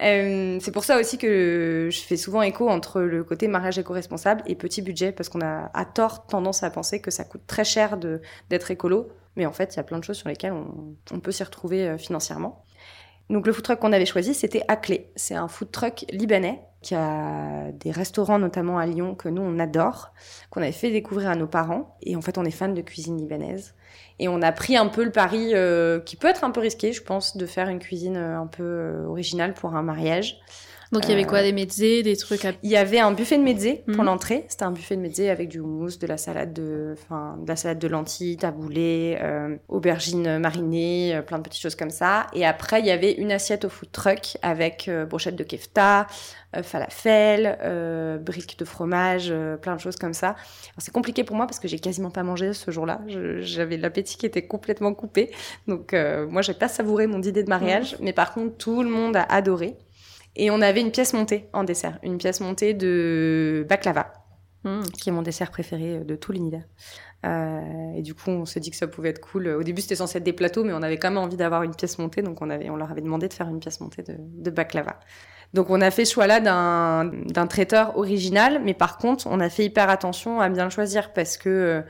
Euh, 0.03 0.59
c'est 0.61 0.71
pour 0.71 0.83
ça 0.83 0.99
aussi 0.99 1.17
que 1.17 1.89
je 1.91 1.99
fais 2.01 2.17
souvent 2.17 2.43
écho 2.43 2.69
entre 2.69 3.01
le 3.01 3.23
côté 3.23 3.47
mariage 3.47 3.79
éco-responsable 3.79 4.43
et 4.45 4.53
petit 4.53 4.83
budget 4.83 5.11
parce 5.11 5.27
qu'on 5.27 5.41
a 5.41 5.71
à 5.73 5.85
tort 5.85 6.27
tendance 6.27 6.61
à 6.61 6.69
penser 6.69 7.01
que 7.01 7.09
ça 7.09 7.23
coûte 7.23 7.41
très 7.47 7.63
cher 7.63 7.97
d'être 7.97 8.69
écolo, 8.69 9.09
mais 9.37 9.47
en 9.47 9.53
fait 9.53 9.73
il 9.73 9.77
y 9.77 9.79
a 9.79 9.83
plein 9.83 9.97
de 9.97 10.03
choses 10.03 10.17
sur 10.17 10.29
lesquelles 10.29 10.53
on, 10.53 10.95
on 11.11 11.19
peut 11.19 11.31
s'y 11.31 11.43
retrouver 11.43 11.87
euh, 11.87 11.97
financièrement. 11.97 12.63
Donc 13.31 13.47
le 13.47 13.53
food 13.53 13.63
truck 13.63 13.79
qu'on 13.79 13.91
avait 13.91 14.05
choisi 14.05 14.35
c'était 14.35 14.61
Aclé, 14.67 15.09
c'est 15.15 15.33
un 15.33 15.47
food 15.47 15.71
truck 15.71 16.05
libanais 16.11 16.61
qui 16.87 16.95
a 16.95 17.69
des 17.73 17.91
restaurants 17.91 18.39
notamment 18.39 18.77
à 18.77 18.85
Lyon 18.85 19.13
que 19.13 19.27
nous 19.27 19.41
on 19.41 19.59
adore, 19.59 20.13
qu'on 20.49 20.61
avait 20.61 20.71
fait 20.71 20.89
découvrir 20.89 21.29
à 21.29 21.35
nos 21.35 21.45
parents 21.45 21.97
et 22.01 22.15
en 22.15 22.21
fait 22.21 22.37
on 22.37 22.45
est 22.45 22.51
fan 22.51 22.73
de 22.73 22.81
cuisine 22.81 23.17
libanaise 23.17 23.75
et 24.19 24.29
on 24.29 24.41
a 24.41 24.53
pris 24.53 24.77
un 24.77 24.87
peu 24.87 25.03
le 25.03 25.11
pari 25.11 25.51
euh, 25.53 25.99
qui 25.99 26.15
peut 26.15 26.29
être 26.29 26.45
un 26.45 26.51
peu 26.51 26.61
risqué, 26.61 26.93
je 26.93 27.03
pense, 27.03 27.35
de 27.35 27.45
faire 27.45 27.67
une 27.67 27.79
cuisine 27.79 28.15
euh, 28.15 28.39
un 28.39 28.47
peu 28.47 28.63
euh, 28.63 29.05
originale 29.05 29.53
pour 29.53 29.75
un 29.75 29.83
mariage. 29.83 30.39
Donc 30.91 31.05
il 31.05 31.11
y 31.11 31.13
avait 31.13 31.25
quoi? 31.25 31.41
Des 31.41 31.51
mezzés, 31.51 32.03
des 32.03 32.15
trucs 32.15 32.45
à... 32.45 32.51
Il 32.63 32.69
y 32.69 32.77
avait 32.77 32.99
un 32.99 33.11
buffet 33.11 33.37
de 33.37 33.43
mezzés 33.43 33.83
pour 33.87 33.97
mhm. 33.97 34.05
l'entrée. 34.05 34.45
C'était 34.47 34.63
un 34.63 34.71
buffet 34.71 34.95
de 34.95 35.01
mezzés 35.01 35.29
avec 35.29 35.49
du 35.49 35.59
houmous, 35.59 35.97
de 35.99 36.07
la 36.07 36.17
salade 36.17 36.53
de, 36.53 36.93
enfin, 36.93 37.37
de 37.41 37.47
la 37.47 37.55
salade 37.55 37.79
de 37.79 37.87
lentilles, 37.87 38.37
taboulé, 38.37 39.17
euh, 39.21 39.55
aubergines 39.67 40.39
marinées, 40.39 41.15
euh, 41.15 41.21
plein 41.21 41.37
de 41.37 41.43
petites 41.43 41.61
choses 41.61 41.75
comme 41.75 41.89
ça. 41.89 42.27
Et 42.33 42.45
après, 42.45 42.79
il 42.79 42.85
y 42.85 42.91
avait 42.91 43.13
une 43.13 43.31
assiette 43.31 43.65
au 43.65 43.69
food 43.69 43.91
truck 43.91 44.37
avec 44.41 44.87
euh, 44.87 45.05
brochette 45.05 45.35
de 45.35 45.43
kefta, 45.43 46.07
euh, 46.55 46.63
falafel, 46.63 47.57
euh, 47.61 48.17
briques 48.17 48.57
de 48.57 48.65
fromage, 48.65 49.33
plein 49.61 49.75
de 49.75 49.81
choses 49.81 49.97
comme 49.97 50.13
ça. 50.13 50.35
C'est 50.77 50.93
compliqué 50.93 51.23
pour 51.23 51.35
moi 51.35 51.47
parce 51.47 51.59
que 51.59 51.67
j'ai 51.67 51.79
quasiment 51.79 52.11
pas 52.11 52.23
mangé 52.23 52.53
ce 52.53 52.71
jour-là. 52.71 53.01
J'avais 53.39 53.77
l'appétit 53.77 54.17
qui 54.17 54.25
était 54.25 54.47
complètement 54.47 54.93
coupé. 54.93 55.31
Donc 55.67 55.93
moi, 56.29 56.41
j'ai 56.41 56.53
pas 56.53 56.67
savouré 56.67 57.07
mon 57.07 57.19
dîner 57.19 57.43
de 57.43 57.49
mariage. 57.49 57.93
Mhm. 57.93 57.99
Mais 58.05 58.13
par 58.13 58.33
contre, 58.33 58.55
tout 58.57 58.83
le 58.83 58.89
monde 58.89 59.15
a 59.15 59.23
adoré. 59.23 59.75
Et 60.37 60.51
on 60.51 60.61
avait 60.61 60.81
une 60.81 60.91
pièce 60.91 61.13
montée 61.13 61.49
en 61.51 61.63
dessert, 61.63 61.99
une 62.03 62.17
pièce 62.17 62.39
montée 62.39 62.73
de 62.73 63.65
baklava, 63.67 64.13
hmm. 64.63 64.83
qui 64.93 65.09
est 65.09 65.11
mon 65.11 65.23
dessert 65.23 65.51
préféré 65.51 65.99
de 65.99 66.15
tout 66.15 66.31
l'univers. 66.31 66.63
Euh, 67.25 67.93
et 67.95 68.03
du 68.03 68.13
coup, 68.13 68.29
on 68.29 68.45
s'est 68.45 68.59
dit 68.59 68.69
que 68.69 68.77
ça 68.77 68.87
pouvait 68.87 69.09
être 69.09 69.19
cool. 69.19 69.47
Au 69.47 69.63
début, 69.63 69.81
c'était 69.81 69.95
censé 69.95 70.19
être 70.19 70.23
des 70.23 70.33
plateaux, 70.33 70.63
mais 70.63 70.73
on 70.73 70.83
avait 70.83 70.97
quand 70.97 71.09
même 71.09 71.17
envie 71.17 71.37
d'avoir 71.37 71.63
une 71.63 71.75
pièce 71.75 71.97
montée, 71.97 72.21
donc 72.21 72.41
on, 72.41 72.49
avait, 72.49 72.69
on 72.69 72.75
leur 72.75 72.91
avait 72.91 73.01
demandé 73.01 73.27
de 73.27 73.33
faire 73.33 73.49
une 73.49 73.59
pièce 73.59 73.81
montée 73.81 74.03
de, 74.03 74.15
de 74.17 74.49
baklava. 74.51 74.99
Donc 75.53 75.69
on 75.69 75.81
a 75.81 75.91
fait 75.91 76.05
ce 76.05 76.13
choix-là 76.13 76.39
d'un 76.39 77.47
traiteur 77.47 77.97
original, 77.97 78.61
mais 78.63 78.73
par 78.73 78.97
contre, 78.97 79.27
on 79.27 79.39
a 79.39 79.49
fait 79.49 79.65
hyper 79.65 79.89
attention 79.89 80.41
à 80.41 80.49
bien 80.49 80.65
le 80.65 80.69
choisir 80.69 81.13
parce 81.13 81.37
que 81.37 81.49
euh, 81.49 81.81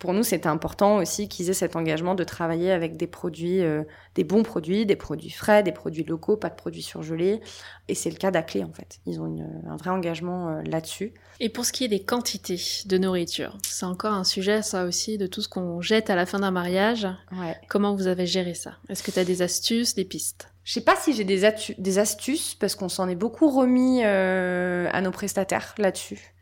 pour 0.00 0.14
nous, 0.14 0.22
c'était 0.22 0.48
important 0.48 0.96
aussi 0.96 1.28
qu'ils 1.28 1.50
aient 1.50 1.54
cet 1.54 1.76
engagement 1.76 2.14
de 2.14 2.24
travailler 2.24 2.72
avec 2.72 2.96
des 2.96 3.06
produits, 3.06 3.60
euh, 3.60 3.84
des 4.14 4.24
bons 4.24 4.42
produits, 4.42 4.86
des 4.86 4.96
produits 4.96 5.28
frais, 5.28 5.62
des 5.62 5.72
produits 5.72 6.04
locaux, 6.04 6.38
pas 6.38 6.48
de 6.48 6.54
produits 6.54 6.82
surgelés. 6.82 7.42
Et 7.86 7.94
c'est 7.94 8.08
le 8.08 8.16
cas 8.16 8.30
d'Aclé, 8.30 8.64
en 8.64 8.72
fait. 8.72 8.98
Ils 9.04 9.20
ont 9.20 9.26
une, 9.26 9.62
un 9.68 9.76
vrai 9.76 9.90
engagement 9.90 10.48
euh, 10.48 10.62
là-dessus. 10.62 11.12
Et 11.38 11.50
pour 11.50 11.66
ce 11.66 11.72
qui 11.72 11.84
est 11.84 11.88
des 11.88 12.02
quantités 12.02 12.58
de 12.86 12.96
nourriture, 12.96 13.58
c'est 13.62 13.84
encore 13.84 14.14
un 14.14 14.24
sujet, 14.24 14.62
ça 14.62 14.86
aussi, 14.86 15.18
de 15.18 15.26
tout 15.26 15.42
ce 15.42 15.50
qu'on 15.50 15.82
jette 15.82 16.08
à 16.08 16.16
la 16.16 16.24
fin 16.24 16.40
d'un 16.40 16.50
mariage. 16.50 17.06
Ouais. 17.32 17.54
Comment 17.68 17.94
vous 17.94 18.06
avez 18.06 18.24
géré 18.24 18.54
ça? 18.54 18.78
Est-ce 18.88 19.02
que 19.02 19.10
tu 19.10 19.18
as 19.18 19.24
des 19.26 19.42
astuces, 19.42 19.94
des 19.94 20.06
pistes? 20.06 20.48
Je 20.64 20.72
sais 20.72 20.80
pas 20.80 20.96
si 20.96 21.12
j'ai 21.12 21.24
des, 21.24 21.42
des, 21.76 21.98
astuces, 21.98 22.54
parce 22.54 22.74
qu'on 22.74 22.88
s'en 22.88 23.06
est 23.06 23.16
beaucoup 23.16 23.50
remis 23.50 24.00
euh, 24.02 24.88
à 24.92 25.02
nos 25.02 25.10
prestataires 25.10 25.74
là-dessus. 25.76 26.32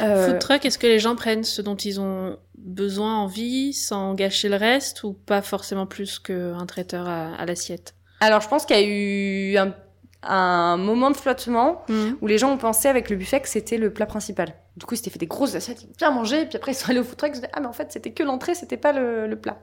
Euh... 0.00 0.28
Food 0.28 0.38
truck, 0.38 0.64
est-ce 0.64 0.78
que 0.78 0.86
les 0.86 0.98
gens 0.98 1.16
prennent 1.16 1.44
ce 1.44 1.62
dont 1.62 1.76
ils 1.76 2.00
ont 2.00 2.38
besoin, 2.58 3.18
envie, 3.18 3.72
sans 3.72 4.14
gâcher 4.14 4.48
le 4.48 4.56
reste, 4.56 5.04
ou 5.04 5.12
pas 5.12 5.42
forcément 5.42 5.86
plus 5.86 6.18
qu'un 6.18 6.66
traiteur 6.66 7.08
à, 7.08 7.44
l'assiette? 7.46 7.94
Alors, 8.20 8.40
je 8.40 8.48
pense 8.48 8.64
qu'il 8.64 8.76
y 8.76 8.78
a 8.78 8.82
eu 8.82 9.56
un, 9.58 9.74
un 10.22 10.76
moment 10.76 11.10
de 11.10 11.16
flottement 11.16 11.82
mmh. 11.88 12.10
où 12.20 12.26
les 12.26 12.38
gens 12.38 12.52
ont 12.52 12.58
pensé 12.58 12.88
avec 12.88 13.10
le 13.10 13.16
buffet 13.16 13.40
que 13.40 13.48
c'était 13.48 13.76
le 13.76 13.92
plat 13.92 14.06
principal. 14.06 14.54
Du 14.76 14.86
coup, 14.86 14.94
ils 14.94 14.98
s'étaient 14.98 15.10
fait 15.10 15.18
des 15.18 15.26
grosses 15.26 15.54
assiettes, 15.54 15.86
bien 15.98 16.10
mangé, 16.10 16.46
puis 16.46 16.56
après 16.56 16.72
ils 16.72 16.74
sont 16.74 16.90
allés 16.90 17.00
au 17.00 17.04
food 17.04 17.16
truck, 17.16 17.30
ils 17.32 17.36
se 17.36 17.40
disaient, 17.40 17.52
ah 17.52 17.60
mais 17.60 17.66
en 17.66 17.72
fait 17.72 17.92
c'était 17.92 18.12
que 18.12 18.22
l'entrée, 18.22 18.54
c'était 18.54 18.76
pas 18.76 18.92
le, 18.92 19.26
le, 19.26 19.36
plat. 19.36 19.58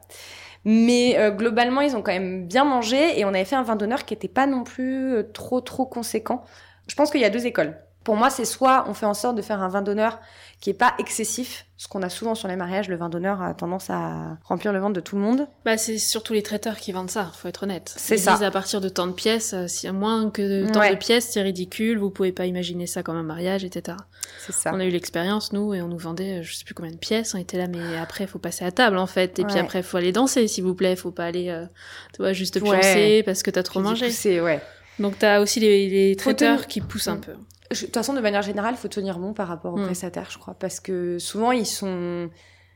Mais 0.63 1.17
euh, 1.17 1.31
globalement, 1.31 1.81
ils 1.81 1.95
ont 1.95 2.01
quand 2.01 2.13
même 2.13 2.45
bien 2.45 2.63
mangé 2.63 3.19
et 3.19 3.25
on 3.25 3.29
avait 3.29 3.45
fait 3.45 3.55
un 3.55 3.63
vin 3.63 3.75
d'honneur 3.75 4.05
qui 4.05 4.13
était 4.13 4.27
pas 4.27 4.47
non 4.47 4.63
plus 4.63 5.13
euh, 5.13 5.23
trop 5.23 5.59
trop 5.59 5.85
conséquent. 5.85 6.43
Je 6.87 6.95
pense 6.95 7.11
qu'il 7.11 7.21
y 7.21 7.25
a 7.25 7.29
deux 7.29 7.45
écoles. 7.45 7.77
Pour 8.03 8.15
moi, 8.15 8.29
c'est 8.29 8.45
soit 8.45 8.85
on 8.87 8.93
fait 8.93 9.05
en 9.05 9.13
sorte 9.13 9.35
de 9.35 9.41
faire 9.41 9.61
un 9.61 9.69
vin 9.69 9.81
d'honneur 9.81 10.19
qui 10.61 10.69
est 10.69 10.75
pas 10.75 10.93
excessif, 10.99 11.65
ce 11.75 11.87
qu'on 11.87 12.03
a 12.03 12.09
souvent 12.09 12.35
sur 12.35 12.47
les 12.47 12.55
mariages, 12.55 12.87
le 12.87 12.95
vin 12.95 13.09
d'honneur 13.09 13.41
a 13.41 13.55
tendance 13.55 13.89
à 13.89 14.37
remplir 14.43 14.71
le 14.71 14.79
ventre 14.79 14.93
de 14.93 14.99
tout 14.99 15.15
le 15.15 15.21
monde. 15.23 15.47
Bah 15.65 15.75
c'est 15.75 15.97
surtout 15.97 16.33
les 16.33 16.43
traiteurs 16.43 16.77
qui 16.77 16.91
vendent 16.91 17.09
ça, 17.09 17.31
faut 17.35 17.47
être 17.47 17.63
honnête. 17.63 17.91
C'est 17.97 18.17
ça. 18.17 18.33
Disent 18.33 18.43
à 18.43 18.51
partir 18.51 18.79
de 18.79 18.87
tant 18.87 19.07
de 19.07 19.11
pièces, 19.11 19.53
euh, 19.53 19.67
si 19.67 19.89
moins 19.89 20.29
que 20.29 20.71
tant 20.71 20.87
de 20.87 20.95
pièces, 20.97 21.29
c'est 21.31 21.41
ridicule, 21.41 21.97
vous 21.97 22.11
pouvez 22.11 22.31
pas 22.31 22.45
imaginer 22.45 22.85
ça 22.85 23.01
comme 23.01 23.15
un 23.15 23.23
mariage, 23.23 23.63
etc. 23.63 23.97
C'est 24.45 24.51
ça. 24.51 24.71
On 24.71 24.79
a 24.79 24.85
eu 24.85 24.91
l'expérience 24.91 25.51
nous 25.51 25.73
et 25.73 25.81
on 25.81 25.87
nous 25.87 25.97
vendait 25.97 26.39
euh, 26.39 26.43
je 26.43 26.53
sais 26.53 26.63
plus 26.63 26.75
combien 26.75 26.91
de 26.91 26.97
pièces, 26.97 27.33
on 27.33 27.39
était 27.39 27.57
là 27.57 27.67
mais 27.67 27.97
après 27.97 28.27
faut 28.27 28.39
passer 28.39 28.63
à 28.63 28.71
table 28.71 28.99
en 28.99 29.07
fait 29.07 29.39
et 29.39 29.43
puis 29.43 29.57
après 29.57 29.81
faut 29.81 29.97
aller 29.97 30.11
danser 30.11 30.47
s'il 30.47 30.63
vous 30.63 30.75
plaît, 30.75 30.95
faut 30.95 31.11
pas 31.11 31.25
aller 31.25 31.49
euh, 31.49 31.65
tu 32.13 32.21
vois 32.21 32.33
juste 32.33 32.61
pioncer 32.61 33.23
parce 33.25 33.41
que 33.41 33.49
t'as 33.49 33.63
trop 33.63 33.79
mangé. 33.79 34.11
C'est 34.11 34.41
ouais. 34.41 34.61
Donc 34.99 35.17
t'as 35.17 35.39
aussi 35.41 35.59
les, 35.59 35.89
les 35.89 36.15
traiteurs 36.15 36.67
qui 36.67 36.81
poussent 36.81 37.07
un 37.07 37.15
mm. 37.15 37.21
peu. 37.21 37.33
De 37.71 37.75
toute 37.75 37.93
façon, 37.93 38.13
de 38.13 38.19
manière 38.19 38.41
générale, 38.41 38.75
il 38.75 38.77
faut 38.77 38.87
tenir 38.87 39.17
bon 39.17 39.33
par 39.33 39.47
rapport 39.47 39.73
aux 39.73 39.77
mm. 39.77 39.85
prestataires, 39.85 40.29
je 40.29 40.37
crois, 40.37 40.53
parce 40.53 40.79
que 40.79 41.19
souvent 41.19 41.51
ils 41.51 41.65
sont, 41.65 42.29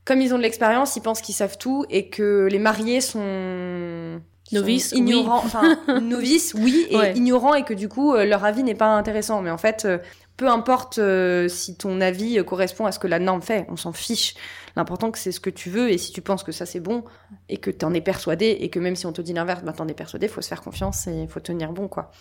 comme 0.05 0.21
ils 0.21 0.33
ont 0.33 0.37
de 0.37 0.43
l'expérience, 0.43 0.95
ils 0.95 1.01
pensent 1.01 1.21
qu'ils 1.21 1.35
savent 1.35 1.57
tout 1.57 1.85
et 1.89 2.09
que 2.09 2.47
les 2.49 2.59
mariés 2.59 3.01
sont 3.01 4.21
novices, 4.51 4.91
ignorants, 4.91 5.41
enfin 5.43 5.77
novices, 6.01 6.53
oui, 6.53 6.87
et 6.89 7.17
ignorants 7.17 7.55
et 7.55 7.63
que 7.63 7.73
du 7.73 7.89
coup 7.89 8.13
euh, 8.13 8.25
leur 8.25 8.45
avis 8.45 8.63
n'est 8.63 8.75
pas 8.75 8.87
intéressant. 8.87 9.41
Mais 9.41 9.51
en 9.51 9.57
fait, 9.57 9.85
euh, 9.85 9.97
peu 10.37 10.47
importe 10.47 10.99
euh, 10.99 11.47
si 11.47 11.75
ton 11.75 12.01
avis 12.01 12.43
correspond 12.45 12.85
à 12.85 12.91
ce 12.91 12.99
que 12.99 13.07
la 13.07 13.19
norme 13.19 13.41
fait, 13.41 13.65
on 13.69 13.77
s'en 13.77 13.93
fiche. 13.93 14.35
L'important 14.75 15.11
que 15.11 15.17
c'est 15.17 15.31
ce 15.31 15.39
que 15.39 15.49
tu 15.49 15.69
veux 15.69 15.89
et 15.89 15.97
si 15.97 16.11
tu 16.11 16.21
penses 16.21 16.43
que 16.43 16.51
ça 16.51 16.65
c'est 16.65 16.81
bon 16.81 17.03
et 17.47 17.57
que 17.57 17.71
t'en 17.71 17.93
es 17.93 18.01
persuadé 18.01 18.57
et 18.59 18.69
que 18.69 18.79
même 18.79 18.95
si 18.95 19.05
on 19.05 19.13
te 19.13 19.21
dit 19.21 19.33
l'inverse, 19.33 19.63
bah 19.63 19.73
t'en 19.73 19.87
es 19.87 19.93
persuadé, 19.93 20.27
faut 20.27 20.41
se 20.41 20.49
faire 20.49 20.61
confiance 20.61 21.07
et 21.07 21.27
faut 21.27 21.39
tenir 21.39 21.71
bon 21.71 21.87
quoi. 21.87 22.11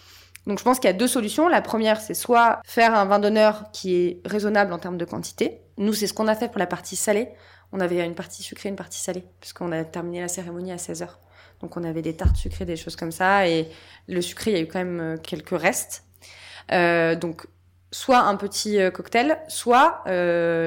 Donc 0.47 0.59
je 0.59 0.65
pense 0.65 0.79
qu'il 0.79 0.89
y 0.89 0.93
a 0.93 0.97
deux 0.97 1.09
solutions. 1.09 1.49
La 1.49 1.63
première, 1.63 2.01
c'est 2.01 2.15
soit 2.15 2.61
faire 2.65 2.95
un 2.95 3.05
vin 3.07 3.19
d'honneur 3.19 3.71
qui 3.73 3.97
est 3.97 4.21
raisonnable 4.25 4.73
en 4.73 4.79
termes 4.79 4.99
de 4.99 5.05
quantité. 5.05 5.61
Nous, 5.79 5.95
c'est 5.95 6.07
ce 6.07 6.15
qu'on 6.15 6.29
a 6.29 6.35
fait 6.35 6.49
pour 6.49 6.59
la 6.59 6.67
partie 6.67 6.97
salée. 6.97 7.29
On 7.73 7.81
avait 7.81 8.05
une 8.05 8.15
partie 8.15 8.43
sucrée, 8.43 8.69
une 8.69 8.77
partie 8.77 9.01
salée, 9.01 9.25
puisqu'on 9.41 9.73
a 9.73 9.85
terminé 9.85 10.21
la 10.21 10.29
cérémonie 10.29 10.73
à 10.73 10.77
16h. 10.77 11.09
Donc 11.61 11.77
on 11.77 11.85
avait 11.85 12.03
des 12.03 12.15
tartes 12.15 12.37
sucrées, 12.37 12.65
des 12.65 12.77
choses 12.77 12.97
comme 12.97 13.11
ça. 13.11 13.49
Et 13.49 13.69
le 14.07 14.21
sucré, 14.21 14.51
il 14.53 14.57
y 14.57 14.61
a 14.61 14.63
eu 14.63 14.69
quand 14.69 14.79
même 14.79 15.01
euh, 15.01 15.17
quelques 15.17 15.59
restes. 15.59 16.05
donc 16.71 17.47
soit 17.91 18.19
un 18.19 18.35
petit 18.35 18.77
cocktail, 18.93 19.39
soit 19.47 20.03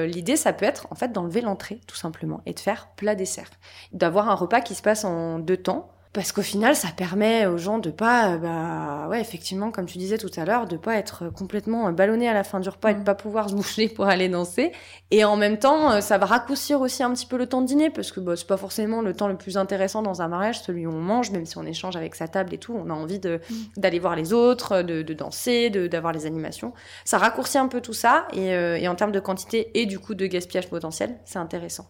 l'idée 0.06 0.36
ça 0.36 0.54
peut 0.54 0.64
être 0.64 0.86
en 0.90 0.94
fait 0.94 1.12
d'enlever 1.12 1.42
l'entrée 1.42 1.78
tout 1.86 1.94
simplement 1.94 2.40
et 2.46 2.54
de 2.54 2.58
faire 2.58 2.88
plat 2.96 3.14
dessert, 3.14 3.50
d'avoir 3.92 4.30
un 4.30 4.34
repas 4.34 4.62
qui 4.62 4.74
se 4.74 4.80
passe 4.80 5.04
en 5.04 5.38
deux 5.38 5.58
temps 5.58 5.92
parce 6.18 6.32
qu'au 6.32 6.42
final, 6.42 6.74
ça 6.74 6.88
permet 6.88 7.46
aux 7.46 7.58
gens 7.58 7.78
de 7.78 7.90
pas, 7.90 8.32
euh, 8.32 8.38
bah, 8.38 9.06
ouais, 9.08 9.20
effectivement, 9.20 9.70
comme 9.70 9.86
tu 9.86 9.98
disais 9.98 10.18
tout 10.18 10.32
à 10.36 10.44
l'heure, 10.44 10.66
de 10.66 10.76
pas 10.76 10.96
être 10.96 11.32
complètement 11.32 11.92
ballonné 11.92 12.28
à 12.28 12.34
la 12.34 12.42
fin 12.42 12.58
du 12.58 12.68
repas 12.68 12.90
et 12.90 12.94
de 12.94 12.98
mm. 13.02 13.04
pas 13.04 13.14
pouvoir 13.14 13.48
se 13.48 13.54
bouger 13.54 13.88
pour 13.88 14.06
aller 14.06 14.28
danser. 14.28 14.72
Et 15.12 15.24
en 15.24 15.36
même 15.36 15.60
temps, 15.60 15.92
euh, 15.92 16.00
ça 16.00 16.18
va 16.18 16.26
raccourcir 16.26 16.80
aussi 16.80 17.04
un 17.04 17.12
petit 17.12 17.24
peu 17.24 17.36
le 17.36 17.46
temps 17.46 17.60
de 17.60 17.68
dîner, 17.68 17.90
parce 17.90 18.10
que 18.10 18.18
bah, 18.18 18.34
c'est 18.34 18.48
pas 18.48 18.56
forcément 18.56 19.00
le 19.00 19.14
temps 19.14 19.28
le 19.28 19.36
plus 19.36 19.56
intéressant 19.56 20.02
dans 20.02 20.20
un 20.20 20.26
mariage, 20.26 20.60
celui 20.60 20.88
où 20.88 20.90
on 20.90 21.00
mange, 21.00 21.30
même 21.30 21.46
si 21.46 21.56
on 21.56 21.64
échange 21.64 21.94
avec 21.94 22.16
sa 22.16 22.26
table 22.26 22.52
et 22.52 22.58
tout, 22.58 22.74
on 22.76 22.90
a 22.90 22.94
envie 22.94 23.20
de 23.20 23.40
mm. 23.48 23.54
d'aller 23.76 24.00
voir 24.00 24.16
les 24.16 24.32
autres, 24.32 24.82
de, 24.82 25.02
de 25.02 25.14
danser, 25.14 25.70
d'avoir 25.70 26.12
les 26.12 26.26
animations. 26.26 26.72
Ça 27.04 27.18
raccourcit 27.18 27.58
un 27.58 27.68
peu 27.68 27.80
tout 27.80 27.92
ça, 27.92 28.26
et, 28.32 28.54
euh, 28.54 28.76
et 28.76 28.88
en 28.88 28.96
termes 28.96 29.12
de 29.12 29.20
quantité 29.20 29.70
et 29.80 29.86
du 29.86 30.00
coup 30.00 30.16
de 30.16 30.26
gaspillage 30.26 30.68
potentiel, 30.68 31.16
c'est 31.24 31.38
intéressant. 31.38 31.86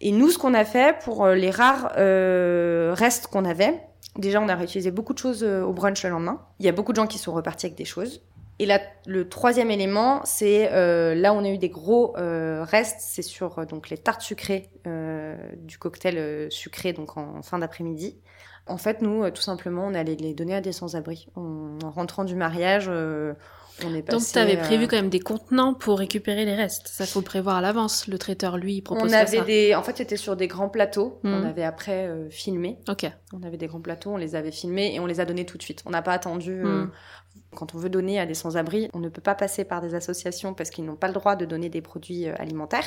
Et 0.00 0.12
nous, 0.12 0.30
ce 0.30 0.38
qu'on 0.38 0.54
a 0.54 0.64
fait 0.64 0.98
pour 1.04 1.24
euh, 1.24 1.34
les 1.34 1.50
rares 1.50 1.92
euh, 1.98 2.94
restes 2.96 3.26
qu'on 3.26 3.44
avait, 3.44 3.80
déjà, 4.16 4.40
on 4.40 4.48
a 4.48 4.54
réutilisé 4.54 4.90
beaucoup 4.90 5.12
de 5.12 5.18
choses 5.18 5.44
euh, 5.44 5.62
au 5.62 5.72
brunch 5.72 6.02
le 6.04 6.10
lendemain. 6.10 6.40
Il 6.58 6.66
y 6.66 6.68
a 6.68 6.72
beaucoup 6.72 6.92
de 6.92 6.96
gens 6.96 7.06
qui 7.06 7.18
sont 7.18 7.32
repartis 7.32 7.66
avec 7.66 7.76
des 7.76 7.84
choses. 7.84 8.22
Et 8.58 8.66
là, 8.66 8.80
le 9.06 9.28
troisième 9.28 9.70
élément, 9.70 10.20
c'est 10.24 10.68
là 11.14 11.32
où 11.32 11.36
on 11.36 11.44
a 11.44 11.48
eu 11.48 11.56
des 11.56 11.70
gros 11.70 12.12
restes, 12.14 12.98
c'est 13.00 13.22
sur 13.22 13.64
donc 13.64 13.88
les 13.88 13.96
tartes 13.96 14.20
sucrées 14.20 14.68
du 15.56 15.78
cocktail 15.78 16.52
sucré 16.52 16.92
donc 16.92 17.16
en, 17.16 17.40
fin 17.40 17.58
d'après-midi. 17.58 18.18
En 18.66 18.76
fait, 18.76 19.00
nous, 19.00 19.30
tout 19.30 19.40
simplement, 19.40 19.86
on 19.86 19.94
allait 19.94 20.14
les 20.14 20.34
donner 20.34 20.54
à 20.54 20.60
des 20.60 20.72
sans-abri. 20.72 21.28
En, 21.36 21.78
rentrant 21.88 22.24
du 22.24 22.34
mariage, 22.34 22.90
donc, 23.80 24.22
tu 24.32 24.38
avais 24.38 24.56
prévu 24.56 24.84
euh, 24.84 24.86
quand 24.86 24.96
même 24.96 25.10
des 25.10 25.20
contenants 25.20 25.74
pour 25.74 25.98
récupérer 25.98 26.44
les 26.44 26.54
restes. 26.54 26.88
Ça 26.88 27.06
faut 27.06 27.20
le 27.20 27.24
prévoir 27.24 27.56
à 27.56 27.60
l'avance. 27.60 28.06
Le 28.06 28.18
traiteur, 28.18 28.58
lui, 28.58 28.76
il 28.76 28.82
propose 28.82 29.10
on 29.10 29.12
avait 29.12 29.42
Des... 29.42 29.74
En 29.74 29.82
fait, 29.82 29.96
c'était 29.96 30.16
sur 30.16 30.36
des 30.36 30.48
grands 30.48 30.68
plateaux. 30.68 31.20
On 31.24 31.40
hmm. 31.40 31.46
avait 31.46 31.64
après 31.64 32.06
euh, 32.06 32.28
filmé. 32.30 32.78
Ok. 32.88 33.10
On 33.32 33.42
avait 33.42 33.56
des 33.56 33.66
grands 33.66 33.80
plateaux, 33.80 34.10
on 34.10 34.16
les 34.16 34.34
avait 34.34 34.50
filmés 34.50 34.94
et 34.94 35.00
on 35.00 35.06
les 35.06 35.20
a 35.20 35.24
donnés 35.24 35.46
tout 35.46 35.58
de 35.58 35.62
suite. 35.62 35.82
On 35.86 35.90
n'a 35.90 36.02
pas 36.02 36.12
attendu. 36.12 36.62
Euh, 36.64 36.84
hmm. 36.84 36.90
Quand 37.54 37.74
on 37.74 37.78
veut 37.78 37.90
donner 37.90 38.20
à 38.20 38.26
des 38.26 38.34
sans-abri, 38.34 38.88
on 38.94 39.00
ne 39.00 39.08
peut 39.08 39.20
pas 39.20 39.34
passer 39.34 39.64
par 39.64 39.80
des 39.80 39.94
associations 39.94 40.54
parce 40.54 40.70
qu'ils 40.70 40.84
n'ont 40.84 40.96
pas 40.96 41.08
le 41.08 41.14
droit 41.14 41.34
de 41.34 41.44
donner 41.44 41.68
des 41.68 41.80
produits 41.80 42.26
alimentaires. 42.26 42.86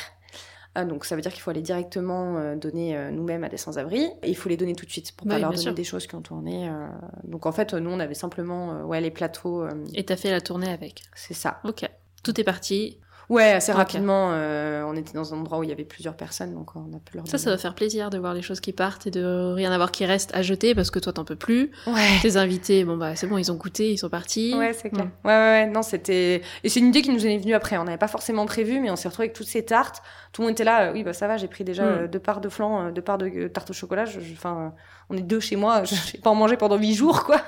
Ah, 0.76 0.86
donc 0.86 1.06
ça 1.06 1.16
veut 1.16 1.22
dire 1.22 1.32
qu'il 1.32 1.42
faut 1.42 1.52
aller 1.52 1.62
directement 1.62 2.38
euh, 2.38 2.56
donner 2.56 2.98
euh, 2.98 3.12
nous-mêmes 3.12 3.44
à 3.44 3.50
des 3.50 3.58
sans-abri 3.58 4.10
et 4.24 4.30
il 4.30 4.36
faut 4.36 4.50
les 4.50 4.58
donner 4.58 4.74
tout 4.74 4.86
de 4.86 4.92
suite 4.92 5.12
pour 5.16 5.28
pas 5.28 5.38
leur 5.38 5.54
donner 5.54 5.74
des 5.74 5.84
choses 5.84 6.08
qui 6.08 6.16
ont 6.16 6.22
tourné. 6.22 6.68
Euh. 6.68 6.88
Donc 7.26 7.46
en 7.46 7.52
fait, 7.52 7.74
nous 7.74 7.92
on 7.92 8.00
avait 8.00 8.16
simplement 8.16 8.82
ouais 8.84 9.00
les 9.00 9.12
plateaux. 9.12 9.68
Et 9.94 10.04
t'as 10.04 10.16
fait 10.16 10.32
la 10.32 10.42
tournée 10.42 10.72
avec. 10.72 11.04
C'est 11.16 11.36
ça. 11.36 11.60
Ok. 11.64 11.88
Tout 12.24 12.40
est 12.40 12.44
parti. 12.44 12.98
Ouais, 13.30 13.52
assez 13.52 13.72
rapidement. 13.72 14.32
Euh, 14.32 14.84
on 14.86 14.96
était 14.96 15.14
dans 15.14 15.34
un 15.34 15.38
endroit 15.38 15.60
où 15.60 15.64
il 15.64 15.70
y 15.70 15.72
avait 15.72 15.84
plusieurs 15.84 16.16
personnes, 16.16 16.54
donc 16.54 16.76
on 16.76 16.94
a 16.94 17.00
pu 17.00 17.18
leur. 17.18 17.28
Ça, 17.28 17.38
ça 17.38 17.50
va 17.50 17.58
faire 17.58 17.76
plaisir 17.76 18.10
de 18.10 18.18
voir 18.18 18.34
les 18.34 18.42
choses 18.42 18.60
qui 18.60 18.74
partent 18.74 19.08
et 19.08 19.12
de 19.12 19.54
rien 19.54 19.72
avoir 19.72 19.92
qui 19.92 20.06
reste 20.06 20.36
à 20.36 20.42
jeter 20.42 20.76
parce 20.76 20.92
que 20.92 21.00
toi 21.00 21.14
t'en 21.14 21.26
peux 21.26 21.36
plus. 21.36 21.72
Ouais. 21.88 22.20
Tes 22.22 22.38
invités, 22.38 22.84
bon 22.84 22.98
bah 22.98 23.16
c'est 23.16 23.28
bon, 23.28 23.38
ils 23.38 23.52
ont 23.52 23.56
goûté, 23.56 23.92
ils 23.92 23.98
sont 23.98 24.10
partis. 24.10 24.54
Ouais, 24.56 24.74
c'est 24.74 24.90
clair. 24.90 25.08
Ouais, 25.24 25.32
ouais, 25.32 25.66
ouais. 25.66 25.68
Non, 25.68 25.82
c'était. 25.82 26.42
Et 26.64 26.70
c'est 26.70 26.80
une 26.80 26.88
idée 26.88 27.02
qui 27.02 27.12
nous 27.12 27.26
est 27.26 27.38
venue 27.38 27.54
après. 27.54 27.78
On 27.78 27.86
n'avait 27.86 27.98
pas 27.98 28.08
forcément 28.08 28.46
prévu, 28.46 28.80
mais 28.80 28.92
on 28.92 28.96
s'est 28.96 29.08
retrouvé 29.08 29.28
avec 29.28 29.36
toutes 29.36 29.48
ces 29.48 29.64
tartes. 29.64 30.02
Tout 30.32 30.42
le 30.42 30.48
monde 30.48 30.54
était 30.54 30.64
là. 30.64 30.92
oui, 30.92 31.04
bah 31.04 31.14
ça 31.14 31.28
va, 31.28 31.38
j'ai 31.38 31.48
pris 31.48 31.64
déjà 31.64 31.86
mm. 31.86 32.08
deux 32.08 32.20
parts 32.20 32.42
de 32.42 32.50
flan, 32.50 32.88
euh, 32.88 32.92
deux 32.92 33.02
parts 33.02 33.18
de 33.18 33.28
euh, 33.28 33.50
tarte 33.50 33.70
au 33.70 33.74
chocolat. 33.74 34.06
Enfin, 34.34 34.74
on 35.10 35.18
est 35.18 35.22
deux 35.22 35.40
chez 35.40 35.56
moi. 35.56 35.84
Je 35.84 35.96
vais 36.14 36.20
pas 36.20 36.30
en 36.30 36.36
manger 36.36 36.58
pendant 36.58 36.78
huit 36.78 36.94
jours, 36.94 37.24
quoi. 37.24 37.42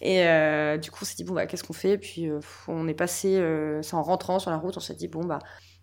Et 0.00 0.24
du 0.78 0.90
coup, 0.90 1.00
on 1.02 1.04
s'est 1.04 1.16
dit 1.16 1.24
bon 1.24 1.34
bah 1.34 1.46
qu'est-ce 1.46 1.64
qu'on 1.64 1.72
fait? 1.72 1.98
Puis 1.98 2.28
on 2.68 2.88
est 2.88 2.94
passé, 2.94 3.42
c'est 3.82 3.94
en 3.94 4.02
rentrant 4.02 4.38
sur 4.38 4.50
la 4.50 4.56
route, 4.56 4.76
on 4.76 4.80
s'est 4.80 4.94
dit 4.94 5.08
bon 5.08 5.24
bah 5.24 5.38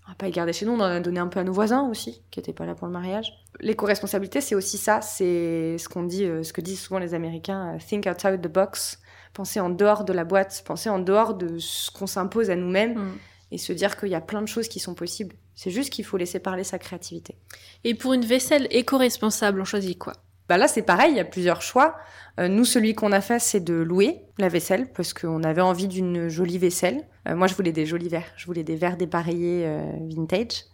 on 0.09 0.11
va 0.13 0.15
pas 0.15 0.25
les 0.25 0.31
garder 0.31 0.53
chez 0.53 0.65
nous, 0.65 0.71
on 0.71 0.79
en 0.79 0.85
a 0.85 0.99
donné 0.99 1.19
un 1.19 1.27
peu 1.27 1.39
à 1.39 1.43
nos 1.43 1.53
voisins 1.53 1.87
aussi, 1.87 2.23
qui 2.31 2.39
n'étaient 2.39 2.51
pas 2.51 2.65
là 2.65 2.73
pour 2.73 2.87
le 2.87 2.93
mariage. 2.93 3.31
L'éco-responsabilité, 3.59 4.41
c'est 4.41 4.55
aussi 4.55 4.79
ça, 4.79 5.01
c'est 5.01 5.77
ce 5.77 5.87
qu'on 5.87 6.01
dit, 6.01 6.23
euh, 6.23 6.41
ce 6.41 6.51
que 6.51 6.61
disent 6.61 6.79
souvent 6.79 6.97
les 6.97 7.13
Américains, 7.13 7.75
euh, 7.75 7.77
think 7.77 8.07
outside 8.07 8.41
the 8.41 8.51
box, 8.51 8.99
penser 9.35 9.59
en 9.59 9.69
dehors 9.69 10.05
de 10.05 10.13
la 10.13 10.23
boîte, 10.23 10.63
penser 10.65 10.89
en 10.89 10.97
dehors 10.97 11.35
de 11.35 11.59
ce 11.59 11.91
qu'on 11.91 12.07
s'impose 12.07 12.49
à 12.49 12.55
nous-mêmes. 12.55 12.97
Mm. 12.97 13.17
Et 13.51 13.57
se 13.57 13.73
dire 13.73 13.97
qu'il 13.97 14.09
y 14.09 14.15
a 14.15 14.21
plein 14.21 14.43
de 14.43 14.47
choses 14.47 14.67
qui 14.67 14.79
sont 14.79 14.93
possibles. 14.93 15.35
C'est 15.55 15.71
juste 15.71 15.91
qu'il 15.91 16.05
faut 16.05 16.17
laisser 16.17 16.39
parler 16.39 16.63
sa 16.63 16.77
créativité. 16.77 17.35
Et 17.83 17.95
pour 17.95 18.13
une 18.13 18.23
vaisselle 18.23 18.67
éco-responsable, 18.69 19.59
on 19.61 19.65
choisit 19.65 19.97
quoi? 19.97 20.13
Bah 20.49 20.57
là, 20.57 20.67
c'est 20.67 20.81
pareil, 20.81 21.11
il 21.11 21.17
y 21.17 21.19
a 21.19 21.25
plusieurs 21.25 21.61
choix. 21.61 21.95
Euh, 22.39 22.47
nous, 22.47 22.65
celui 22.65 22.95
qu'on 22.95 23.11
a 23.11 23.21
fait, 23.21 23.37
c'est 23.39 23.59
de 23.59 23.75
louer 23.75 24.23
la 24.39 24.49
vaisselle, 24.49 24.87
parce 24.91 25.13
qu'on 25.13 25.43
avait 25.43 25.61
envie 25.61 25.87
d'une 25.87 26.27
jolie 26.27 26.57
vaisselle. 26.57 27.05
Euh, 27.27 27.35
moi, 27.35 27.45
je 27.45 27.53
voulais 27.53 27.71
des 27.71 27.85
jolis 27.85 28.09
verres. 28.09 28.31
Je 28.35 28.47
voulais 28.47 28.63
des 28.63 28.75
verres 28.75 28.97
dépareillés 28.97 29.65
euh, 29.67 29.83
vintage. 30.09 30.65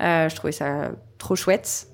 je 0.00 0.34
trouvais 0.34 0.52
ça 0.52 0.92
trop 1.18 1.36
chouette. 1.36 1.88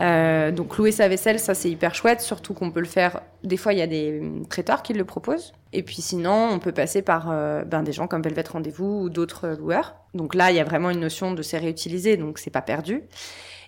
donc 0.00 0.76
louer 0.76 0.90
sa 0.90 1.06
vaisselle, 1.06 1.38
ça 1.38 1.54
c'est 1.54 1.70
hyper 1.70 1.94
chouette, 1.94 2.20
surtout 2.20 2.54
qu'on 2.54 2.72
peut 2.72 2.80
le 2.80 2.86
faire. 2.86 3.20
Des 3.44 3.56
fois, 3.56 3.72
il 3.72 3.78
y 3.78 3.82
a 3.82 3.86
des 3.86 4.20
traiteurs 4.50 4.82
qui 4.82 4.94
le 4.94 5.04
proposent. 5.04 5.52
Et 5.72 5.84
puis 5.84 6.02
sinon, 6.02 6.48
on 6.50 6.58
peut 6.58 6.72
passer 6.72 7.02
par 7.02 7.28
ben, 7.66 7.84
des 7.84 7.92
gens 7.92 8.08
comme 8.08 8.22
Velvet 8.22 8.44
Rendez-vous 8.50 9.02
ou 9.02 9.10
d'autres 9.10 9.50
loueurs. 9.50 9.94
Donc 10.14 10.34
là, 10.34 10.50
il 10.50 10.56
y 10.56 10.60
a 10.60 10.64
vraiment 10.64 10.90
une 10.90 11.00
notion 11.00 11.32
de 11.32 11.42
c'est 11.42 11.58
réutilisé, 11.58 12.16
donc 12.16 12.40
c'est 12.40 12.50
pas 12.50 12.62
perdu. 12.62 13.04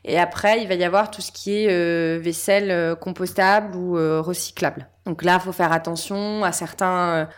Et 0.08 0.20
après, 0.20 0.62
il 0.62 0.68
va 0.68 0.74
y 0.74 0.84
avoir 0.84 1.10
tout 1.10 1.20
ce 1.20 1.32
qui 1.32 1.52
est 1.52 1.68
euh, 1.68 2.20
vaisselle 2.22 2.70
euh, 2.70 2.94
compostable 2.94 3.76
ou 3.76 3.98
euh, 3.98 4.20
recyclable. 4.20 4.88
Donc 5.04 5.24
là, 5.24 5.34
il 5.34 5.40
faut 5.40 5.52
faire 5.52 5.72
attention 5.72 6.44
à 6.44 6.52
certains 6.52 7.28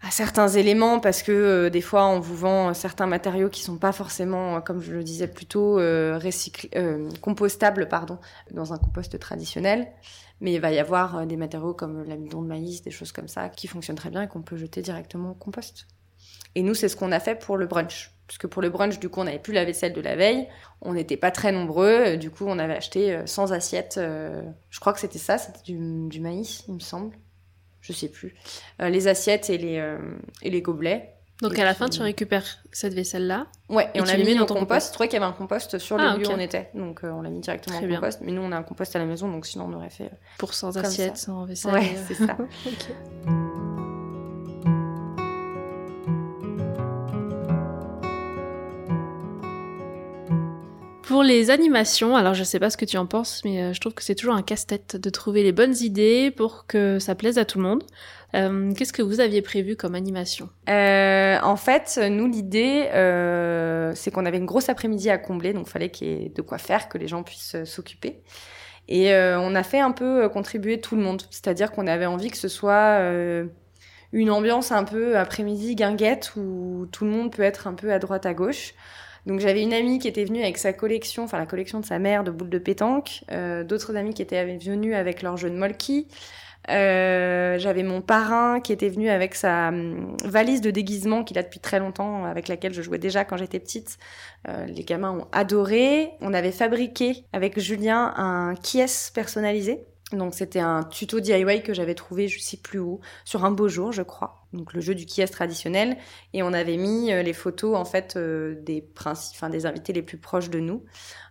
à 0.00 0.12
certains 0.12 0.46
éléments 0.46 1.00
parce 1.00 1.24
que 1.24 1.68
des 1.70 1.80
fois 1.80 2.06
on 2.06 2.20
vous 2.20 2.36
vend 2.36 2.72
certains 2.72 3.08
matériaux 3.08 3.48
qui 3.48 3.62
sont 3.62 3.78
pas 3.78 3.90
forcément 3.90 4.60
comme 4.60 4.80
je 4.80 4.92
le 4.92 5.02
disais 5.02 5.26
plus 5.26 5.46
tôt 5.46 5.80
compostables 7.20 7.88
pardon 7.88 8.20
dans 8.52 8.72
un 8.72 8.78
compost 8.78 9.18
traditionnel 9.18 9.88
mais 10.40 10.54
il 10.54 10.60
va 10.60 10.70
y 10.70 10.78
avoir 10.78 11.26
des 11.26 11.36
matériaux 11.36 11.74
comme 11.74 12.04
l'amidon 12.04 12.42
de 12.42 12.46
maïs 12.46 12.80
des 12.82 12.92
choses 12.92 13.10
comme 13.10 13.26
ça 13.26 13.48
qui 13.48 13.66
fonctionnent 13.66 13.96
très 13.96 14.10
bien 14.10 14.22
et 14.22 14.28
qu'on 14.28 14.42
peut 14.42 14.56
jeter 14.56 14.82
directement 14.82 15.32
au 15.32 15.34
compost 15.34 15.88
et 16.54 16.62
nous 16.62 16.74
c'est 16.74 16.88
ce 16.88 16.96
qu'on 16.96 17.12
a 17.12 17.20
fait 17.20 17.34
pour 17.34 17.56
le 17.56 17.66
brunch 17.66 18.12
parce 18.28 18.36
que 18.36 18.46
pour 18.46 18.60
le 18.60 18.68
brunch, 18.68 18.98
du 18.98 19.08
coup, 19.08 19.20
on 19.20 19.24
n'avait 19.24 19.38
plus 19.38 19.54
la 19.54 19.64
vaisselle 19.64 19.94
de 19.94 20.02
la 20.02 20.14
veille. 20.14 20.46
On 20.82 20.92
n'était 20.92 21.16
pas 21.16 21.30
très 21.30 21.50
nombreux. 21.50 22.18
Du 22.18 22.30
coup, 22.30 22.44
on 22.46 22.58
avait 22.58 22.76
acheté 22.76 23.18
100 23.24 23.50
euh, 23.50 23.54
assiettes. 23.54 23.96
Euh, 23.96 24.42
je 24.68 24.80
crois 24.80 24.92
que 24.92 25.00
c'était 25.00 25.18
ça, 25.18 25.38
c'était 25.38 25.72
du, 25.72 26.20
maïs, 26.20 26.64
il 26.68 26.74
me 26.74 26.78
semble. 26.78 27.16
Je 27.80 27.94
sais 27.94 28.08
plus. 28.08 28.34
Euh, 28.82 28.90
les 28.90 29.08
assiettes 29.08 29.48
et 29.48 29.56
les, 29.56 29.96
et 30.42 30.50
les 30.50 30.60
gobelets. 30.60 31.14
Donc 31.40 31.58
à 31.58 31.64
la 31.64 31.72
fin, 31.72 31.88
tu 31.88 32.02
récupères 32.02 32.44
cette 32.70 32.92
vaisselle-là. 32.92 33.46
Ouais, 33.70 33.88
et, 33.94 34.00
on 34.02 34.04
l'a 34.04 34.18
mis, 34.18 34.34
dans 34.34 34.44
ton 34.44 34.56
compost. 34.56 34.88
Je 34.88 34.92
trouvais 34.92 35.08
qu'il 35.08 35.18
y 35.18 35.22
avait 35.22 35.32
un 35.32 35.36
compost 35.36 35.78
sur 35.78 35.96
le 35.96 36.04
ah, 36.04 36.16
lieu 36.16 36.26
où 36.26 36.30
on 36.30 36.38
était. 36.38 36.68
Donc 36.74 37.00
on 37.04 37.22
l'a 37.22 37.30
mis 37.30 37.40
directement 37.40 37.78
Très 37.78 37.88
compost. 37.88 38.20
Mais 38.22 38.32
nous, 38.32 38.42
on 38.42 38.52
a 38.52 38.58
un 38.58 38.62
compost 38.62 38.94
à 38.94 38.98
la 38.98 39.06
maison, 39.06 39.30
donc 39.30 39.46
sinon 39.46 39.70
on 39.70 39.72
aurait 39.72 39.88
fait. 39.88 40.10
Pour 40.36 40.52
100 40.52 40.76
assiettes, 40.76 41.16
100 41.16 41.46
vaisselle. 41.46 41.72
Ouais, 41.72 41.96
c'est 42.08 42.14
ça. 42.14 42.36
Pour 51.08 51.22
les 51.22 51.48
animations, 51.48 52.16
alors 52.16 52.34
je 52.34 52.44
sais 52.44 52.60
pas 52.60 52.68
ce 52.68 52.76
que 52.76 52.84
tu 52.84 52.98
en 52.98 53.06
penses, 53.06 53.40
mais 53.42 53.62
euh, 53.62 53.72
je 53.72 53.80
trouve 53.80 53.94
que 53.94 54.02
c'est 54.02 54.14
toujours 54.14 54.34
un 54.34 54.42
casse-tête 54.42 54.96
de 54.96 55.08
trouver 55.08 55.42
les 55.42 55.52
bonnes 55.52 55.74
idées 55.80 56.30
pour 56.30 56.66
que 56.66 56.98
ça 56.98 57.14
plaise 57.14 57.38
à 57.38 57.46
tout 57.46 57.56
le 57.56 57.64
monde. 57.64 57.82
Euh, 58.34 58.74
qu'est-ce 58.74 58.92
que 58.92 59.00
vous 59.00 59.18
aviez 59.20 59.40
prévu 59.40 59.74
comme 59.74 59.94
animation? 59.94 60.50
Euh, 60.68 61.38
En 61.42 61.56
fait, 61.56 61.98
nous, 62.10 62.26
l'idée, 62.26 62.88
c'est 63.94 64.10
qu'on 64.10 64.26
avait 64.26 64.36
une 64.36 64.44
grosse 64.44 64.68
après-midi 64.68 65.08
à 65.08 65.16
combler, 65.16 65.54
donc 65.54 65.66
fallait 65.66 65.88
qu'il 65.88 66.08
y 66.08 66.26
ait 66.26 66.28
de 66.28 66.42
quoi 66.42 66.58
faire, 66.58 66.90
que 66.90 66.98
les 66.98 67.08
gens 67.08 67.22
puissent 67.22 67.56
s'occuper. 67.64 68.20
Et 68.86 69.14
on 69.14 69.54
a 69.54 69.62
fait 69.62 69.80
un 69.80 69.92
peu 69.92 70.28
contribuer 70.28 70.78
tout 70.78 70.94
le 70.94 71.00
monde, 71.00 71.22
c'est-à-dire 71.30 71.72
qu'on 71.72 71.86
avait 71.86 72.04
envie 72.04 72.30
que 72.30 72.36
ce 72.36 72.48
soit 72.48 73.00
une 74.12 74.30
ambiance 74.30 74.72
un 74.72 74.84
peu 74.84 75.16
après-midi 75.16 75.74
guinguette 75.74 76.32
où 76.36 76.86
tout 76.92 77.06
le 77.06 77.10
monde 77.10 77.32
peut 77.32 77.44
être 77.44 77.66
un 77.66 77.72
peu 77.72 77.94
à 77.94 77.98
droite 77.98 78.26
à 78.26 78.34
gauche. 78.34 78.74
Donc 79.28 79.40
j'avais 79.40 79.62
une 79.62 79.74
amie 79.74 79.98
qui 79.98 80.08
était 80.08 80.24
venue 80.24 80.42
avec 80.42 80.56
sa 80.56 80.72
collection, 80.72 81.24
enfin 81.24 81.36
la 81.36 81.44
collection 81.44 81.80
de 81.80 81.84
sa 81.84 81.98
mère 81.98 82.24
de 82.24 82.30
boules 82.30 82.48
de 82.48 82.58
pétanque, 82.58 83.24
euh, 83.30 83.62
d'autres 83.62 83.94
amis 83.94 84.14
qui 84.14 84.22
étaient 84.22 84.56
venus 84.56 84.94
avec 84.94 85.20
leur 85.20 85.36
jeu 85.36 85.50
de 85.50 85.54
molki. 85.54 86.08
Euh, 86.70 87.58
j'avais 87.58 87.82
mon 87.82 88.00
parrain 88.00 88.60
qui 88.60 88.72
était 88.72 88.88
venu 88.88 89.10
avec 89.10 89.34
sa 89.34 89.68
hum, 89.68 90.16
valise 90.24 90.62
de 90.62 90.70
déguisement 90.70 91.24
qu'il 91.24 91.38
a 91.38 91.42
depuis 91.42 91.60
très 91.60 91.78
longtemps, 91.78 92.24
avec 92.24 92.48
laquelle 92.48 92.72
je 92.72 92.80
jouais 92.80 92.96
déjà 92.96 93.26
quand 93.26 93.36
j'étais 93.36 93.60
petite. 93.60 93.98
Euh, 94.48 94.64
les 94.64 94.82
gamins 94.82 95.12
ont 95.12 95.26
adoré. 95.32 96.10
On 96.22 96.32
avait 96.32 96.50
fabriqué 96.50 97.24
avec 97.34 97.60
Julien 97.60 98.14
un 98.16 98.54
kies 98.54 99.10
personnalisé 99.12 99.84
Donc 100.12 100.34
c'était 100.34 100.60
un 100.60 100.84
tuto 100.84 101.20
DIY 101.20 101.62
que 101.62 101.74
j'avais 101.74 101.94
trouvé, 101.94 102.28
je 102.28 102.40
sais 102.40 102.56
plus 102.56 102.78
où, 102.78 103.00
sur 103.24 103.44
un 103.44 103.50
beau 103.50 103.68
jour, 103.68 103.92
je 103.92 104.02
crois. 104.02 104.46
Donc 104.52 104.72
le 104.72 104.80
jeu 104.80 104.94
du 104.94 105.04
qui 105.04 105.20
est 105.20 105.26
traditionnel, 105.26 105.98
et 106.32 106.42
on 106.42 106.54
avait 106.54 106.78
mis 106.78 107.08
les 107.08 107.32
photos 107.34 107.76
en 107.76 107.84
fait 107.84 108.16
des 108.16 108.80
principes, 108.80 109.36
enfin 109.36 109.50
des 109.50 109.66
invités 109.66 109.92
les 109.92 110.00
plus 110.00 110.16
proches 110.16 110.48
de 110.48 110.60
nous, 110.60 110.82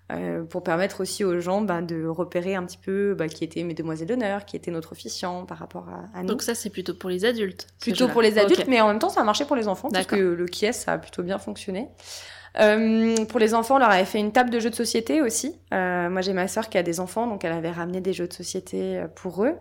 euh, 0.10 0.44
pour 0.44 0.64
permettre 0.64 1.02
aussi 1.02 1.26
aux 1.26 1.42
gens 1.42 1.60
bah, 1.60 1.82
de 1.82 2.06
repérer 2.06 2.56
un 2.56 2.64
petit 2.64 2.78
peu 2.78 3.14
bah, 3.14 3.28
qui 3.28 3.44
étaient 3.44 3.64
mes 3.64 3.74
demoiselles 3.74 4.08
d'honneur, 4.08 4.46
qui 4.46 4.56
était 4.56 4.72
notre 4.72 4.94
officiant 4.94 5.46
par 5.46 5.58
rapport 5.58 5.90
à, 6.14 6.22
nous. 6.22 6.30
Donc 6.30 6.44
ça, 6.44 6.56
c'est 6.56 6.70
plutôt 6.70 6.94
pour 6.94 7.10
les 7.10 7.26
adultes 7.26 7.68
Plutôt 7.82 8.08
pour 8.08 8.22
les 8.22 8.38
adultes, 8.38 8.68
mais 8.70 8.80
en 8.80 8.88
même 8.88 9.00
temps, 9.00 9.10
ça 9.10 9.20
a 9.20 9.24
marché 9.26 9.44
pour 9.44 9.58
les 9.58 9.68
enfants, 9.68 9.90
parce 9.92 10.06
que 10.06 10.16
le 10.16 10.46
qui 10.46 10.66
est, 10.66 10.72
ça 10.72 10.94
a 10.94 10.98
plutôt 10.98 11.24
bien 11.24 11.38
fonctionné. 11.40 11.90
Euh, 12.60 13.26
pour 13.26 13.40
les 13.40 13.54
enfants, 13.54 13.76
on 13.76 13.80
leur 13.80 13.90
avait 13.90 14.06
fait 14.06 14.20
une 14.20 14.32
table 14.32 14.50
de 14.50 14.60
jeux 14.60 14.70
de 14.70 14.76
société 14.76 15.22
aussi. 15.22 15.60
Euh, 15.74 16.10
moi, 16.10 16.22
j'ai 16.22 16.34
ma 16.34 16.48
sœur 16.48 16.70
qui 16.70 16.78
a 16.78 16.84
des 16.84 17.00
enfants, 17.00 17.28
donc 17.28 17.44
elle 17.46 17.52
avait 17.52 17.72
ramené 17.72 18.02
des 18.02 18.14
jeux 18.14 18.28
de 18.28 18.34
société 18.34 18.98
euh, 18.98 19.08
pour 19.08 19.44
eux. 19.44 19.56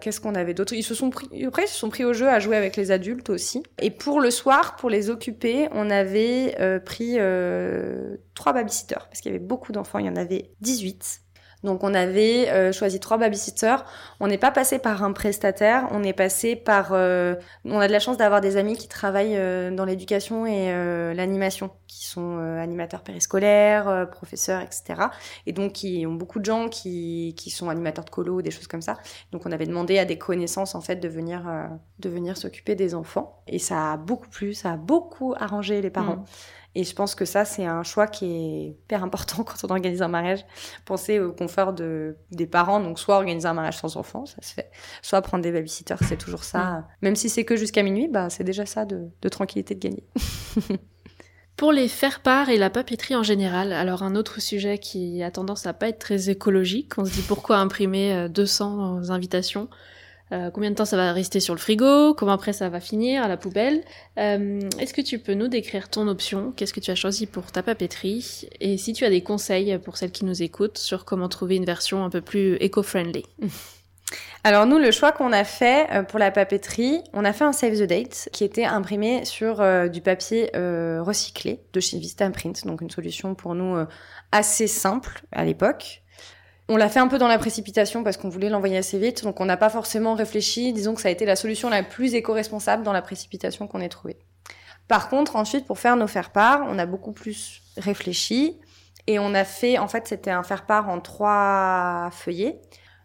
Qu'est-ce 0.00 0.20
qu'on 0.20 0.34
avait 0.34 0.52
d'autre? 0.52 0.74
Ils 0.74 0.82
se 0.82 0.94
sont 0.94 1.08
pris, 1.08 1.26
après, 1.46 1.64
ils 1.64 1.68
se 1.68 1.78
sont 1.78 1.88
pris 1.88 2.04
au 2.04 2.12
jeu 2.12 2.28
à 2.28 2.38
jouer 2.38 2.56
avec 2.56 2.76
les 2.76 2.90
adultes 2.90 3.30
aussi. 3.30 3.62
Et 3.80 3.90
pour 3.90 4.20
le 4.20 4.30
soir, 4.30 4.76
pour 4.76 4.90
les 4.90 5.08
occuper, 5.08 5.68
on 5.72 5.88
avait 5.88 6.54
pris 6.84 7.16
trois 8.34 8.52
babysitters 8.52 9.06
parce 9.08 9.22
qu'il 9.22 9.32
y 9.32 9.34
avait 9.34 9.42
beaucoup 9.42 9.72
d'enfants. 9.72 9.98
Il 9.98 10.04
y 10.04 10.10
en 10.10 10.16
avait 10.16 10.50
18. 10.60 11.22
Donc 11.64 11.82
on 11.82 11.94
avait 11.94 12.48
euh, 12.50 12.72
choisi 12.72 13.00
trois 13.00 13.18
babysitters. 13.18 13.84
On 14.20 14.28
n'est 14.28 14.38
pas 14.38 14.50
passé 14.50 14.78
par 14.78 15.02
un 15.02 15.12
prestataire, 15.12 15.88
on 15.90 16.02
est 16.02 16.12
passé 16.12 16.54
par. 16.54 16.90
Euh, 16.92 17.34
on 17.64 17.78
a 17.78 17.88
de 17.88 17.92
la 17.92 17.98
chance 17.98 18.16
d'avoir 18.16 18.40
des 18.40 18.56
amis 18.56 18.76
qui 18.76 18.88
travaillent 18.88 19.36
euh, 19.36 19.70
dans 19.70 19.84
l'éducation 19.84 20.46
et 20.46 20.66
l'animation, 21.14 21.70
qui 21.86 22.06
sont 22.06 22.38
animateurs 22.38 23.02
périscolaires, 23.02 24.08
professeurs, 24.10 24.62
etc. 24.62 25.08
Et 25.46 25.52
donc 25.52 25.72
qui 25.72 26.06
ont 26.06 26.14
beaucoup 26.14 26.38
de 26.38 26.44
gens 26.44 26.68
qui, 26.68 27.34
qui 27.36 27.50
sont 27.50 27.68
animateurs 27.68 28.04
de 28.04 28.10
colo, 28.10 28.42
des 28.42 28.50
choses 28.50 28.66
comme 28.66 28.82
ça. 28.82 28.98
Donc 29.32 29.46
on 29.46 29.52
avait 29.52 29.66
demandé 29.66 29.98
à 29.98 30.04
des 30.04 30.18
connaissances 30.18 30.74
en 30.74 30.80
fait 30.80 30.96
de 30.96 31.08
venir 31.08 31.42
de 31.98 32.08
venir 32.08 32.36
s'occuper 32.36 32.74
des 32.74 32.94
enfants. 32.94 33.42
Et 33.46 33.58
ça 33.58 33.92
a 33.92 33.96
beaucoup 33.96 34.28
plu, 34.28 34.54
ça 34.54 34.72
a 34.72 34.76
beaucoup 34.76 35.34
arrangé 35.38 35.80
les 35.80 35.90
parents. 35.90 36.16
Mmh. 36.16 36.24
Et 36.76 36.84
je 36.84 36.94
pense 36.94 37.14
que 37.14 37.24
ça, 37.24 37.46
c'est 37.46 37.64
un 37.64 37.82
choix 37.82 38.06
qui 38.06 38.26
est 38.26 38.66
hyper 38.68 39.02
important 39.02 39.42
quand 39.44 39.56
on 39.64 39.70
organise 39.70 40.02
un 40.02 40.08
mariage. 40.08 40.44
Penser 40.84 41.18
au 41.18 41.32
confort 41.32 41.72
de, 41.72 42.16
des 42.30 42.46
parents, 42.46 42.80
donc 42.80 42.98
soit 42.98 43.16
organiser 43.16 43.48
un 43.48 43.54
mariage 43.54 43.78
sans 43.78 43.96
enfants, 43.96 44.26
ça 44.26 44.36
se 44.42 44.52
fait, 44.52 44.70
soit 45.00 45.22
prendre 45.22 45.42
des 45.42 45.52
babysitters, 45.52 45.96
c'est 46.02 46.18
toujours 46.18 46.44
ça. 46.44 46.86
Même 47.00 47.16
si 47.16 47.30
c'est 47.30 47.44
que 47.44 47.56
jusqu'à 47.56 47.82
minuit, 47.82 48.08
bah, 48.08 48.28
c'est 48.28 48.44
déjà 48.44 48.66
ça 48.66 48.84
de, 48.84 49.08
de 49.22 49.28
tranquillité 49.30 49.74
de 49.74 49.80
gagner. 49.80 50.04
Pour 51.56 51.72
les 51.72 51.88
faire-part 51.88 52.50
et 52.50 52.58
la 52.58 52.68
papeterie 52.68 53.16
en 53.16 53.22
général, 53.22 53.72
alors 53.72 54.02
un 54.02 54.14
autre 54.14 54.42
sujet 54.42 54.76
qui 54.76 55.22
a 55.22 55.30
tendance 55.30 55.66
à 55.66 55.72
pas 55.72 55.88
être 55.88 55.98
très 55.98 56.28
écologique, 56.28 56.98
on 56.98 57.06
se 57.06 57.12
dit 57.12 57.24
pourquoi 57.26 57.56
imprimer 57.56 58.28
200 58.28 58.98
euh, 58.98 59.10
invitations? 59.10 59.70
Euh, 60.32 60.50
combien 60.50 60.70
de 60.70 60.74
temps 60.74 60.84
ça 60.84 60.96
va 60.96 61.12
rester 61.12 61.38
sur 61.38 61.54
le 61.54 61.60
frigo, 61.60 62.12
comment 62.14 62.32
après 62.32 62.52
ça 62.52 62.68
va 62.68 62.80
finir 62.80 63.22
à 63.22 63.28
la 63.28 63.36
poubelle? 63.36 63.82
Euh, 64.18 64.60
est-ce 64.80 64.92
que 64.92 65.00
tu 65.00 65.18
peux 65.18 65.34
nous 65.34 65.46
décrire 65.46 65.88
ton 65.88 66.08
option? 66.08 66.52
Qu'est-ce 66.56 66.74
que 66.74 66.80
tu 66.80 66.90
as 66.90 66.96
choisi 66.96 67.26
pour 67.26 67.52
ta 67.52 67.62
papeterie? 67.62 68.48
Et 68.60 68.76
si 68.76 68.92
tu 68.92 69.04
as 69.04 69.10
des 69.10 69.22
conseils 69.22 69.78
pour 69.78 69.96
celles 69.96 70.10
qui 70.10 70.24
nous 70.24 70.42
écoutent 70.42 70.78
sur 70.78 71.04
comment 71.04 71.28
trouver 71.28 71.56
une 71.56 71.64
version 71.64 72.04
un 72.04 72.10
peu 72.10 72.20
plus 72.20 72.56
éco-friendly? 72.56 73.24
Alors 74.44 74.66
nous, 74.66 74.78
le 74.78 74.90
choix 74.90 75.12
qu'on 75.12 75.32
a 75.32 75.44
fait 75.44 75.88
euh, 75.92 76.02
pour 76.02 76.18
la 76.18 76.32
papeterie, 76.32 77.02
on 77.12 77.24
a 77.24 77.32
fait 77.32 77.44
un 77.44 77.52
Save 77.52 77.78
the 77.78 77.88
Date 77.88 78.28
qui 78.32 78.42
était 78.42 78.64
imprimé 78.64 79.24
sur 79.24 79.56
du 79.90 80.00
papier 80.00 80.50
recyclé 80.54 81.60
de 81.72 81.78
chez 81.78 81.98
Vista 81.98 82.28
Print, 82.30 82.66
donc 82.66 82.80
une 82.80 82.90
solution 82.90 83.36
pour 83.36 83.54
nous 83.54 83.76
assez 84.32 84.66
simple 84.66 85.22
à 85.30 85.44
l'époque. 85.44 86.02
On 86.68 86.76
l'a 86.76 86.88
fait 86.88 86.98
un 86.98 87.06
peu 87.06 87.18
dans 87.18 87.28
la 87.28 87.38
précipitation 87.38 88.02
parce 88.02 88.16
qu'on 88.16 88.28
voulait 88.28 88.48
l'envoyer 88.48 88.76
assez 88.76 88.98
vite, 88.98 89.22
donc 89.22 89.40
on 89.40 89.44
n'a 89.44 89.56
pas 89.56 89.70
forcément 89.70 90.14
réfléchi. 90.14 90.72
Disons 90.72 90.94
que 90.94 91.00
ça 91.00 91.08
a 91.08 91.12
été 91.12 91.24
la 91.24 91.36
solution 91.36 91.68
la 91.68 91.84
plus 91.84 92.14
éco-responsable 92.14 92.82
dans 92.82 92.92
la 92.92 93.02
précipitation 93.02 93.68
qu'on 93.68 93.80
ait 93.80 93.88
trouvée. 93.88 94.18
Par 94.88 95.08
contre, 95.08 95.36
ensuite, 95.36 95.64
pour 95.64 95.78
faire 95.78 95.96
nos 95.96 96.08
faire-part, 96.08 96.66
on 96.68 96.78
a 96.78 96.86
beaucoup 96.86 97.12
plus 97.12 97.62
réfléchi 97.76 98.58
et 99.06 99.20
on 99.20 99.32
a 99.34 99.44
fait, 99.44 99.78
en 99.78 99.86
fait, 99.86 100.08
c'était 100.08 100.32
un 100.32 100.42
faire-part 100.42 100.88
en 100.88 101.00
trois 101.00 102.10
feuillets. 102.12 102.60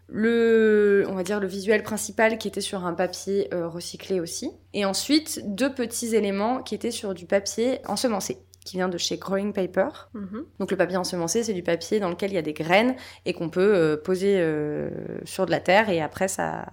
Le, 0.08 1.06
on 1.08 1.14
va 1.14 1.22
dire 1.22 1.40
le 1.40 1.46
visuel 1.46 1.82
principal 1.82 2.38
qui 2.38 2.48
était 2.48 2.60
sur 2.60 2.84
un 2.84 2.92
papier 2.92 3.48
euh, 3.54 3.68
recyclé 3.68 4.20
aussi, 4.20 4.50
et 4.74 4.84
ensuite 4.84 5.40
deux 5.54 5.72
petits 5.72 6.14
éléments 6.14 6.62
qui 6.62 6.74
étaient 6.74 6.90
sur 6.90 7.14
du 7.14 7.24
papier 7.24 7.80
ensemencé 7.86 8.44
qui 8.64 8.76
vient 8.76 8.88
de 8.88 8.98
chez 8.98 9.16
Growing 9.16 9.52
Paper. 9.52 9.88
Mhm. 10.14 10.44
Donc 10.58 10.70
le 10.70 10.76
papier 10.76 10.96
ensemencé, 10.96 11.42
c'est 11.42 11.52
du 11.52 11.62
papier 11.62 12.00
dans 12.00 12.08
lequel 12.08 12.30
il 12.30 12.34
y 12.34 12.38
a 12.38 12.42
des 12.42 12.52
graines 12.52 12.94
et 13.26 13.32
qu'on 13.32 13.48
peut 13.48 13.74
euh, 13.74 13.96
poser 13.96 14.36
euh, 14.38 14.90
sur 15.24 15.46
de 15.46 15.50
la 15.50 15.60
terre 15.60 15.90
et 15.90 16.00
après 16.00 16.28
ça, 16.28 16.66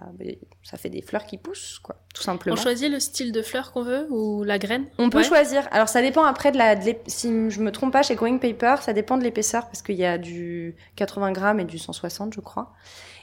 ça 0.62 0.76
fait 0.76 0.88
des 0.88 1.02
fleurs 1.02 1.26
qui 1.26 1.36
poussent, 1.36 1.80
quoi, 1.82 1.96
tout 2.14 2.22
simplement. 2.22 2.56
On 2.58 2.60
choisit 2.60 2.90
le 2.90 3.00
style 3.00 3.32
de 3.32 3.42
fleur 3.42 3.72
qu'on 3.72 3.82
veut 3.82 4.06
ou 4.10 4.44
la 4.44 4.58
graine? 4.58 4.86
On 4.98 5.10
peut 5.10 5.22
choisir. 5.22 5.66
Alors 5.72 5.88
ça 5.88 6.00
dépend 6.00 6.24
après 6.24 6.52
de 6.52 6.58
la, 6.58 6.76
si 7.06 7.50
je 7.50 7.60
me 7.60 7.72
trompe 7.72 7.92
pas, 7.92 8.02
chez 8.02 8.14
Growing 8.14 8.38
Paper, 8.38 8.76
ça 8.80 8.92
dépend 8.92 9.18
de 9.18 9.24
l'épaisseur 9.24 9.66
parce 9.66 9.82
qu'il 9.82 9.96
y 9.96 10.04
a 10.04 10.18
du 10.18 10.76
80 10.96 11.32
grammes 11.32 11.60
et 11.60 11.64
du 11.64 11.78
160, 11.78 12.34
je 12.34 12.40
crois. 12.40 12.72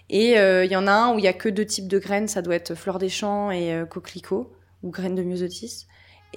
Et 0.10 0.40
euh, 0.40 0.66
il 0.66 0.72
y 0.72 0.76
en 0.76 0.88
a 0.88 0.92
un 0.92 1.14
où 1.14 1.20
il 1.20 1.26
y 1.26 1.28
a 1.28 1.34
que 1.34 1.50
deux 1.50 1.66
types 1.66 1.88
de 1.88 2.00
graines, 2.00 2.28
ça 2.28 2.42
doit 2.42 2.56
être 2.56 2.76
fleur 2.76 2.98
des 2.98 3.10
champs 3.10 3.52
et 3.52 3.84
coquelicot 3.90 4.52
ou 4.84 4.90
graines 4.90 5.16
de 5.16 5.24
myosotis. 5.24 5.88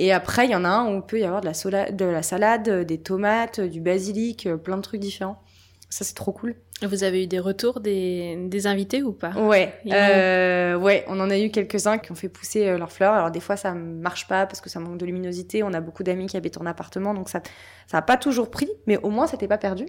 Et 0.01 0.13
après, 0.13 0.47
il 0.47 0.51
y 0.51 0.55
en 0.55 0.65
a 0.65 0.69
un 0.69 0.91
où 0.91 0.97
il 0.97 1.03
peut 1.03 1.21
y 1.21 1.25
avoir 1.25 1.43
de 1.43 1.51
la, 1.69 1.91
de 1.91 2.05
la 2.07 2.23
salade, 2.23 2.87
des 2.87 2.97
tomates, 2.97 3.61
du 3.61 3.83
basilic, 3.83 4.47
euh, 4.47 4.57
plein 4.57 4.79
de 4.79 4.83
trucs 4.83 4.99
différents. 5.01 5.43
Ça, 5.91 6.07
c'est 6.07 6.15
trop 6.15 6.33
cool. 6.33 6.55
Vous 6.83 7.05
avez 7.05 7.25
eu 7.25 7.27
des 7.27 7.39
retours 7.39 7.81
des, 7.81 8.47
des 8.49 8.67
invités 8.67 9.03
ou 9.03 9.13
pas? 9.13 9.33
Ouais, 9.33 9.75
euh, 9.93 10.75
ouais, 10.77 11.05
on 11.07 11.21
en 11.21 11.29
a 11.29 11.39
eu 11.39 11.51
quelques-uns 11.51 11.99
qui 11.99 12.13
ont 12.13 12.15
fait 12.15 12.31
pousser 12.31 12.67
euh, 12.67 12.79
leurs 12.79 12.93
fleurs. 12.93 13.13
Alors 13.13 13.31
des 13.31 13.41
fois, 13.41 13.59
ça 13.59 13.75
marche 13.75 14.27
pas 14.27 14.47
parce 14.47 14.63
que 14.63 14.71
ça 14.71 14.81
manque 14.81 14.97
de 14.97 15.05
luminosité. 15.05 15.63
On 15.63 15.75
a 15.75 15.83
beaucoup 15.83 16.03
d'amis 16.03 16.29
qui 16.29 16.39
habitent 16.39 16.59
en 16.59 16.65
appartement, 16.65 17.13
donc 17.13 17.29
ça, 17.29 17.43
ça 17.87 17.99
a 17.99 18.03
pas 18.03 18.17
toujours 18.17 18.51
pris, 18.51 18.71
mais 18.87 18.97
au 19.03 19.11
moins, 19.11 19.27
c'était 19.27 19.49
pas 19.49 19.59
perdu, 19.59 19.85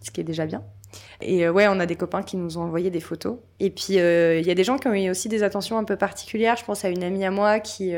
ce 0.00 0.10
qui 0.10 0.22
est 0.22 0.24
déjà 0.24 0.46
bien. 0.46 0.62
Et 1.20 1.46
euh, 1.46 1.52
ouais, 1.52 1.66
on 1.68 1.80
a 1.80 1.86
des 1.86 1.96
copains 1.96 2.22
qui 2.22 2.36
nous 2.36 2.58
ont 2.58 2.62
envoyé 2.62 2.90
des 2.90 3.00
photos. 3.00 3.36
Et 3.60 3.70
puis, 3.70 3.94
il 3.94 4.46
y 4.46 4.50
a 4.50 4.54
des 4.54 4.64
gens 4.64 4.78
qui 4.78 4.88
ont 4.88 4.94
eu 4.94 5.10
aussi 5.10 5.28
des 5.28 5.42
attentions 5.42 5.78
un 5.78 5.84
peu 5.84 5.96
particulières. 5.96 6.56
Je 6.56 6.64
pense 6.64 6.84
à 6.84 6.88
une 6.88 7.02
amie 7.02 7.24
à 7.24 7.30
moi 7.30 7.60
qui 7.60 7.94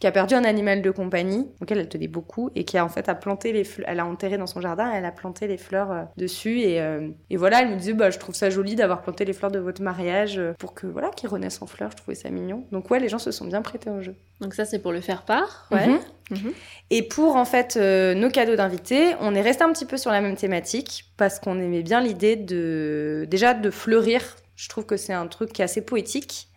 qui 0.00 0.06
a 0.06 0.12
perdu 0.12 0.34
un 0.34 0.44
animal 0.44 0.80
de 0.82 0.90
compagnie, 0.90 1.48
auquel 1.60 1.78
elle 1.78 1.88
tenait 1.88 2.08
beaucoup, 2.08 2.50
et 2.54 2.64
qui 2.64 2.78
a 2.78 2.84
en 2.84 2.88
fait 2.88 3.08
a 3.08 3.14
planté 3.14 3.52
les 3.52 3.64
fleurs, 3.64 3.88
elle 3.88 4.00
a 4.00 4.06
enterré 4.06 4.38
dans 4.38 4.46
son 4.46 4.60
jardin, 4.60 4.90
elle 4.92 5.04
a 5.04 5.10
planté 5.10 5.46
les 5.46 5.56
fleurs 5.56 5.90
euh, 5.90 6.02
dessus, 6.16 6.60
et, 6.60 6.80
euh, 6.80 7.08
voilà, 7.32 7.62
elle 7.62 7.70
me 7.70 7.76
disait, 7.76 7.94
bah, 7.94 8.10
je 8.10 8.18
trouve 8.18 8.34
ça 8.34 8.50
joli 8.50 8.76
d'avoir 8.76 9.02
planté 9.02 9.24
les 9.24 9.32
fleurs 9.32 9.50
de 9.50 9.58
votre 9.58 9.82
mariage 9.82 10.38
euh, 10.38 10.52
pour 10.58 10.74
que, 10.74 10.86
voilà, 10.86 11.10
qu'ils 11.10 11.28
renaissent 11.28 11.62
en 11.62 11.66
fleurs, 11.66 11.90
je 11.90 11.96
trouvais 11.96 12.14
ça 12.14 12.30
mignon. 12.30 12.66
Donc 12.70 12.90
ouais, 12.90 13.00
les 13.00 13.08
gens 13.08 13.18
se 13.18 13.32
sont 13.32 13.46
bien 13.46 13.62
prêtés 13.62 13.90
au 13.90 14.00
jeu. 14.00 14.14
Donc 14.40 14.54
ça, 14.54 14.64
c'est 14.64 14.78
pour 14.78 14.92
le 14.92 15.00
faire 15.00 15.22
part, 15.22 15.66
ouais. 15.70 15.86
Mhm. 15.88 16.00
Mhm. 16.30 16.52
Et 16.90 17.02
pour 17.02 17.36
en 17.36 17.44
fait 17.44 17.76
nos 17.76 18.30
cadeaux 18.30 18.56
d'invités, 18.56 19.14
on 19.20 19.34
est 19.34 19.40
resté 19.40 19.64
un 19.64 19.72
petit 19.72 19.86
peu 19.86 19.96
sur 19.96 20.10
la 20.10 20.20
même 20.20 20.36
thématique 20.36 21.06
parce 21.16 21.38
qu'on 21.38 21.58
aimait 21.58 21.82
bien 21.82 22.00
l'idée 22.00 22.36
de 22.36 23.26
déjà 23.30 23.54
de 23.54 23.70
fleurir. 23.70 24.36
Je 24.54 24.68
trouve 24.68 24.84
que 24.84 24.96
c'est 24.96 25.14
un 25.14 25.26
truc 25.26 25.52
qui 25.52 25.62
est 25.62 25.64
assez 25.64 25.80
poétique 25.80 26.48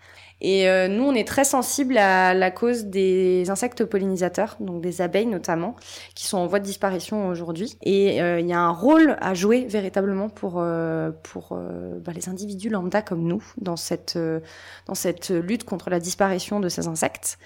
et 0.41 0.67
euh, 0.67 0.87
nous, 0.87 1.03
on 1.03 1.13
est 1.13 1.27
très 1.27 1.43
sensible 1.43 1.97
à 1.97 2.33
la 2.33 2.49
cause 2.49 2.85
des 2.85 3.49
insectes 3.51 3.85
pollinisateurs, 3.85 4.57
donc 4.59 4.81
des 4.81 5.01
abeilles 5.01 5.27
notamment, 5.27 5.75
qui 6.15 6.25
sont 6.25 6.39
en 6.39 6.47
voie 6.47 6.59
de 6.59 6.65
disparition 6.65 7.27
aujourd'hui. 7.27 7.77
Et 7.83 8.21
euh, 8.21 8.39
il 8.39 8.47
y 8.47 8.53
a 8.53 8.59
un 8.59 8.71
rôle 8.71 9.17
à 9.21 9.35
jouer 9.35 9.65
véritablement 9.69 10.29
pour 10.29 10.55
euh, 10.57 11.11
pour 11.23 11.59
bah, 12.03 12.11
les 12.13 12.27
individus 12.27 12.69
lambda 12.69 13.01
comme 13.01 13.23
nous 13.23 13.43
dans 13.57 13.75
cette 13.75 14.17
dans 14.87 14.95
cette 14.95 15.29
lutte 15.29 15.63
contre 15.63 15.89
la 15.89 15.99
disparition 15.99 16.59
de 16.59 16.69
ces 16.69 16.87
insectes. 16.87 17.37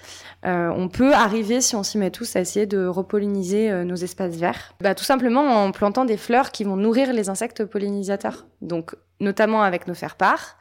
on 0.44 0.88
peut 0.88 1.12
arriver, 1.12 1.60
si 1.60 1.76
on 1.76 1.82
s'y 1.82 1.98
met 1.98 2.10
tous, 2.10 2.34
à 2.36 2.40
essayer 2.40 2.66
de 2.66 2.86
repolliniser 2.86 3.84
nos 3.84 3.96
espaces 3.96 4.36
verts. 4.36 4.74
Bah, 4.80 4.94
tout 4.94 5.04
simplement 5.04 5.64
en 5.64 5.70
plantant 5.70 6.06
des 6.06 6.16
fleurs 6.16 6.50
qui 6.50 6.64
vont 6.64 6.76
nourrir 6.76 7.12
les 7.12 7.28
insectes 7.28 7.64
pollinisateurs. 7.64 8.46
Donc 8.62 8.94
notamment 9.20 9.62
avec 9.62 9.86
nos 9.86 9.94
faire-part 9.94 10.56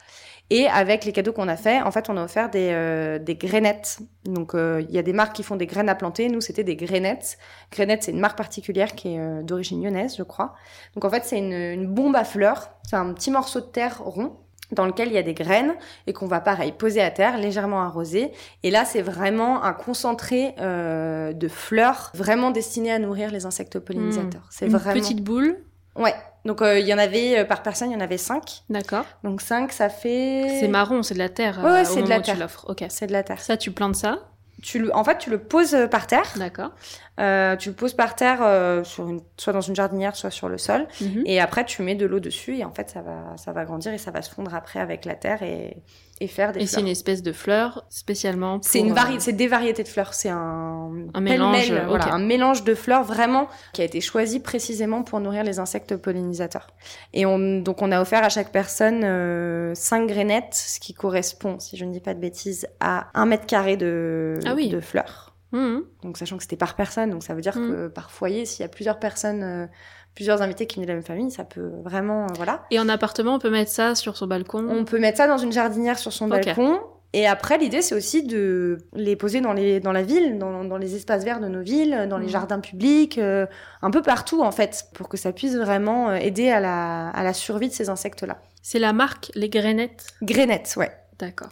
et 0.50 0.68
avec 0.68 1.06
les 1.06 1.12
cadeaux 1.12 1.34
qu'on 1.34 1.48
a 1.48 1.56
fait, 1.56 1.82
en 1.82 1.91
fait, 1.91 2.10
on 2.10 2.18
a 2.18 2.24
offert 2.24 2.50
des, 2.50 2.70
euh, 2.72 3.18
des 3.18 3.36
grainettes. 3.36 4.00
Donc, 4.26 4.54
euh, 4.54 4.84
il 4.88 4.93
y 4.93 5.00
a 5.00 5.02
des 5.02 5.14
marques 5.14 5.36
qui 5.36 5.43
font 5.43 5.56
des 5.56 5.66
graines 5.66 5.89
à 5.89 5.96
planter. 5.96 6.30
Nous, 6.30 6.41
c'était 6.41 6.64
des 6.64 6.76
grainettes. 6.76 7.38
Grainettes, 7.72 8.04
c'est 8.04 8.12
une 8.12 8.20
marque 8.20 8.38
particulière 8.38 8.93
qui 8.93 9.16
est 9.16 9.20
euh, 9.20 9.41
d'origine 9.41 9.84
lyonnaise, 9.84 10.16
je 10.18 10.24
crois. 10.24 10.54
Donc, 10.93 11.04
en 11.04 11.10
fait, 11.10 11.24
c'est 11.26 11.39
une, 11.39 11.54
une 11.54 11.88
bombe 11.88 12.16
à 12.16 12.24
fleurs. 12.24 12.70
C'est 12.88 12.96
un 12.96 13.12
petit 13.14 13.32
morceau 13.32 13.60
de 13.60 13.66
terre 13.66 14.02
rond 14.04 14.38
dans 14.72 14.86
lequel 14.86 15.10
il 15.10 15.14
y 15.14 15.18
a 15.18 15.24
des 15.24 15.34
graines 15.34 15.76
et 16.08 16.14
qu'on 16.14 16.28
va 16.28 16.41
pareil 16.41 16.72
poser 16.72 17.02
à 17.02 17.12
terre, 17.12 17.38
légèrement 17.38 17.82
arroser. 17.82 18.32
Et 18.64 18.72
là, 18.72 18.86
c'est 18.86 19.02
vraiment 19.02 19.64
un 19.64 19.74
concentré 19.74 20.56
euh, 20.60 21.34
de 21.34 21.48
fleurs, 21.48 22.12
vraiment 22.14 22.52
destiné 22.52 22.91
à 22.91 23.00
nourrir 23.00 23.32
les 23.32 23.46
insectes 23.46 23.80
pollinisateurs. 23.80 24.41
Mmh. 24.41 24.52
C'est 24.52 24.68
vraiment 24.68 25.00
petite 25.00 25.24
boule. 25.24 25.58
Ouais, 25.96 26.16
donc 26.46 26.62
euh, 26.62 26.80
il 26.80 26.86
y 26.86 26.93
en 26.93 26.98
avait 27.00 27.39
euh, 27.39 27.46
par 27.46 27.64
personne, 27.64 27.89
il 27.89 27.93
y 27.93 27.98
en 27.98 28.02
avait 28.02 28.20
cinq. 28.20 28.62
D'accord. 28.70 29.06
Donc 29.24 29.41
cinq, 29.41 29.72
ça 29.72 29.89
fait. 29.89 30.58
C'est 30.60 30.68
marron, 30.68 31.02
c'est 31.02 31.16
de 31.16 31.20
la 31.20 31.30
terre. 31.30 31.60
Ouais, 31.64 31.82
euh, 31.82 31.84
c'est 31.84 32.04
de 32.04 32.10
la 32.10 32.22
terre. 32.22 32.38
Ok. 32.68 32.86
C'est 32.89 33.08
de 33.08 33.12
la 33.12 33.24
terre. 33.24 33.41
Ça, 33.41 33.58
tu 33.58 33.72
plantes 33.72 33.96
ça 33.96 34.20
tu 34.62 34.80
le, 34.80 34.95
en 34.95 35.03
fait, 35.03 35.18
tu 35.18 35.30
le 35.30 35.38
poses 35.38 35.78
par 35.91 36.08
terre. 36.08 36.32
D'accord. 36.38 36.72
Euh, 37.20 37.56
tu 37.56 37.70
le 37.70 37.76
poses 37.76 37.93
par 37.93 38.16
terre, 38.16 38.39
euh, 38.41 38.84
sur 38.84 39.08
une, 39.08 39.22
soit 39.38 39.53
dans 39.53 39.62
une 39.62 39.76
jardinière, 39.76 40.16
soit 40.16 40.32
sur 40.32 40.49
le 40.49 40.58
sol. 40.58 40.88
Mhm. 40.99 41.24
Et 41.26 41.39
après, 41.39 41.64
tu 41.66 41.82
mets 41.82 41.95
de 41.95 42.06
l'eau 42.06 42.20
dessus 42.20 42.58
et 42.58 42.66
en 42.66 42.72
fait, 42.72 42.89
ça 42.89 43.01
va, 43.01 43.38
ça 43.38 43.53
va 43.53 43.64
grandir 43.64 43.93
et 43.93 43.97
ça 43.97 44.12
va 44.12 44.22
se 44.22 44.30
fondre 44.30 44.53
après 44.53 44.80
avec 44.80 45.06
la 45.06 45.16
terre 45.16 45.41
et, 45.41 45.78
et 46.20 46.28
faire 46.28 46.51
des 46.51 46.62
et 46.62 46.66
c'est 46.66 46.82
une 46.82 46.89
espèce 46.89 47.24
de 47.24 47.32
fleur 47.32 47.86
spécialement 47.89 48.60
C'est 48.62 48.80
une 48.80 48.93
vari... 48.93 49.16
Euh, 49.16 49.20
c'est 49.20 49.34
des 49.34 49.47
variétés 49.47 49.84
de 49.84 49.88
fleurs. 49.88 50.14
C'est 50.14 50.30
un, 50.30 50.91
un 51.14 51.22
mélange, 51.22 51.72
voilà, 51.88 52.14
un 52.14 52.20
mélange 52.20 52.66
de 52.66 52.76
fleurs 52.76 53.03
vraiment 53.03 53.47
qui 53.72 53.82
a 53.82 53.86
été 53.86 54.01
choisi 54.01 54.41
précisément 54.41 55.03
pour 55.03 55.22
nourrir 55.22 55.43
les 55.43 55.60
insectes 55.60 55.95
pollinisateurs. 55.95 56.68
Et 57.14 57.26
on, 57.26 57.60
donc, 57.60 57.82
on 57.82 57.93
a 57.93 58.01
offert 58.01 58.26
à 58.26 58.30
chaque 58.30 58.51
personne 58.51 59.03
euh, 59.06 59.74
5 59.74 60.06
grainettes, 60.08 60.53
ce 60.53 60.82
qui 60.82 60.93
correspond, 60.93 61.60
si 61.60 61.78
je 61.78 61.86
ne 61.86 61.93
dis 61.93 62.01
pas 62.01 62.14
de 62.14 62.20
bêtises, 62.20 62.68
à 62.82 63.08
un 63.14 63.26
mètre 63.26 63.45
carré 63.45 63.78
de, 63.78 64.38
ah 64.48 64.54
oui. 64.56 64.70
de 64.70 64.80
fleurs. 64.80 65.36
Mmh. 65.52 65.80
Donc 66.04 66.18
sachant 66.18 66.38
que 66.38 66.43
c'était 66.43 66.58
par 66.58 66.76
personne, 66.76 67.12
donc 67.12 67.24
ça 67.24 67.34
veut 67.34 67.41
dire 67.41 67.58
mmh. 67.58 67.70
que 67.70 67.88
par 67.88 68.12
foyer, 68.12 68.46
s'il 68.46 68.64
y 68.64 68.66
a 68.66 68.70
plusieurs 68.70 69.00
personnes, 69.00 69.43
euh, 69.43 69.68
plusieurs 70.14 70.41
invités 70.41 70.68
qui 70.68 70.76
viennent 70.76 70.88
de 70.88 70.91
la 70.91 70.96
même 70.96 71.04
famille, 71.04 71.32
ça 71.32 71.43
peut 71.43 71.72
vraiment, 71.84 72.26
euh, 72.26 72.34
voilà. 72.36 72.66
Et 72.72 72.80
en 72.80 72.89
appartement, 72.89 73.36
on 73.36 73.39
peut 73.39 73.50
mettre 73.50 73.72
ça 73.72 73.96
sur 73.96 74.18
son 74.18 74.28
balcon? 74.28 74.68
On 74.70 74.84
peut 74.84 75.00
mettre 75.00 75.18
ça 75.18 75.28
dans 75.28 75.38
une 75.38 75.52
jardinière 75.52 75.98
sur 75.98 76.12
son 76.12 76.28
balcon. 76.28 76.80
Et 77.14 77.28
après, 77.28 77.58
l'idée, 77.58 77.82
c'est 77.82 77.96
aussi 77.96 78.24
de 78.24 78.80
les 78.93 79.16
poser 79.16 79.39
dans 79.39 79.54
les 79.54 79.80
dans 79.80 79.93
la 79.93 80.02
ville, 80.02 80.38
dans, 80.38 80.66
dans 80.66 80.78
les 80.78 80.96
espaces 80.96 81.24
verts 81.24 81.39
de 81.39 81.48
nos 81.48 81.62
villes, 81.62 82.08
dans 82.10 82.18
les 82.18 82.26
mmh. 82.26 82.30
jardins 82.30 82.60
publics, 82.60 83.18
euh, 83.18 83.46
un 83.82 83.91
peu 83.91 84.02
partout 84.02 84.41
en 84.41 84.52
fait, 84.52 84.88
pour 84.93 85.08
que 85.08 85.16
ça 85.16 85.32
puisse 85.32 85.56
vraiment 85.56 86.14
aider 86.14 86.50
à 86.50 86.60
la 86.60 87.10
à 87.12 87.24
la 87.24 87.34
survie 87.34 87.70
de 87.70 87.74
ces 87.74 87.88
insectes-là. 87.88 88.41
C'est 88.62 88.80
la 88.80 88.91
marque 88.91 89.32
les 89.36 89.48
Grénettes. 89.48 90.08
Grénettes, 90.22 90.74
ouais. 90.76 90.91
D'accord. 91.20 91.50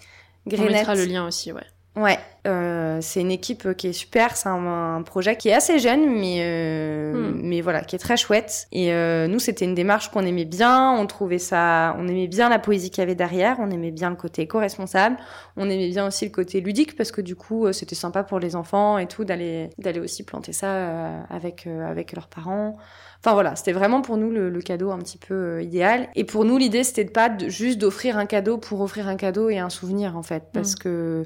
On 0.52 0.64
mettra 0.66 0.96
le 0.96 1.06
lien 1.06 1.26
aussi, 1.26 1.54
ouais. 1.54 1.64
Ouais, 1.96 2.18
euh, 2.48 2.98
c'est 3.02 3.22
une 3.22 3.30
équipe 3.30 3.76
qui 3.76 3.88
est 3.88 3.94
super. 3.94 4.36
C'est 4.36 4.50
un, 4.50 5.04
projet 5.04 5.36
qui 5.38 5.50
est 5.50 5.54
assez 5.54 5.78
jeune, 5.78 6.10
mais 6.10 6.38
euh, 6.40 7.14
hmm. 7.14 7.42
mais 7.44 7.62
voilà, 7.62 7.82
qui 7.82 7.96
est 7.96 8.00
très 8.00 8.18
chouette. 8.18 8.68
Et 8.72 8.92
euh, 8.92 9.28
nous, 9.28 9.38
c'était 9.40 9.66
une 9.66 9.76
démarche 9.76 10.10
qu'on 10.10 10.26
aimait 10.26 10.46
bien. 10.46 10.92
On 10.94 11.06
trouvait 11.06 11.38
ça, 11.38 11.96
on 12.00 12.08
aimait 12.08 12.28
bien 12.28 12.50
la 12.50 12.58
poésie 12.58 12.90
qu'il 12.90 13.02
y 13.02 13.04
avait 13.04 13.16
derrière. 13.16 13.58
On 13.60 13.70
aimait 13.70 13.92
bien 13.92 14.10
le 14.10 14.16
côté 14.16 14.42
éco-responsable. 14.42 15.18
On 15.56 15.70
aimait 15.70 15.90
bien 15.90 16.08
aussi 16.08 16.26
le 16.26 16.32
côté 16.32 16.62
ludique 16.62 16.96
parce 16.96 17.12
que 17.12 17.22
du 17.22 17.36
coup, 17.36 17.68
euh, 17.68 17.74
c'était 17.74 17.96
sympa 17.96 18.24
pour 18.24 18.40
les 18.40 18.56
enfants 18.56 18.98
et 18.98 19.08
tout 19.08 19.24
d'aller 19.24 19.70
d'aller 19.78 20.00
aussi 20.00 20.24
planter 20.24 20.52
ça 20.52 20.68
euh, 20.68 21.22
avec 21.30 21.68
euh, 21.68 21.88
avec 21.90 22.14
leurs 22.14 22.28
parents. 22.28 22.78
Enfin 23.20 23.34
voilà, 23.34 23.56
c'était 23.56 23.72
vraiment 23.72 24.02
pour 24.02 24.18
nous 24.18 24.32
le, 24.32 24.50
le, 24.50 24.62
cadeau 24.62 24.92
un 24.92 24.98
petit 24.98 25.18
peu 25.18 25.64
idéal. 25.64 26.10
Et 26.16 26.24
pour 26.24 26.44
nous, 26.44 26.58
l'idée 26.58 26.84
c'était 26.84 27.06
de 27.06 27.12
pas 27.12 27.30
juste 27.48 27.78
d'offrir 27.78 28.18
un 28.18 28.26
cadeau 28.26 28.58
pour 28.58 28.82
offrir 28.82 29.08
un 29.08 29.16
cadeau 29.16 29.50
et 29.50 29.60
un 29.60 29.70
souvenir 29.70 30.18
en 30.18 30.24
fait, 30.24 30.44
parce 30.52 30.74
hmm. 30.74 30.80
que 30.80 31.24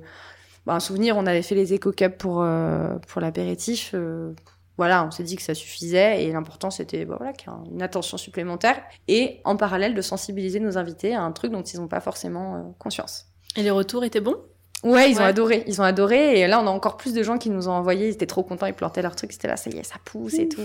bah, 0.67 0.73
un 0.73 0.81
souvenir, 0.81 1.15
on 1.15 1.25
avait 1.25 1.43
fait 1.43 1.55
les 1.55 1.73
Eco 1.73 1.93
Cup 1.93 2.17
pour, 2.17 2.41
euh, 2.41 2.95
pour 3.07 3.21
l'apéritif. 3.21 3.91
Euh, 3.93 4.33
voilà, 4.77 5.05
on 5.05 5.11
s'est 5.11 5.23
dit 5.23 5.37
que 5.37 5.41
ça 5.41 5.53
suffisait 5.53 6.25
et 6.25 6.31
l'important 6.33 6.69
c'était 6.71 7.05
bah, 7.05 7.15
voilà, 7.17 7.31
qu'il 7.31 7.49
y 7.49 7.55
ait 7.55 7.71
une 7.71 7.81
attention 7.81 8.17
supplémentaire 8.17 8.75
et 9.07 9.39
en 9.45 9.55
parallèle 9.55 9.95
de 9.95 10.01
sensibiliser 10.01 10.59
nos 10.59 10.77
invités 10.77 11.15
à 11.15 11.21
un 11.21 11.31
truc 11.31 11.53
dont 11.53 11.63
ils 11.63 11.79
n'ont 11.79 11.87
pas 11.87 12.01
forcément 12.01 12.55
euh, 12.55 12.59
conscience. 12.79 13.27
Et 13.55 13.63
les 13.63 13.71
retours 13.71 14.03
étaient 14.03 14.19
bons? 14.19 14.35
Ouais, 14.83 15.09
ils 15.09 15.17
ont 15.19 15.23
adoré. 15.23 15.63
Ils 15.67 15.79
ont 15.79 15.85
adoré. 15.85 16.41
Et 16.41 16.47
là, 16.47 16.61
on 16.61 16.67
a 16.67 16.69
encore 16.69 16.97
plus 16.97 17.13
de 17.13 17.23
gens 17.23 17.37
qui 17.37 17.49
nous 17.49 17.69
ont 17.69 17.71
envoyé. 17.71 18.09
Ils 18.09 18.13
étaient 18.13 18.27
trop 18.27 18.43
contents. 18.43 18.65
Ils 18.67 18.73
plantaient 18.73 19.01
leur 19.01 19.15
truc. 19.15 19.31
C'était 19.31 19.47
là, 19.47 19.55
ça 19.55 19.71
y 19.71 19.77
est, 19.77 19.83
ça 19.83 19.95
pousse 20.03 20.35
et 20.35 20.49
tout. 20.49 20.61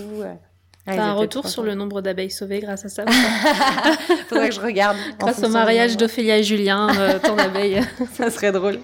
T'as 0.85 1.01
un 1.01 1.13
retour 1.13 1.47
sur 1.47 1.63
le 1.63 1.75
nombre 1.75 2.01
d'abeilles 2.01 2.29
sauvées 2.29 2.59
grâce 2.59 2.83
à 2.83 2.89
ça 2.89 3.05
Faudrait 4.27 4.49
que 4.49 4.55
je 4.55 4.59
regarde. 4.59 4.97
Grâce 5.19 5.41
au 5.41 5.47
mariage 5.47 5.95
d'Ophélia 5.95 6.37
et 6.37 6.43
Julien, 6.43 6.87
ton 7.23 7.37
abeille. 7.37 7.81
ça 8.13 8.29
serait 8.29 8.51
drôle. 8.51 8.79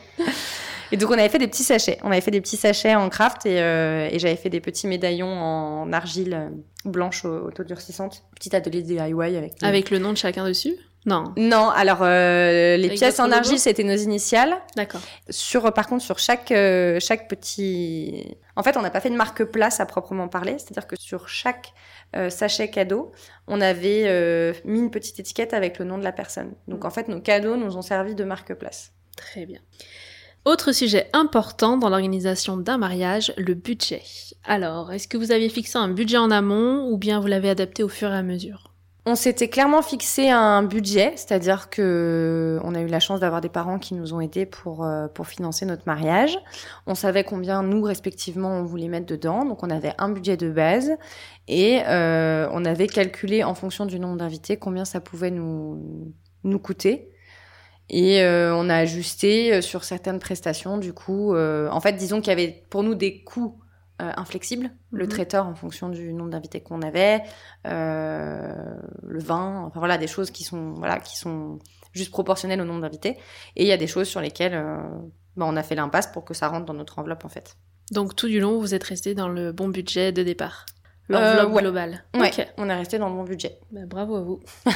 Et 0.91 0.97
donc, 0.97 1.09
on 1.09 1.13
avait 1.13 1.29
fait 1.29 1.37
des 1.37 1.47
petits 1.47 1.63
sachets. 1.63 1.99
On 2.03 2.11
avait 2.11 2.21
fait 2.21 2.31
des 2.31 2.41
petits 2.41 2.57
sachets 2.57 2.95
en 2.95 3.09
craft 3.09 3.45
et, 3.45 3.61
euh, 3.61 4.09
et 4.11 4.19
j'avais 4.19 4.35
fait 4.35 4.49
des 4.49 4.61
petits 4.61 4.87
médaillons 4.87 5.27
en 5.27 5.91
argile 5.93 6.51
blanche 6.85 7.25
autodurcissante. 7.25 8.23
Petit 8.35 8.55
atelier 8.55 8.81
DIY 8.81 9.37
avec. 9.37 9.53
Avec 9.61 9.91
le 9.91 9.99
nom 9.99 10.11
de 10.11 10.17
chacun 10.17 10.45
dessus 10.45 10.75
non. 11.05 11.33
Non, 11.37 11.69
alors 11.69 11.99
euh, 12.01 12.75
les 12.75 12.89
pièces 12.89 13.19
en 13.19 13.31
argile 13.31 13.57
c'était 13.57 13.83
nos 13.83 13.95
initiales. 13.95 14.57
D'accord. 14.75 14.99
Sur 15.29 15.73
par 15.73 15.87
contre 15.87 16.03
sur 16.03 16.19
chaque 16.19 16.51
euh, 16.51 16.99
chaque 16.99 17.29
petit 17.29 18.37
En 18.57 18.63
fait, 18.63 18.75
on 18.75 18.81
n'a 18.81 18.89
pas 18.89 18.99
fait 18.99 19.09
de 19.09 19.15
marque 19.15 19.45
place 19.45 19.79
à 19.79 19.85
proprement 19.85 20.27
parler, 20.27 20.57
c'est-à-dire 20.57 20.87
que 20.87 20.97
sur 20.99 21.29
chaque 21.29 21.73
euh, 22.15 22.29
sachet 22.29 22.69
cadeau, 22.69 23.13
on 23.47 23.61
avait 23.61 24.53
mis 24.65 24.79
une 24.79 24.91
petite 24.91 25.19
étiquette 25.19 25.53
avec 25.53 25.79
le 25.79 25.85
nom 25.85 25.97
de 25.97 26.03
la 26.03 26.11
personne. 26.11 26.53
Donc 26.67 26.83
en 26.83 26.89
fait, 26.89 27.07
nos 27.07 27.21
cadeaux 27.21 27.55
nous 27.55 27.77
ont 27.77 27.81
servi 27.81 28.13
de 28.13 28.25
marque 28.25 28.53
place. 28.55 28.91
Très 29.15 29.45
bien. 29.45 29.59
Autre 30.45 30.71
sujet 30.71 31.09
important 31.11 31.77
dans 31.77 31.89
l'organisation 31.89 32.55
d'un 32.55 32.77
mariage, 32.77 33.33
le 33.37 33.53
budget. 33.55 34.03
Alors, 34.45 34.93
est-ce 34.93 35.07
que 35.07 35.17
vous 35.17 35.31
aviez 35.31 35.49
fixé 35.49 35.77
un 35.77 35.89
budget 35.89 36.17
en 36.17 36.31
amont 36.31 36.89
ou 36.89 36.97
bien 36.97 37.19
vous 37.19 37.27
l'avez 37.27 37.49
adapté 37.49 37.83
au 37.83 37.89
fur 37.89 38.09
et 38.09 38.15
à 38.15 38.23
mesure? 38.23 38.73
On 39.05 39.15
s'était 39.15 39.49
clairement 39.49 39.81
fixé 39.81 40.29
un 40.29 40.63
budget, 40.63 41.13
c'est-à-dire 41.15 41.69
que 41.69 42.59
on 42.63 42.73
a 42.75 42.81
eu 42.81 42.87
la 42.87 42.99
chance 42.99 43.19
d'avoir 43.19 43.41
des 43.41 43.49
parents 43.49 43.79
qui 43.79 43.95
nous 43.95 44.13
ont 44.13 44.21
aidés 44.21 44.45
pour 44.45 44.85
euh, 44.85 45.07
pour 45.07 45.27
financer 45.27 45.65
notre 45.65 45.83
mariage. 45.85 46.37
On 46.85 46.95
savait 46.95 47.23
combien 47.23 47.63
nous 47.63 47.81
respectivement 47.81 48.49
on 48.49 48.63
voulait 48.63 48.87
mettre 48.87 49.07
dedans, 49.07 49.45
donc 49.45 49.63
on 49.63 49.69
avait 49.69 49.93
un 49.97 50.09
budget 50.09 50.37
de 50.37 50.49
base 50.49 50.91
et 51.47 51.81
euh, 51.87 52.47
on 52.51 52.65
avait 52.65 52.87
calculé 52.87 53.43
en 53.43 53.55
fonction 53.55 53.85
du 53.85 53.99
nombre 53.99 54.17
d'invités 54.17 54.57
combien 54.57 54.85
ça 54.85 54.99
pouvait 54.99 55.31
nous 55.31 56.59
coûter. 56.61 57.11
Et 57.89 58.21
euh, 58.21 58.55
on 58.55 58.69
a 58.69 58.75
ajusté 58.75 59.53
euh, 59.53 59.61
sur 59.61 59.83
certaines 59.83 60.19
prestations, 60.19 60.77
du 60.77 60.93
coup. 60.93 61.33
Euh, 61.33 61.69
en 61.71 61.81
fait, 61.81 61.93
disons 61.93 62.19
qu'il 62.21 62.29
y 62.29 62.33
avait 62.33 62.63
pour 62.69 62.83
nous 62.83 62.95
des 62.95 63.23
coûts 63.23 63.59
inflexibles. 64.01 64.71
Le 64.91 65.03
mhm. 65.03 65.09
traiteur 65.09 65.45
en 65.45 65.55
fonction 65.55 65.89
du 65.89 66.13
nombre 66.13 66.29
d'invités 66.29 66.61
qu'on 66.61 66.81
avait, 66.81 67.21
le 67.65 69.19
vin, 69.19 69.65
enfin 69.67 69.79
voilà, 69.79 69.97
des 69.97 70.07
choses 70.07 70.31
qui 70.31 70.45
sont, 70.45 70.71
voilà, 70.75 71.01
qui 71.01 71.17
sont 71.17 71.59
juste 71.91 72.09
proportionnelles 72.09 72.61
au 72.61 72.63
nombre 72.63 72.79
d'invités. 72.79 73.17
Et 73.57 73.63
il 73.63 73.67
y 73.67 73.73
a 73.73 73.77
des 73.77 73.87
choses 73.87 74.07
sur 74.07 74.21
lesquelles 74.21 74.53
bah, 75.35 75.45
on 75.45 75.57
a 75.57 75.63
fait 75.63 75.75
l'impasse 75.75 76.07
pour 76.07 76.23
que 76.23 76.33
ça 76.33 76.47
rentre 76.47 76.65
dans 76.65 76.73
notre 76.73 76.97
enveloppe, 76.97 77.25
en 77.25 77.29
fait. 77.29 77.57
Donc 77.91 78.15
tout 78.15 78.29
du 78.29 78.39
long, 78.39 78.57
vous 78.57 78.73
êtes 78.73 78.85
resté 78.85 79.15
dans 79.15 79.27
le 79.27 79.51
bon 79.51 79.67
budget 79.67 80.13
de 80.13 80.23
départ 80.23 80.65
L'enveloppe 81.09 81.59
globale 81.59 82.05
Ouais, 82.15 82.31
on 82.57 82.69
est 82.69 82.75
resté 82.75 82.99
dans 82.99 83.09
le 83.09 83.15
bon 83.15 83.25
budget. 83.25 83.59
Bah, 83.69 83.81
bravo 83.85 84.15
à 84.15 84.21
vous 84.21 84.39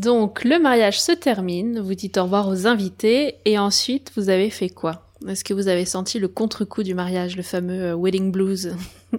Donc 0.00 0.44
le 0.44 0.58
mariage 0.58 0.98
se 0.98 1.12
termine, 1.12 1.78
vous 1.78 1.94
dites 1.94 2.16
au 2.16 2.22
revoir 2.22 2.48
aux 2.48 2.66
invités 2.66 3.36
et 3.44 3.58
ensuite 3.58 4.12
vous 4.16 4.30
avez 4.30 4.48
fait 4.48 4.70
quoi? 4.70 5.10
Est-ce 5.28 5.44
que 5.44 5.52
vous 5.52 5.68
avez 5.68 5.84
senti 5.84 6.18
le 6.18 6.28
contre-coup 6.28 6.82
du 6.82 6.94
mariage, 6.94 7.36
le 7.36 7.42
fameux 7.42 7.92
euh, 7.92 7.96
wedding 7.96 8.32
blues? 8.32 8.74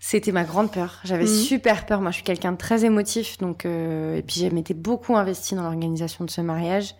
C'était 0.00 0.32
ma 0.32 0.42
grande 0.42 0.72
peur. 0.72 0.98
J'avais 1.04 1.24
mhm. 1.24 1.30
super 1.30 1.86
peur. 1.86 2.00
Moi, 2.00 2.10
je 2.10 2.16
suis 2.16 2.24
quelqu'un 2.24 2.52
de 2.52 2.56
très 2.56 2.84
émotif, 2.84 3.38
donc 3.38 3.64
euh, 3.64 4.16
et 4.16 4.22
puis 4.22 4.40
j'ai 4.40 4.50
m'étais 4.50 4.74
beaucoup 4.74 5.16
investie 5.16 5.54
dans 5.54 5.62
l'organisation 5.62 6.24
de 6.24 6.30
ce 6.30 6.40
mariage. 6.40 6.96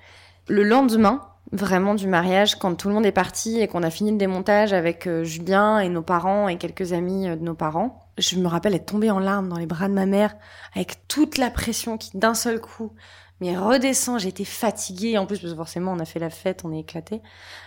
Le 0.49 0.63
lendemain, 0.63 1.21
vraiment 1.53 1.95
du 1.95 2.07
mariage, 2.09 2.57
quand 2.57 2.75
tout 2.75 2.89
le 2.89 2.95
monde 2.95 3.07
est 3.07 3.13
parti 3.13 3.61
et 3.61 3.69
qu'on 3.69 3.83
a 3.83 3.91
fini 3.91 4.11
le 4.11 4.17
démontage 4.17 4.73
avec 4.73 5.07
euh, 5.07 5.25
Julien 5.25 5.79
et 5.79 5.89
nos 5.89 6.03
parents 6.03 6.49
et 6.49 6.57
quelques 6.57 6.93
amis 6.93 7.29
de 7.29 7.43
nos 7.43 7.55
parents, 7.55 8.11
je 8.19 8.37
me 8.37 8.49
rappelle 8.49 8.75
être 8.75 8.87
tombée 8.87 9.11
en 9.11 9.19
larmes 9.19 9.49
dans 9.49 9.59
les 9.59 9.67
bras 9.67 9.89
de 9.89 9.95
ma 9.95 10.07
mère 10.07 10.35
avec 10.75 11.07
toute 11.09 11.39
la 11.39 11.51
pression 11.51 11.99
qui 11.99 12.17
d'un 12.17 12.35
seul 12.35 12.61
coup 12.61 12.93
mais 13.41 13.57
redescend. 13.57 14.19
J'étais 14.19 14.45
fatiguée 14.45 15.19
en 15.19 15.27
plus 15.27 15.39
parce 15.39 15.53
que 15.53 15.57
forcément 15.57 15.93
on 15.93 15.99
a 15.99 16.05
fait 16.05 16.19
la 16.19 16.31
fête, 16.31 16.63
on 16.65 16.73
est 16.73 16.81
éclaté. 16.81 17.21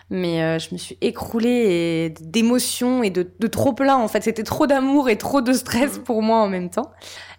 Mais 0.09 0.41
euh, 0.41 0.59
je 0.59 0.69
me 0.71 0.77
suis 0.77 0.97
écroulée 1.01 2.13
d'émotions 2.21 3.03
et 3.03 3.09
de, 3.09 3.29
de 3.39 3.47
trop 3.47 3.73
plein 3.73 3.95
en 3.95 4.07
fait. 4.07 4.23
C'était 4.23 4.43
trop 4.43 4.67
d'amour 4.67 5.09
et 5.09 5.17
trop 5.17 5.41
de 5.41 5.53
stress 5.53 5.99
mmh. 5.99 6.03
pour 6.03 6.21
moi 6.21 6.39
en 6.39 6.47
même 6.47 6.69
temps. 6.69 6.91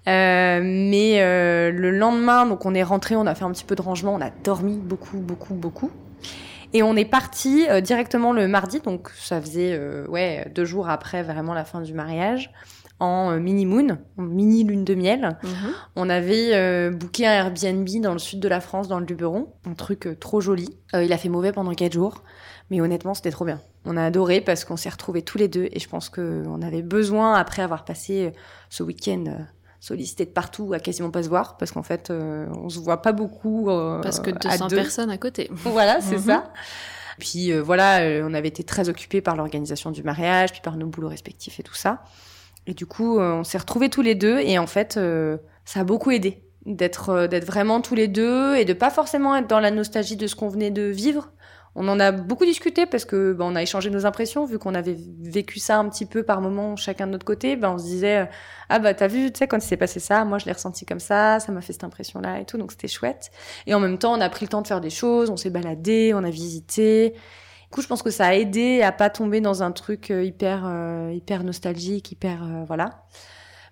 Euh, 0.09 0.61
mais 0.62 1.20
euh, 1.20 1.70
le 1.72 1.91
lendemain, 1.91 2.47
donc 2.47 2.64
on 2.64 2.74
est 2.74 2.82
rentré, 2.82 3.16
on 3.16 3.26
a 3.26 3.34
fait 3.34 3.45
un 3.45 3.51
petit 3.51 3.64
peu 3.64 3.74
de 3.74 3.82
rangement, 3.82 4.14
on 4.14 4.20
a 4.20 4.30
dormi 4.30 4.76
beaucoup, 4.76 5.18
beaucoup, 5.18 5.55
beaucoup. 5.55 5.91
Et 6.73 6.83
on 6.83 6.95
est 6.97 7.05
parti 7.05 7.66
euh, 7.68 7.81
directement 7.81 8.33
le 8.33 8.47
mardi, 8.49 8.81
donc 8.81 9.11
ça 9.11 9.41
faisait 9.41 9.79
ouais 10.09 10.51
deux 10.55 10.64
jours 10.64 10.89
après 10.89 11.23
vraiment 11.23 11.55
la 11.55 11.64
fin 11.64 11.81
du 11.81 11.95
mariage 11.95 12.51
en 13.01 13.33
euh, 13.33 13.41
mini 13.41 13.66
moon, 13.66 13.99
en 14.18 14.23
mini 14.23 14.62
lune 14.62 14.85
de 14.85 14.95
miel. 14.95 15.39
Mhm. 15.43 15.73
On 15.97 16.09
avait 16.09 16.55
euh, 16.55 16.91
booké 16.91 17.27
un 17.27 17.33
Airbnb 17.33 17.89
dans 18.03 18.12
le 18.12 18.18
sud 18.18 18.39
de 18.39 18.49
la 18.49 18.61
France, 18.61 18.87
dans 18.87 19.01
le 19.01 19.07
Luberon, 19.07 19.53
un 19.68 19.75
truc 19.75 20.07
euh, 20.07 20.14
trop 20.14 20.41
joli. 20.41 20.77
il 20.95 21.12
a 21.12 21.18
fait 21.18 21.29
mauvais 21.29 21.53
pendant 21.53 21.73
quatre 21.73 21.95
jours, 21.95 22.23
mais 22.71 22.81
honnêtement, 22.81 23.14
c'était 23.14 23.31
trop 23.31 23.45
bien. 23.45 23.61
On 23.87 23.97
a 23.97 24.05
adoré 24.05 24.43
parce 24.43 24.64
qu'on 24.64 24.77
s'est 24.77 24.91
retrouvés 24.91 25.23
tous 25.23 25.39
les 25.39 25.49
deux 25.49 25.68
et 25.73 25.81
je 25.81 25.89
pense 25.89 26.11
qu'on 26.11 26.62
avait 26.62 26.83
besoin, 26.83 27.35
après 27.35 27.62
avoir 27.62 27.85
passé 27.85 28.33
ce 28.68 28.83
week-end 28.83 29.25
sollicité 29.81 30.24
de 30.24 30.31
partout, 30.31 30.72
à 30.72 30.78
quasiment 30.78 31.11
pas 31.11 31.22
se 31.22 31.28
voir 31.28 31.57
parce 31.57 31.72
qu'en 31.72 31.83
fait, 31.83 32.11
on 32.11 32.68
se 32.68 32.78
voit 32.78 33.03
pas 33.03 33.12
beaucoup. 33.12 33.66
parce 34.03 34.20
que 34.20 34.31
200 34.31 34.68
personnes 34.68 35.11
à 35.11 35.18
côté. 35.18 35.49
voilà, 35.53 36.01
c'est 36.01 36.18
mhm. 36.18 36.24
ça. 36.24 36.53
Puis 37.18 37.53
voilà, 37.53 38.01
on 38.24 38.35
avait 38.35 38.49
été 38.49 38.62
très 38.62 38.89
occupés 38.89 39.20
par 39.20 39.37
l'organisation 39.37 39.91
du 39.91 40.03
mariage, 40.03 40.53
puis 40.53 40.61
par 40.61 40.76
nos 40.76 40.87
boulots 40.87 41.09
respectifs 41.09 41.59
et 41.61 41.62
tout 41.62 41.74
ça. 41.74 42.03
Et 42.66 42.74
du 42.74 42.87
coup, 42.87 43.18
euh, 43.18 43.33
on 43.33 43.45
s'est 43.45 43.59
retrouvés 43.59 43.89
tous 43.89 44.03
les 44.03 44.14
deux 44.14 44.39
et 44.39 44.59
en 44.59 44.66
fait, 44.66 44.97
euh, 44.97 45.39
ça 45.64 45.81
a 45.81 45.85
beaucoup 45.85 46.11
aidé 46.11 46.43
d'être 46.66 47.09
euh, 47.11 47.26
d'être 47.26 47.47
vraiment 47.47 47.81
tous 47.81 47.95
les 47.95 48.07
deux 48.07 48.55
et 48.57 48.64
de 48.64 48.72
pas 48.72 48.91
forcément 48.91 49.35
être 49.37 49.47
dans 49.47 49.61
la 49.61 49.70
nostalgie 49.70 50.16
de 50.16 50.26
ce 50.26 50.37
qu'on 50.37 50.49
venait 50.49 50.70
de 50.70 50.83
vivre. 50.83 51.31
On 51.81 51.89
en 51.89 51.99
a 51.99 52.12
beaucoup 52.12 52.45
discuté 52.45 52.85
parce 52.85 53.07
que 53.07 53.33
bah, 53.33 53.47
on 53.49 53.57
a 53.57 53.62
échangé 53.62 53.89
nos 53.89 54.05
impressions 54.05 54.45
vu 54.45 54.59
qu'on 54.59 54.74
avait 54.74 54.97
vécu 55.22 55.59
ça 55.59 55.78
un 55.78 55.89
petit 55.89 56.05
peu 56.05 56.22
par 56.22 56.43
moment 56.43 56.76
chacun 56.76 57.07
de 57.07 57.12
notre 57.12 57.24
côté. 57.24 57.57
Ben 57.57 57.70
on 57.70 57.78
se 57.78 57.85
disait 57.85 58.28
ah 58.68 58.78
bah 58.78 58.93
t'as 58.93 59.07
vu 59.07 59.33
tu 59.33 59.39
sais 59.39 59.49
quand 59.49 59.57
il 59.57 59.66
s'est 59.66 59.78
passé 59.78 59.99
ça, 59.99 60.26
moi 60.26 60.37
je 60.37 60.45
l'ai 60.45 60.53
ressenti 60.53 60.85
comme 60.85 61.01
ça, 61.01 61.41
ça 61.41 61.53
m'a 61.53 61.62
fait 61.62 61.72
cette 61.72 61.85
impression 61.85 62.20
là 62.20 62.39
et 62.39 62.45
tout 62.45 62.59
donc 62.59 62.72
c'était 62.72 62.87
chouette. 62.87 63.31
Et 63.66 63.72
en 63.72 63.81
même 63.81 63.97
temps 63.97 64.12
on 64.12 64.20
a 64.20 64.28
pris 64.28 64.45
le 64.45 64.51
temps 64.51 64.61
de 64.61 64.66
faire 64.66 64.83
des 64.83 64.91
choses, 64.91 65.31
on 65.31 65.39
s'est 65.39 65.51
baladé, 65.51 66.12
on 66.14 66.22
a 66.22 66.31
visité. 66.31 67.11
Du 67.11 67.70
coup 67.70 67.81
je 67.81 67.87
pense 67.87 68.03
que 68.03 68.11
ça 68.11 68.26
a 68.26 68.35
aidé 68.35 68.83
à 68.83 68.93
pas 68.93 69.09
tomber 69.09 69.41
dans 69.41 69.62
un 69.62 69.72
truc 69.72 70.11
euh, 70.11 70.22
hyper 70.22 70.64
euh, 70.66 71.12
hyper 71.14 71.45
nostalgique, 71.45 72.12
hyper 72.12 72.43
euh, 72.43 72.64
voilà. 72.66 73.05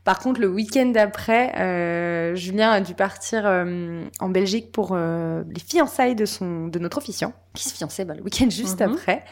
Par 0.09 0.21
contre, 0.21 0.41
le 0.41 0.49
week-end 0.49 0.87
d'après, 0.87 1.55
euh, 1.61 2.35
Julien 2.35 2.71
a 2.71 2.81
dû 2.81 2.95
partir 2.95 3.43
euh, 3.45 4.07
en 4.21 4.31
Belgique 4.31 4.73
pour 4.73 4.93
euh, 4.93 5.43
les 5.55 5.61
fiançailles 5.61 6.15
de 6.15 6.25
son 6.25 6.69
de 6.69 6.79
notre 6.79 6.97
officiant, 6.97 7.35
qui 7.53 7.69
se 7.69 7.75
fiançait 7.75 8.07
bah, 8.07 8.15
le 8.15 8.23
week-end 8.23 8.49
juste 8.49 8.81
mhm. 8.81 8.95
après. 8.95 9.23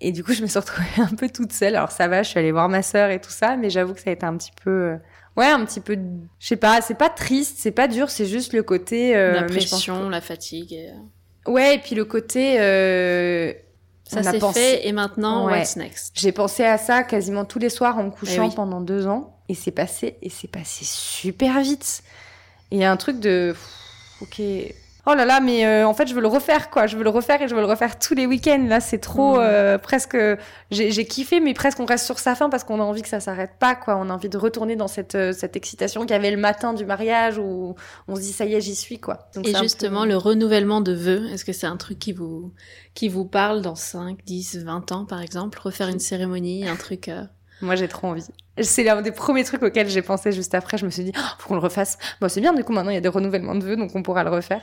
Et 0.00 0.12
du 0.12 0.24
coup, 0.24 0.32
je 0.32 0.40
me 0.40 0.46
suis 0.46 0.58
retrouvée 0.58 0.88
un 1.02 1.14
peu 1.14 1.28
toute 1.28 1.52
seule. 1.52 1.76
Alors 1.76 1.90
ça 1.90 2.08
va, 2.08 2.22
je 2.22 2.30
suis 2.30 2.38
allée 2.38 2.50
voir 2.50 2.70
ma 2.70 2.80
sœur 2.80 3.10
et 3.10 3.20
tout 3.20 3.30
ça, 3.30 3.58
mais 3.58 3.68
j'avoue 3.68 3.92
que 3.92 4.00
ça 4.00 4.08
a 4.08 4.14
été 4.14 4.24
un 4.24 4.38
petit 4.38 4.52
peu, 4.64 4.96
ouais, 5.36 5.48
un 5.48 5.62
petit 5.66 5.80
peu, 5.80 5.98
je 6.38 6.46
sais 6.46 6.56
pas, 6.56 6.80
c'est 6.80 6.94
pas 6.94 7.10
triste, 7.10 7.58
c'est 7.58 7.70
pas 7.70 7.86
dur, 7.86 8.08
c'est 8.08 8.24
juste 8.24 8.54
le 8.54 8.62
côté 8.62 9.14
euh, 9.14 9.34
la 9.34 9.42
pression, 9.42 10.08
la 10.08 10.22
fatigue. 10.22 10.72
Et... 10.72 10.92
Ouais, 11.46 11.74
et 11.74 11.78
puis 11.78 11.94
le 11.94 12.06
côté 12.06 12.54
ça 14.04 14.22
s'est 14.22 14.40
fait 14.54 14.88
et 14.88 14.92
maintenant, 14.92 15.44
what's 15.44 15.76
next? 15.76 16.18
J'ai 16.18 16.32
pensé 16.32 16.64
à 16.64 16.78
ça 16.78 17.02
quasiment 17.02 17.44
tous 17.44 17.58
les 17.58 17.68
soirs 17.68 17.98
en 17.98 18.04
me 18.04 18.10
couchant 18.10 18.48
eh 18.50 18.54
pendant 18.54 18.80
deux 18.80 19.06
ans. 19.06 19.35
Et 19.48 19.54
c'est 19.54 19.70
passé, 19.70 20.16
et 20.22 20.30
c'est 20.30 20.50
passé 20.50 20.84
super 20.84 21.60
vite. 21.60 22.02
Et 22.70 22.76
il 22.76 22.80
y 22.80 22.84
a 22.84 22.90
un 22.90 22.96
truc 22.96 23.20
de, 23.20 23.54
ok, 24.20 24.40
oh 25.06 25.14
là 25.14 25.24
là, 25.24 25.40
mais 25.40 25.64
euh, 25.64 25.86
en 25.86 25.94
fait, 25.94 26.08
je 26.08 26.14
veux 26.14 26.20
le 26.20 26.26
refaire, 26.26 26.68
quoi. 26.68 26.86
Je 26.86 26.96
veux 26.96 27.04
le 27.04 27.10
refaire 27.10 27.40
et 27.40 27.48
je 27.48 27.54
veux 27.54 27.60
le 27.60 27.66
refaire 27.66 27.98
tous 27.98 28.14
les 28.14 28.26
week-ends. 28.26 28.66
Là, 28.68 28.80
c'est 28.80 28.98
trop, 28.98 29.36
mm. 29.36 29.40
euh, 29.40 29.78
presque, 29.78 30.18
j'ai 30.70 31.06
kiffé, 31.06 31.40
mais 31.40 31.54
presque 31.54 31.80
on 31.80 31.86
reste 31.86 32.04
sur 32.04 32.18
sa 32.18 32.34
fin 32.34 32.50
parce 32.50 32.64
qu'on 32.64 32.80
a 32.80 32.84
envie 32.84 33.02
que 33.02 33.08
ça 33.08 33.20
s'arrête 33.20 33.52
pas, 33.58 33.76
quoi. 33.76 33.96
On 33.96 34.10
a 34.10 34.12
envie 34.12 34.28
de 34.28 34.38
retourner 34.38 34.76
dans 34.76 34.88
cette, 34.88 35.14
euh, 35.14 35.32
cette 35.32 35.56
excitation 35.56 36.02
qu'il 36.02 36.10
y 36.10 36.14
avait 36.14 36.32
le 36.32 36.36
matin 36.36 36.74
du 36.74 36.84
mariage 36.84 37.38
où 37.38 37.76
on 38.08 38.16
se 38.16 38.20
dit, 38.20 38.32
ça 38.32 38.44
y 38.44 38.54
est, 38.54 38.60
j'y 38.60 38.74
suis, 38.74 38.98
quoi. 38.98 39.30
et 39.44 39.54
justement, 39.54 40.04
le 40.04 40.16
renouvellement 40.16 40.80
de 40.80 40.92
vœux, 40.92 41.28
est-ce 41.32 41.44
que 41.44 41.52
c'est 41.52 41.68
un 41.68 41.76
truc 41.76 41.98
qui 41.98 42.12
vous, 42.12 42.52
qui 42.94 43.08
vous 43.08 43.24
parle 43.24 43.62
dans 43.62 43.76
5, 43.76 44.18
10, 44.24 44.64
20 44.64 44.92
ans, 44.92 45.04
par 45.04 45.22
exemple? 45.22 45.58
Refaire 45.62 45.88
une 45.88 46.00
cérémonie, 46.00 46.68
un 46.68 46.76
truc, 46.76 47.10
moi, 47.62 47.76
j'ai 47.76 47.88
trop 47.88 48.08
envie. 48.08 48.26
C'est 48.60 48.84
l'un 48.84 49.02
des 49.02 49.12
premiers 49.12 49.44
trucs 49.44 49.62
auxquels 49.62 49.88
j'ai 49.88 50.02
pensé 50.02 50.32
juste 50.32 50.54
après. 50.54 50.78
Je 50.78 50.86
me 50.86 50.90
suis 50.90 51.04
dit, 51.04 51.12
oh, 51.16 51.20
faut 51.38 51.48
qu'on 51.48 51.54
le 51.54 51.60
refasse. 51.60 51.98
Bon, 52.20 52.28
c'est 52.28 52.40
bien, 52.40 52.54
du 52.54 52.64
coup, 52.64 52.72
maintenant, 52.72 52.90
il 52.90 52.94
y 52.94 52.98
a 52.98 53.02
des 53.02 53.08
renouvellements 53.08 53.54
de 53.54 53.64
vœux, 53.64 53.76
donc 53.76 53.90
on 53.94 54.02
pourra 54.02 54.24
le 54.24 54.30
refaire. 54.30 54.62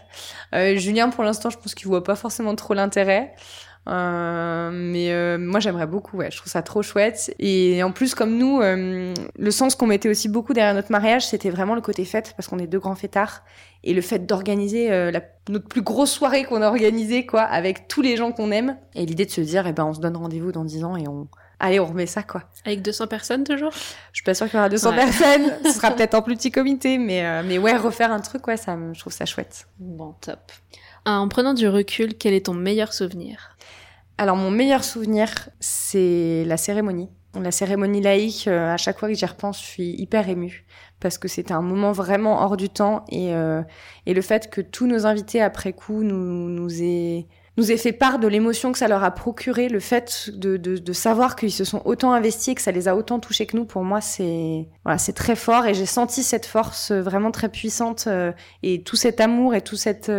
Euh, 0.55 0.75
Julien, 0.77 1.09
pour 1.09 1.23
l'instant, 1.23 1.49
je 1.49 1.57
pense 1.57 1.75
qu'il 1.75 1.87
voit 1.87 2.03
pas 2.03 2.15
forcément 2.15 2.55
trop 2.55 2.73
l'intérêt. 2.73 3.35
Euh, 3.89 4.69
mais 4.71 5.11
euh, 5.11 5.37
moi 5.37 5.59
j'aimerais 5.59 5.87
beaucoup, 5.87 6.17
ouais, 6.17 6.31
je 6.31 6.37
trouve 6.37 6.51
ça 6.51 6.61
trop 6.61 6.81
chouette. 6.81 7.33
Et 7.39 7.83
en 7.83 7.91
plus, 7.91 8.15
comme 8.15 8.37
nous, 8.37 8.61
euh, 8.61 9.13
le 9.37 9.51
sens 9.51 9.75
qu'on 9.75 9.87
mettait 9.87 10.09
aussi 10.09 10.29
beaucoup 10.29 10.53
derrière 10.53 10.73
notre 10.73 10.91
mariage, 10.91 11.27
c'était 11.27 11.49
vraiment 11.49 11.75
le 11.75 11.81
côté 11.81 12.05
fête, 12.05 12.33
parce 12.37 12.47
qu'on 12.47 12.59
est 12.59 12.67
deux 12.67 12.79
grands 12.79 12.95
fêtards. 12.95 13.43
Et 13.85 13.93
le 13.93 14.01
fait 14.01 14.25
d'organiser 14.25 14.91
euh, 14.91 15.11
notre 15.49 15.67
plus 15.67 15.81
grosse 15.81 16.11
soirée 16.11 16.45
qu'on 16.45 16.61
a 16.61 16.67
organisée, 16.67 17.25
quoi, 17.25 17.41
avec 17.41 17.89
tous 17.89 18.01
les 18.01 18.15
gens 18.15 18.31
qu'on 18.31 18.51
aime. 18.51 18.77
Et 18.95 19.05
l'idée 19.05 19.25
de 19.25 19.31
se 19.31 19.41
dire, 19.41 19.67
eh 19.67 19.73
ben, 19.73 19.83
on 19.83 19.93
se 19.93 19.99
donne 19.99 20.15
rendez-vous 20.15 20.53
dans 20.53 20.63
dix 20.63 20.85
ans 20.85 20.95
et 20.95 21.05
on, 21.09 21.27
allez, 21.59 21.81
on 21.81 21.85
remet 21.87 22.05
ça, 22.05 22.23
quoi. 22.23 22.43
Avec 22.65 22.81
200 22.81 23.07
personnes, 23.07 23.43
toujours? 23.43 23.71
Je 23.73 24.15
suis 24.17 24.23
pas 24.23 24.33
sûre 24.33 24.47
qu'il 24.47 24.55
y 24.55 24.59
aura 24.59 24.69
200 24.69 24.93
personnes. 24.93 25.51
Ce 25.65 25.71
sera 25.73 25.91
peut-être 25.91 26.13
en 26.13 26.21
plus 26.21 26.37
petit 26.37 26.51
comité, 26.51 26.97
mais, 26.97 27.25
euh, 27.25 27.43
mais 27.45 27.57
ouais, 27.57 27.75
refaire 27.75 28.13
un 28.13 28.21
truc, 28.21 28.47
ouais, 28.47 28.55
ça, 28.55 28.77
je 28.93 28.99
trouve 28.99 29.11
ça 29.11 29.25
chouette. 29.25 29.67
Bon, 29.79 30.15
top. 30.21 30.39
En 31.05 31.27
prenant 31.27 31.53
du 31.53 31.67
recul, 31.67 32.15
quel 32.17 32.33
est 32.33 32.45
ton 32.45 32.53
meilleur 32.53 32.93
souvenir? 32.93 33.52
Alors, 34.17 34.35
mon 34.35 34.51
meilleur 34.51 34.83
souvenir, 34.83 35.49
c'est 35.59 36.43
la 36.45 36.57
cérémonie. 36.57 37.09
La 37.35 37.51
cérémonie 37.51 38.01
laïque, 38.01 38.47
euh, 38.47 38.71
à 38.71 38.77
chaque 38.77 38.99
fois 38.99 39.09
que 39.09 39.15
j'y 39.15 39.25
repense, 39.25 39.59
je 39.59 39.65
suis 39.65 39.89
hyper 39.99 40.29
émue 40.29 40.65
parce 40.99 41.17
que 41.17 41.27
c'était 41.27 41.53
un 41.53 41.63
moment 41.63 41.91
vraiment 41.91 42.43
hors 42.43 42.57
du 42.57 42.69
temps 42.69 43.05
et, 43.09 43.33
euh, 43.33 43.63
et 44.05 44.13
le 44.13 44.21
fait 44.21 44.51
que 44.51 44.61
tous 44.61 44.85
nos 44.85 45.07
invités 45.07 45.41
après 45.41 45.73
coup 45.73 46.03
nous, 46.03 46.49
nous 46.49 46.81
aient 46.81 47.27
nous 47.57 47.71
ait 47.71 47.77
fait 47.77 47.91
part 47.91 48.17
de 48.17 48.27
l'émotion 48.27 48.71
que 48.71 48.79
ça 48.79 48.87
leur 48.87 49.03
a 49.03 49.11
procuré, 49.11 49.67
le 49.67 49.79
fait 49.79 50.31
de, 50.33 50.57
de, 50.57 50.93
savoir 50.93 51.35
qu'ils 51.35 51.51
se 51.51 51.63
sont 51.63 51.83
autant 51.85 52.11
investis 52.11 52.53
et 52.53 52.55
que 52.55 52.61
ça 52.63 52.71
les 52.71 52.87
a 52.87 52.95
autant 52.95 53.19
touchés 53.19 53.45
que 53.45 53.55
nous. 53.55 53.65
Pour 53.65 53.83
moi, 53.83 54.01
c'est 54.01 54.67
voilà, 54.83 54.97
très 54.97 55.35
fort 55.35 55.67
et 55.67 55.75
j'ai 55.75 55.85
senti 55.85 56.23
cette 56.23 56.47
force 56.47 56.89
euh, 56.89 57.01
vraiment 57.01 57.29
très 57.29 57.49
puissante 57.49 58.07
et 58.63 58.81
tout 58.81 58.95
cet 58.95 59.21
amour 59.21 59.53
et 59.53 59.61
tout 59.61 59.75
cette 59.75 60.11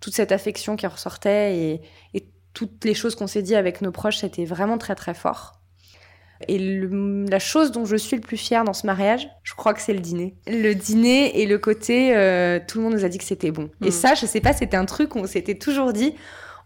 toute 0.00 0.14
cette 0.14 0.32
affection 0.32 0.76
qui 0.76 0.86
ressortait 0.86 1.56
et 1.56 1.80
toutes 2.54 2.84
les 2.84 2.94
choses 2.94 3.14
qu'on 3.14 3.26
s'est 3.26 3.42
dit 3.42 3.54
avec 3.54 3.82
nos 3.82 3.92
proches, 3.92 4.18
c'était 4.18 4.44
vraiment 4.44 4.78
très 4.78 4.94
très 4.94 5.14
fort. 5.14 5.60
Et 6.48 6.58
la 6.58 7.38
chose 7.38 7.70
dont 7.70 7.84
je 7.84 7.94
suis 7.94 8.16
le 8.16 8.22
plus 8.22 8.36
fière 8.36 8.64
dans 8.64 8.72
ce 8.72 8.84
mariage, 8.84 9.28
je 9.44 9.54
crois 9.54 9.74
que 9.74 9.80
c'est 9.80 9.92
le 9.92 10.00
dîner. 10.00 10.34
Le 10.48 10.72
dîner 10.72 11.40
et 11.40 11.46
le 11.46 11.58
côté, 11.58 12.08
tout 12.66 12.78
le 12.78 12.84
monde 12.84 12.94
nous 12.94 13.04
a 13.04 13.08
dit 13.08 13.18
que 13.18 13.24
c'était 13.24 13.52
bon. 13.52 13.70
Et 13.80 13.88
mm. 13.88 13.92
ça, 13.92 14.14
je 14.14 14.26
sais 14.26 14.40
pas, 14.40 14.52
c'était 14.52 14.76
un 14.76 14.84
truc 14.84 15.14
où 15.14 15.20
on 15.20 15.26
s'était 15.26 15.54
toujours 15.54 15.92
dit, 15.92 16.14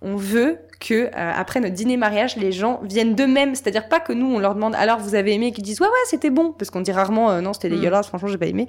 on 0.02 0.16
veut 0.16 0.58
que 0.80 0.94
euh, 0.94 1.10
après 1.14 1.60
notre 1.60 1.74
dîner 1.74 1.96
mariage, 1.96 2.36
les 2.36 2.52
gens 2.52 2.80
viennent 2.82 3.14
d'eux-mêmes. 3.14 3.54
C'est-à-dire 3.54 3.88
pas 3.88 4.00
que 4.00 4.12
nous 4.12 4.26
on 4.26 4.38
leur 4.38 4.54
demande 4.54 4.74
alors 4.74 4.98
vous 4.98 5.14
avez 5.14 5.32
aimé, 5.32 5.52
qu'ils 5.52 5.64
disent 5.64 5.80
ouais 5.80 5.86
ouais 5.86 5.92
c'était 6.06 6.30
bon 6.30 6.52
parce 6.52 6.70
qu'on 6.70 6.80
dit 6.80 6.92
rarement 6.92 7.30
euh, 7.30 7.40
non 7.40 7.52
c'était 7.52 7.68
mm. 7.68 7.76
dégueulasse, 7.76 8.08
franchement 8.08 8.28
j'ai 8.28 8.38
pas 8.38 8.46
aimé, 8.46 8.68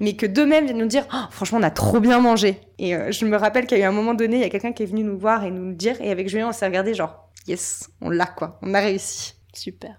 mais 0.00 0.14
que 0.14 0.26
d'eux-mêmes 0.26 0.64
viennent 0.64 0.78
nous 0.78 0.86
dire 0.86 1.06
oh, 1.12 1.24
franchement 1.30 1.58
on 1.58 1.64
a 1.64 1.70
trop 1.70 2.00
bien 2.00 2.20
mangé. 2.20 2.60
Et 2.78 2.94
euh, 2.94 3.10
je 3.10 3.24
me 3.24 3.36
rappelle 3.36 3.66
qu'il 3.66 3.78
y 3.78 3.82
a 3.82 3.84
eu 3.84 3.88
un 3.88 3.92
moment 3.92 4.14
donné, 4.14 4.36
il 4.36 4.42
y 4.42 4.44
a 4.44 4.50
quelqu'un 4.50 4.72
qui 4.72 4.82
est 4.82 4.86
venu 4.86 5.02
nous 5.02 5.18
voir 5.18 5.44
et 5.44 5.50
nous 5.50 5.66
le 5.66 5.74
dire 5.74 5.96
et 6.00 6.10
avec 6.10 6.28
Julien 6.28 6.48
on 6.48 6.52
s'est 6.52 6.66
regardé 6.66 6.94
genre 6.94 7.28
yes 7.46 7.90
on 8.00 8.10
l'a 8.10 8.26
quoi, 8.26 8.58
on 8.62 8.74
a 8.74 8.80
réussi. 8.80 9.34
Super. 9.52 9.96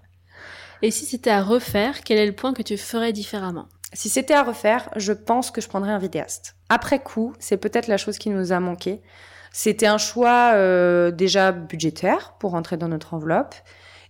Et 0.82 0.90
si 0.90 1.04
c'était 1.04 1.30
à 1.30 1.42
refaire, 1.42 2.02
quel 2.02 2.18
est 2.18 2.26
le 2.26 2.32
point 2.32 2.54
que 2.54 2.62
tu 2.62 2.78
ferais 2.78 3.12
différemment? 3.12 3.66
Si 3.92 4.08
c'était 4.08 4.34
à 4.34 4.42
refaire, 4.42 4.88
je 4.96 5.12
pense 5.12 5.50
que 5.50 5.60
je 5.60 5.68
prendrais 5.68 5.90
un 5.90 5.98
vidéaste. 5.98 6.56
Après 6.68 7.02
coup, 7.02 7.34
c'est 7.38 7.56
peut-être 7.56 7.88
la 7.88 7.96
chose 7.96 8.18
qui 8.18 8.30
nous 8.30 8.52
a 8.52 8.60
manqué. 8.60 9.02
C'était 9.52 9.86
un 9.86 9.98
choix 9.98 10.52
euh, 10.54 11.10
déjà 11.10 11.52
budgétaire 11.52 12.34
pour 12.38 12.52
rentrer 12.52 12.76
dans 12.76 12.88
notre 12.88 13.14
enveloppe, 13.14 13.54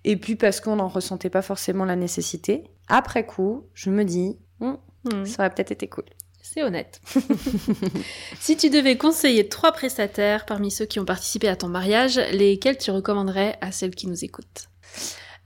et 0.05 0.17
puis 0.17 0.37
parce 0.37 0.61
qu'on 0.61 0.77
n'en 0.77 0.89
ressentait 0.89 1.31
pas 1.31 1.43
forcément 1.43 1.85
la 1.85 1.97
nécessité. 1.97 2.65
Après 2.89 3.25
coup, 3.25 3.67
je 3.75 3.91
me 3.91 4.05
dis, 4.05 4.39
hmm, 4.61 4.75
hmm. 5.05 5.25
ça 5.25 5.43
aurait 5.43 5.51
peut-être 5.51 5.73
été 5.73 5.89
cool. 5.89 6.05
C'est 6.43 6.63
honnête. 6.65 7.01
si 8.41 8.57
tu 8.57 8.71
devais 8.71 8.97
conseiller 8.97 9.49
trois 9.49 9.73
prestataires 9.73 10.47
parmi 10.47 10.71
ceux 10.71 10.87
qui 10.87 10.99
ont 10.99 11.05
participé 11.05 11.49
à 11.49 11.55
ton 11.55 11.69
mariage, 11.69 12.17
lesquels 12.33 12.77
tu 12.77 12.91
recommanderais 12.91 13.57
à 13.61 13.71
celles 13.71 13.95
qui 13.95 14.09
nous 14.09 14.25
écoutent? 14.25 14.69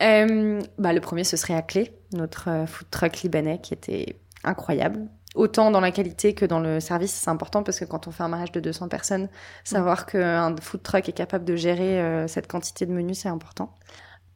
Euh, 0.02 0.62
bah, 0.78 0.92
Le 0.92 1.00
premier, 1.00 1.24
ce 1.24 1.36
serait 1.36 1.54
Aclé, 1.54 1.92
notre 2.12 2.48
euh, 2.48 2.66
food 2.66 2.88
truck 2.90 3.22
libanais 3.22 3.60
qui 3.60 3.74
était 3.74 4.16
incroyable 4.44 5.08
autant 5.34 5.70
dans 5.70 5.80
la 5.80 5.90
qualité 5.90 6.34
que 6.34 6.44
dans 6.44 6.60
le 6.60 6.80
service, 6.80 7.12
c'est 7.12 7.30
important 7.30 7.62
parce 7.62 7.80
que 7.80 7.84
quand 7.84 8.06
on 8.06 8.10
fait 8.10 8.22
un 8.22 8.28
mariage 8.28 8.52
de 8.52 8.60
200 8.60 8.88
personnes, 8.88 9.28
savoir 9.64 10.06
qu'un 10.06 10.54
food 10.60 10.82
truck 10.82 11.08
est 11.08 11.12
capable 11.12 11.44
de 11.44 11.56
gérer 11.56 12.00
euh, 12.00 12.28
cette 12.28 12.46
quantité 12.46 12.86
de 12.86 12.92
menus, 12.92 13.18
c'est 13.18 13.28
important. 13.28 13.74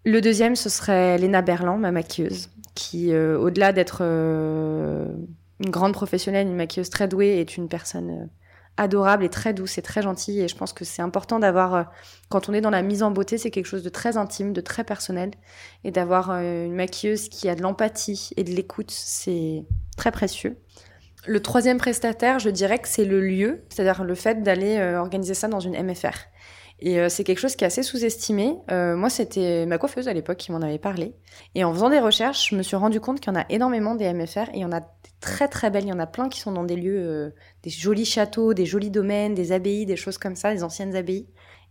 Le 0.05 0.21
deuxième, 0.21 0.57
ce 0.57 0.69
serait 0.69 1.19
Léna 1.19 1.43
Berland, 1.43 1.79
ma 1.79 1.93
maquilleuse, 1.93 2.51
qui, 2.75 3.13
euh, 3.13 3.39
au-delà 3.39 3.73
d'être 3.73 3.99
euh, 4.03 5.07
une 5.61 5.71
grande 5.71 5.93
professionnelle, 5.93 6.47
une 6.47 6.57
maquilleuse 6.57 6.91
très 6.91 7.07
douée, 7.07 7.39
est 7.41 7.57
une 7.57 7.69
personne 7.69 8.29
adorable 8.77 9.25
et 9.25 9.29
très 9.29 9.55
douce 9.55 9.77
et 9.79 9.83
très 9.83 10.03
gentille. 10.03 10.41
Et 10.41 10.49
je 10.49 10.57
pense 10.57 10.73
que 10.73 10.85
c'est 10.85 11.03
important 11.03 11.39
d'avoir, 11.39 11.93
quand 12.29 12.49
on 12.49 12.55
est 12.55 12.61
dans 12.61 12.71
la 12.71 12.83
mise 12.83 13.03
en 13.03 13.11
beauté, 13.11 13.37
c'est 13.37 13.51
quelque 13.51 13.67
chose 13.67 13.83
de 13.83 13.89
très 13.89 14.17
intime, 14.17 14.53
de 14.53 14.61
très 14.61 14.85
personnel. 14.85 15.33
Et 15.83 15.91
d'avoir 15.91 16.31
une 16.31 16.75
maquilleuse 16.75 17.29
qui 17.29 17.49
a 17.49 17.57
de 17.57 17.63
l'empathie 17.63 18.31
et 18.37 18.45
de 18.45 18.51
l'écoute, 18.51 18.93
c'est 18.93 19.65
très 19.97 20.13
précieux. 20.13 20.57
Le 21.29 21.41
troisième 21.41 21.77
prestataire, 21.77 22.39
je 22.39 22.49
dirais 22.49 22.79
que 22.79 22.89
c'est 22.89 23.05
le 23.05 23.21
lieu, 23.21 23.63
c'est-à-dire 23.69 24.03
le 24.03 24.15
fait 24.15 24.43
d'aller 24.43 24.79
euh, 24.79 24.99
organiser 24.99 25.35
ça 25.35 25.47
dans 25.47 25.61
une 25.61 25.75
MFR. 25.75 26.17
Et 26.81 26.99
euh, 26.99 27.11
c'est 27.11 27.23
quelque 27.23 27.39
chose 27.39 27.55
qui 27.55 27.65
est 27.65 27.67
assez 27.67 27.83
sous-estimé. 27.83 28.57
Euh, 28.71 28.97
moi, 28.97 29.11
c'était 29.11 29.67
ma 29.67 29.77
coiffeuse 29.77 30.09
à 30.09 30.15
l'époque 30.15 30.39
qui 30.39 30.53
m'en 30.53 30.63
avait 30.63 30.79
parlé. 30.79 31.15
Et 31.55 31.65
en 31.65 31.75
faisant 31.75 31.91
des 31.91 31.99
recherches, 32.01 32.49
je 32.49 32.57
me 32.57 32.63
suis 32.63 32.77
rendu 32.77 32.99
compte 32.99 33.21
qu'il 33.21 33.31
y 33.31 33.37
en 33.37 33.39
a 33.39 33.45
énormément 33.51 33.95
des 33.95 34.11
MFR 34.11 34.49
et 34.55 34.55
il 34.55 34.61
y 34.61 34.65
en 34.65 34.73
a 34.73 34.81
très 35.21 35.49
très 35.49 35.69
belles. 35.69 35.85
Il 35.85 35.91
y 35.91 35.93
en 35.93 35.99
a 35.99 36.07
plein 36.07 36.31
qui 36.31 36.41
sont 36.41 36.53
dans 36.53 36.65
des 36.65 36.77
lieux, 36.77 37.35
des 37.63 37.71
jolis 37.71 38.07
châteaux, 38.07 38.55
des 38.55 38.65
jolis 38.65 38.91
domaines, 38.91 39.35
des 39.35 39.53
abbayes, 39.53 39.85
des 39.85 39.97
choses 39.97 40.17
comme 40.17 40.35
ça, 40.35 40.55
des 40.55 40.65
anciennes 40.65 40.97
abbayes. 40.97 41.27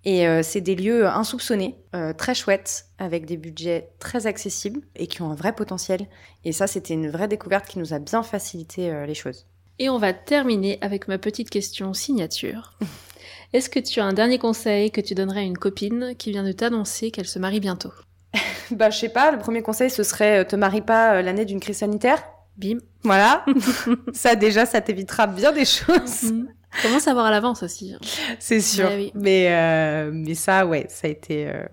Et 0.08 0.26
euh, 0.26 0.42
c'est 0.42 0.62
des 0.62 0.76
lieux 0.76 1.06
insoupçonnés, 1.06 1.76
euh, 1.94 2.14
très 2.14 2.34
chouettes, 2.34 2.86
avec 2.98 3.26
des 3.26 3.36
budgets 3.36 3.90
très 4.00 4.26
accessibles 4.26 4.80
et 4.96 5.06
qui 5.06 5.22
ont 5.22 5.30
un 5.30 5.36
vrai 5.36 5.52
potentiel. 5.52 6.08
Et 6.46 6.54
ça, 6.54 6.66
c'était 6.66 6.94
une 6.94 7.10
vraie 7.10 7.28
découverte 7.28 7.68
qui 7.68 7.78
nous 7.78 7.94
a 7.94 8.00
bien 8.00 8.24
facilité 8.24 8.90
euh, 8.90 9.06
les 9.06 9.14
choses. 9.14 9.48
Et 9.80 9.90
on 9.90 9.98
va 9.98 10.14
terminer 10.14 10.78
avec 10.80 11.10
ma 11.10 11.18
petite 11.18 11.50
question 11.50 11.94
signature. 11.94 12.80
Est-ce 13.54 13.70
que 13.70 13.82
tu 13.82 14.00
as 14.00 14.06
un 14.06 14.14
dernier 14.14 14.40
conseil 14.40 14.92
que 14.92 15.02
tu 15.02 15.14
donnerais 15.14 15.42
à 15.42 15.44
une 15.44 15.58
copine 15.58 16.16
qui 16.18 16.32
vient 16.32 16.46
de 16.46 16.54
t'annoncer 16.54 17.12
qu'elle 17.12 17.28
se 17.28 17.38
marie 17.38 17.60
bientôt? 17.60 17.92
Bah, 18.72 18.90
je 18.90 19.00
sais 19.00 19.10
pas. 19.10 19.32
Le 19.32 19.40
premier 19.40 19.62
conseil, 19.62 19.90
ce 19.90 20.04
serait 20.04 20.46
te 20.46 20.56
marie 20.56 20.82
pas 20.82 21.22
l'année 21.22 21.44
d'une 21.44 21.60
crise 21.60 21.80
sanitaire? 21.80 22.24
Bim. 22.56 22.78
Voilà. 23.04 23.46
ça 24.14 24.36
déjà, 24.36 24.66
ça 24.66 24.80
t'évitera 24.80 25.28
bien 25.28 25.52
des 25.52 25.66
choses. 25.66 26.34
Comment 26.82 27.00
savoir 27.00 27.26
à 27.26 27.32
l'avance 27.32 27.64
aussi 27.64 27.94
hein. 27.94 28.00
C'est 28.40 28.62
sûr. 28.62 28.90
mais, 29.16 29.48
euh, 29.50 30.12
mais 30.14 30.36
ça, 30.36 30.66
ouais, 30.66 30.86
ça 30.90 31.08
a 31.08 31.10
été. 31.10 31.48
Euh, 31.48 31.64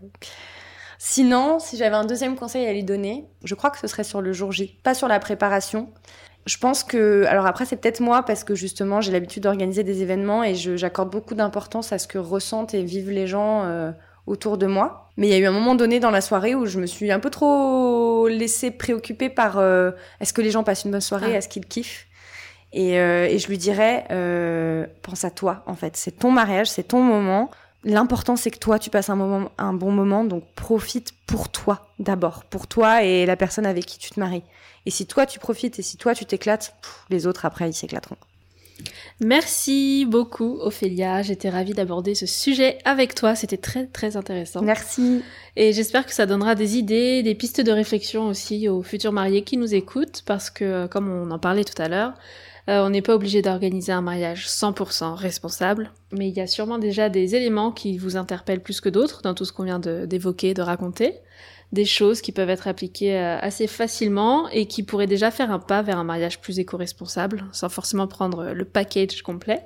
Sinon, 1.07 1.59
si 1.59 1.77
j'avais 1.77 1.97
un 1.97 2.07
deuxième 2.07 2.35
conseil 2.35 2.67
à 2.67 2.73
lui 2.73 2.83
donner, 2.83 3.27
je 3.45 3.55
crois 3.55 3.69
que 3.69 3.79
ce 3.79 3.87
serait 3.87 4.05
sur 4.05 4.23
le 4.23 4.33
jour 4.33 4.53
J, 4.53 4.79
pas 4.83 4.95
sur 4.95 5.07
la 5.07 5.19
préparation. 5.19 5.91
Je 6.47 6.57
pense 6.57 6.83
que, 6.83 7.25
alors 7.27 7.45
après, 7.45 7.67
c'est 7.67 7.77
peut-être 7.77 8.01
moi 8.01 8.23
parce 8.23 8.43
que 8.43 8.55
justement, 8.55 9.03
j'ai 9.03 9.13
l'habitude 9.13 9.43
d'organiser 9.43 9.83
des 9.85 10.01
événements 10.01 10.43
et 10.43 10.55
j'accorde 10.55 11.11
beaucoup 11.11 11.35
d'importance 11.35 11.93
à 11.93 11.99
ce 11.99 12.09
que 12.09 12.17
ressentent 12.17 12.73
et 12.73 12.83
vivent 12.83 13.11
les 13.11 13.27
gens 13.27 13.65
euh, 13.65 13.93
autour 14.27 14.57
de 14.57 14.67
moi. 14.67 15.11
Mais 15.19 15.29
il 15.29 15.31
y 15.31 15.35
a 15.35 15.39
eu 15.39 15.45
un 15.45 15.53
moment 15.53 15.75
donné 15.75 16.01
dans 16.01 16.11
la 16.11 16.23
soirée 16.23 16.55
où 16.55 16.65
je 16.65 16.81
me 16.81 16.87
suis 16.87 17.13
un 17.13 17.21
peu 17.21 17.29
trop 17.29 18.27
laissée 18.27 18.71
préoccuper 18.71 19.29
par 19.29 19.59
euh, 19.59 19.91
est-ce 20.21 20.33
que 20.33 20.41
les 20.41 20.51
gens 20.51 20.65
passent 20.65 20.85
une 20.85 20.91
bonne 20.91 21.03
soirée, 21.03 21.35
ah. 21.35 21.37
est-ce 21.37 21.51
qu'ils 21.51 21.67
kiffent? 21.67 22.07
Et, 22.77 22.99
euh, 22.99 23.27
et, 23.27 23.39
je 23.39 23.47
lui 23.49 23.57
dirais, 23.57 24.05
pense 25.03 25.25
à 25.25 25.31
toi 25.31 25.63
en 25.67 25.75
fait, 25.75 25.97
c'est 25.97 26.19
ton 26.19 26.31
mariage, 26.31 26.69
c'est 26.69 26.89
ton 26.89 27.03
moment. 27.03 27.51
L'important, 27.85 28.37
c'est 28.37 28.51
que 28.51 28.59
toi, 28.59 28.79
tu 28.79 28.91
passes 28.91 29.11
un, 29.11 29.17
moment, 29.17 29.51
un 29.59 29.75
bon 29.75 29.93
moment, 29.93 30.25
donc 30.25 30.45
profite 30.55 31.13
pour 31.27 31.51
toi 31.51 31.87
d'abord, 31.99 32.45
pour 32.45 32.67
toi 32.67 33.05
et 33.05 33.27
la 33.27 33.37
personne 33.37 33.67
avec 33.67 33.85
qui 33.85 33.99
tu 33.99 34.11
te 34.11 34.19
maries. 34.19 34.43
Et 34.87 34.91
si 34.91 35.07
toi, 35.07 35.27
tu 35.27 35.39
profites 35.39 35.79
et 35.79 35.83
si 35.83 35.97
toi, 35.97 36.15
tu 36.15 36.25
t'éclates, 36.25 36.75
les 37.11 37.27
autres, 37.27 37.45
après, 37.45 37.69
ils 37.69 37.75
s'éclateront. 37.75 38.17
Merci 39.21 40.05
beaucoup, 40.07 40.59
Ophélia. 40.61 41.23
J'étais 41.23 41.49
ravie 41.49 41.75
d'aborder 41.75 42.15
ce 42.15 42.27
sujet 42.27 42.79
avec 42.85 43.15
toi. 43.15 43.35
C'était 43.35 43.57
très, 43.57 43.87
très 43.87 44.17
intéressant. 44.17 44.63
Merci. 44.63 45.23
Et 45.57 45.73
j'espère 45.73 46.05
que 46.05 46.13
ça 46.13 46.27
donnera 46.27 46.55
des 46.55 46.77
idées, 46.77 47.23
des 47.23 47.35
pistes 47.35 47.61
de 47.61 47.71
réflexion 47.71 48.27
aussi 48.27 48.69
aux 48.69 48.83
futurs 48.83 49.13
mariés 49.13 49.43
qui 49.43 49.57
nous 49.57 49.75
écoutent, 49.75 50.23
parce 50.27 50.51
que, 50.51 50.87
comme 50.89 51.09
on 51.09 51.31
en 51.31 51.39
parlait 51.39 51.65
tout 51.65 51.81
à 51.81 51.89
l'heure, 51.89 52.15
euh, 52.69 52.83
on 52.85 52.91
n'est 52.91 53.03
pas 53.03 53.15
obligé 53.15 53.43
d'organiser 53.43 53.93
un 53.93 54.01
mariage 54.01 54.47
100% 54.47 55.15
responsable, 55.15 55.91
mais 56.13 56.29
il 56.29 56.35
y 56.35 56.41
a 56.41 56.47
sûrement 56.47 56.79
déjà 56.79 57.11
des 57.11 57.35
éléments 57.35 57.73
qui 57.73 57.99
vous 57.99 58.17
interpellent 58.17 58.63
plus 58.63 58.81
que 58.81 58.89
d'autres 58.89 59.21
dans 59.23 59.35
tout 59.35 59.45
ce 59.45 59.53
qu'on 59.53 59.65
vient 59.65 59.79
d'évoquer, 59.79 60.55
de, 60.55 60.63
raconter, 60.63 61.15
des 61.73 61.85
choses 61.85 62.23
qui 62.23 62.33
peuvent 62.33 62.49
être 62.49 62.67
appliquées 62.67 63.19
euh, 63.19 63.39
assez 63.39 63.67
facilement 63.67 64.49
et 64.49 64.67
qui 64.67 64.83
pourraient 64.83 65.07
déjà 65.07 65.31
faire 65.31 65.51
un 65.51 65.59
pas 65.59 65.83
vers 65.83 65.99
un 65.99 66.05
mariage 66.05 66.41
plus 66.41 66.59
éco-responsable, 66.59 67.45
sans 67.53 67.69
forcément 67.69 68.07
prendre 68.07 68.53
le 68.53 68.65
package 68.65 69.21
complet. 69.23 69.63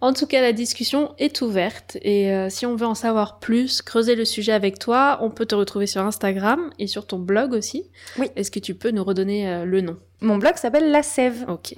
En 0.00 0.12
tout 0.12 0.26
cas, 0.26 0.42
la 0.42 0.52
discussion 0.52 1.14
est 1.18 1.40
ouverte 1.40 1.96
et 2.02 2.30
euh, 2.30 2.50
si 2.50 2.66
on 2.66 2.76
veut 2.76 2.86
en 2.86 2.94
savoir 2.94 3.38
plus, 3.38 3.80
creuser 3.80 4.16
le 4.16 4.26
sujet 4.26 4.52
avec 4.52 4.78
toi, 4.78 5.18
on 5.22 5.30
peut 5.30 5.46
te 5.46 5.54
retrouver 5.54 5.86
sur 5.86 6.02
Instagram 6.02 6.70
et 6.78 6.86
sur 6.86 7.06
ton 7.06 7.18
blog 7.18 7.54
aussi. 7.54 7.88
Oui. 8.18 8.28
Est-ce 8.36 8.50
que 8.50 8.58
tu 8.58 8.74
peux 8.74 8.90
nous 8.90 9.02
redonner 9.02 9.64
le 9.64 9.80
nom? 9.80 9.96
Mon 10.20 10.36
blog 10.36 10.56
s'appelle 10.56 10.90
La 10.90 11.02
Sève. 11.02 11.46
Ok. 11.48 11.74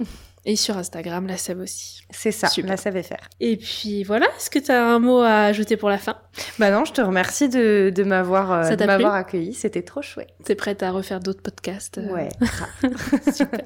Et 0.49 0.55
sur 0.55 0.77
Instagram, 0.77 1.27
la 1.27 1.35
Sève 1.35 1.59
aussi. 1.59 2.03
C'est 2.09 2.31
ça, 2.31 2.47
la 2.63 2.77
Sève 2.77 3.03
FR. 3.03 3.15
Et 3.41 3.57
puis 3.57 4.05
voilà, 4.05 4.27
est-ce 4.37 4.49
que 4.49 4.59
tu 4.59 4.71
as 4.71 4.81
un 4.81 4.97
mot 4.97 5.19
à 5.19 5.41
ajouter 5.41 5.75
pour 5.75 5.89
la 5.89 5.97
fin? 5.97 6.15
Bah 6.57 6.71
non, 6.71 6.85
je 6.85 6.93
te 6.93 7.01
remercie 7.01 7.49
de, 7.49 7.91
de 7.93 8.03
m'avoir 8.03 8.53
euh, 8.53 8.75
m'avoir 8.85 9.13
accueilli, 9.13 9.53
c'était 9.53 9.81
trop 9.81 10.01
chouette. 10.01 10.33
T'es 10.45 10.55
prête 10.55 10.83
à 10.83 10.91
refaire 10.91 11.19
d'autres 11.19 11.41
podcasts 11.41 11.97
euh 11.97 12.13
Ouais. 12.13 12.29
Super. 13.33 13.59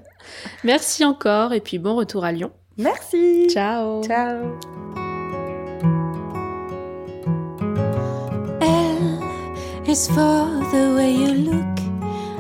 Merci 0.64 1.06
encore 1.06 1.54
et 1.54 1.62
puis 1.62 1.78
bon 1.78 1.96
retour 1.96 2.26
à 2.26 2.32
Lyon. 2.32 2.52
Merci. 2.78 3.48
Ciao. 3.52 4.04
Ciao. 4.04 4.58
L 8.60 9.88
is 9.88 10.08
for 10.08 10.48
the 10.72 10.96
way 10.96 11.14
you 11.14 11.52
look 11.52 11.80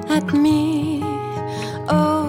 at 0.09 0.33
me. 0.33 1.03
Oh. 1.91 2.20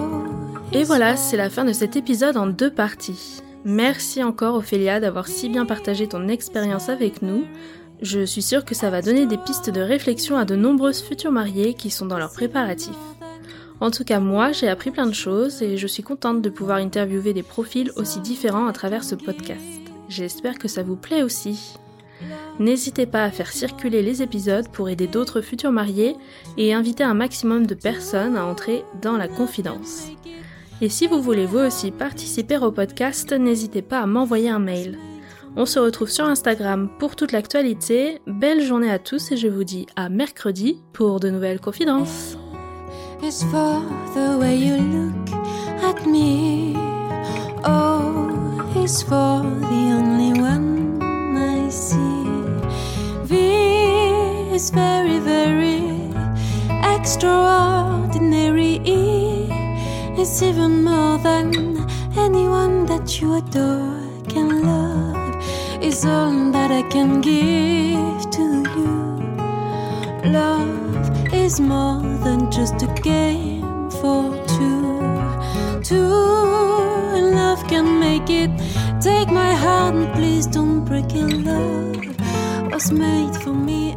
Et 0.75 0.83
voilà, 0.83 1.17
c'est 1.17 1.37
la 1.37 1.51
fin 1.51 1.65
de 1.65 1.71
cet 1.71 1.95
épisode 1.95 2.35
en 2.35 2.47
deux 2.47 2.71
parties. 2.71 3.43
Merci 3.63 4.23
encore 4.23 4.55
Ophélia 4.55 4.99
d'avoir 4.99 5.27
si 5.27 5.47
bien 5.47 5.67
partagé 5.67 6.07
ton 6.07 6.27
expérience 6.27 6.89
avec 6.89 7.21
nous. 7.21 7.45
Je 8.01 8.25
suis 8.25 8.41
sûre 8.41 8.65
que 8.65 8.73
ça 8.73 8.89
va 8.89 9.03
donner 9.03 9.27
des 9.27 9.37
pistes 9.37 9.69
de 9.69 9.81
réflexion 9.81 10.35
à 10.35 10.45
de 10.45 10.55
nombreuses 10.55 11.03
futures 11.03 11.31
mariées 11.31 11.75
qui 11.75 11.91
sont 11.91 12.07
dans 12.07 12.17
leurs 12.17 12.33
préparatifs. 12.33 12.97
En 13.81 13.91
tout 13.91 14.03
cas, 14.03 14.19
moi, 14.19 14.51
j'ai 14.51 14.67
appris 14.67 14.89
plein 14.89 15.05
de 15.05 15.13
choses 15.13 15.61
et 15.61 15.77
je 15.77 15.87
suis 15.87 16.01
contente 16.01 16.41
de 16.41 16.49
pouvoir 16.49 16.77
interviewer 16.77 17.33
des 17.33 17.43
profils 17.43 17.91
aussi 17.95 18.19
différents 18.19 18.65
à 18.65 18.73
travers 18.73 19.03
ce 19.03 19.13
podcast. 19.13 19.61
J'espère 20.09 20.57
que 20.57 20.67
ça 20.67 20.81
vous 20.81 20.95
plaît 20.95 21.21
aussi. 21.21 21.75
N'hésitez 22.59 23.05
pas 23.05 23.23
à 23.23 23.31
faire 23.31 23.51
circuler 23.51 24.01
les 24.01 24.23
épisodes 24.23 24.69
pour 24.69 24.89
aider 24.89 25.05
d'autres 25.05 25.41
futurs 25.41 25.71
mariés 25.71 26.15
et 26.57 26.73
inviter 26.73 27.03
un 27.03 27.13
maximum 27.13 27.67
de 27.67 27.75
personnes 27.75 28.37
à 28.37 28.45
entrer 28.45 28.83
dans 29.01 29.17
la 29.17 29.27
confidence. 29.27 30.07
Et 30.83 30.89
si 30.89 31.07
vous 31.07 31.21
voulez 31.21 31.45
vous 31.45 31.59
aussi 31.59 31.91
participer 31.91 32.57
au 32.57 32.69
podcast, 32.69 33.31
n'hésitez 33.31 33.81
pas 33.81 34.01
à 34.01 34.05
m'envoyer 34.05 34.49
un 34.49 34.59
mail. 34.59 34.99
On 35.55 35.65
se 35.65 35.79
retrouve 35.79 36.09
sur 36.09 36.25
Instagram 36.25 36.89
pour 36.99 37.15
toute 37.15 37.31
l'actualité. 37.31 38.19
Belle 38.27 38.61
journée 38.61 38.91
à 38.91 38.99
tous 38.99 39.31
et 39.31 39.37
je 39.37 39.47
vous 39.47 39.63
dis 39.63 39.85
à 39.95 40.09
mercredi 40.09 40.83
pour 40.91 41.21
de 41.21 41.29
nouvelles 41.29 41.61
confidences. 41.61 42.37
Is 60.17 60.43
even 60.43 60.83
more 60.83 61.17
than 61.17 61.87
anyone 62.17 62.85
that 62.85 63.19
you 63.19 63.35
adore 63.35 63.99
can 64.27 64.63
love 64.63 65.83
is 65.83 66.05
all 66.05 66.51
that 66.51 66.71
I 66.71 66.83
can 66.83 67.21
give 67.21 68.31
to 68.37 68.45
you. 68.75 68.93
Love 70.31 71.33
is 71.33 71.59
more 71.59 72.01
than 72.23 72.51
just 72.51 72.81
a 72.83 72.87
game 73.01 73.89
for 73.89 74.23
two. 74.47 75.01
Two 75.83 76.13
and 77.15 77.35
love 77.35 77.61
can 77.67 77.99
make 77.99 78.29
it. 78.29 78.51
Take 79.01 79.29
my 79.29 79.53
heart 79.53 79.95
and 79.95 80.13
please 80.13 80.45
don't 80.47 80.85
break 80.85 81.13
it. 81.13 81.29
Love 81.43 82.71
was 82.71 82.91
made 82.91 83.35
for 83.43 83.53
me. 83.53 83.95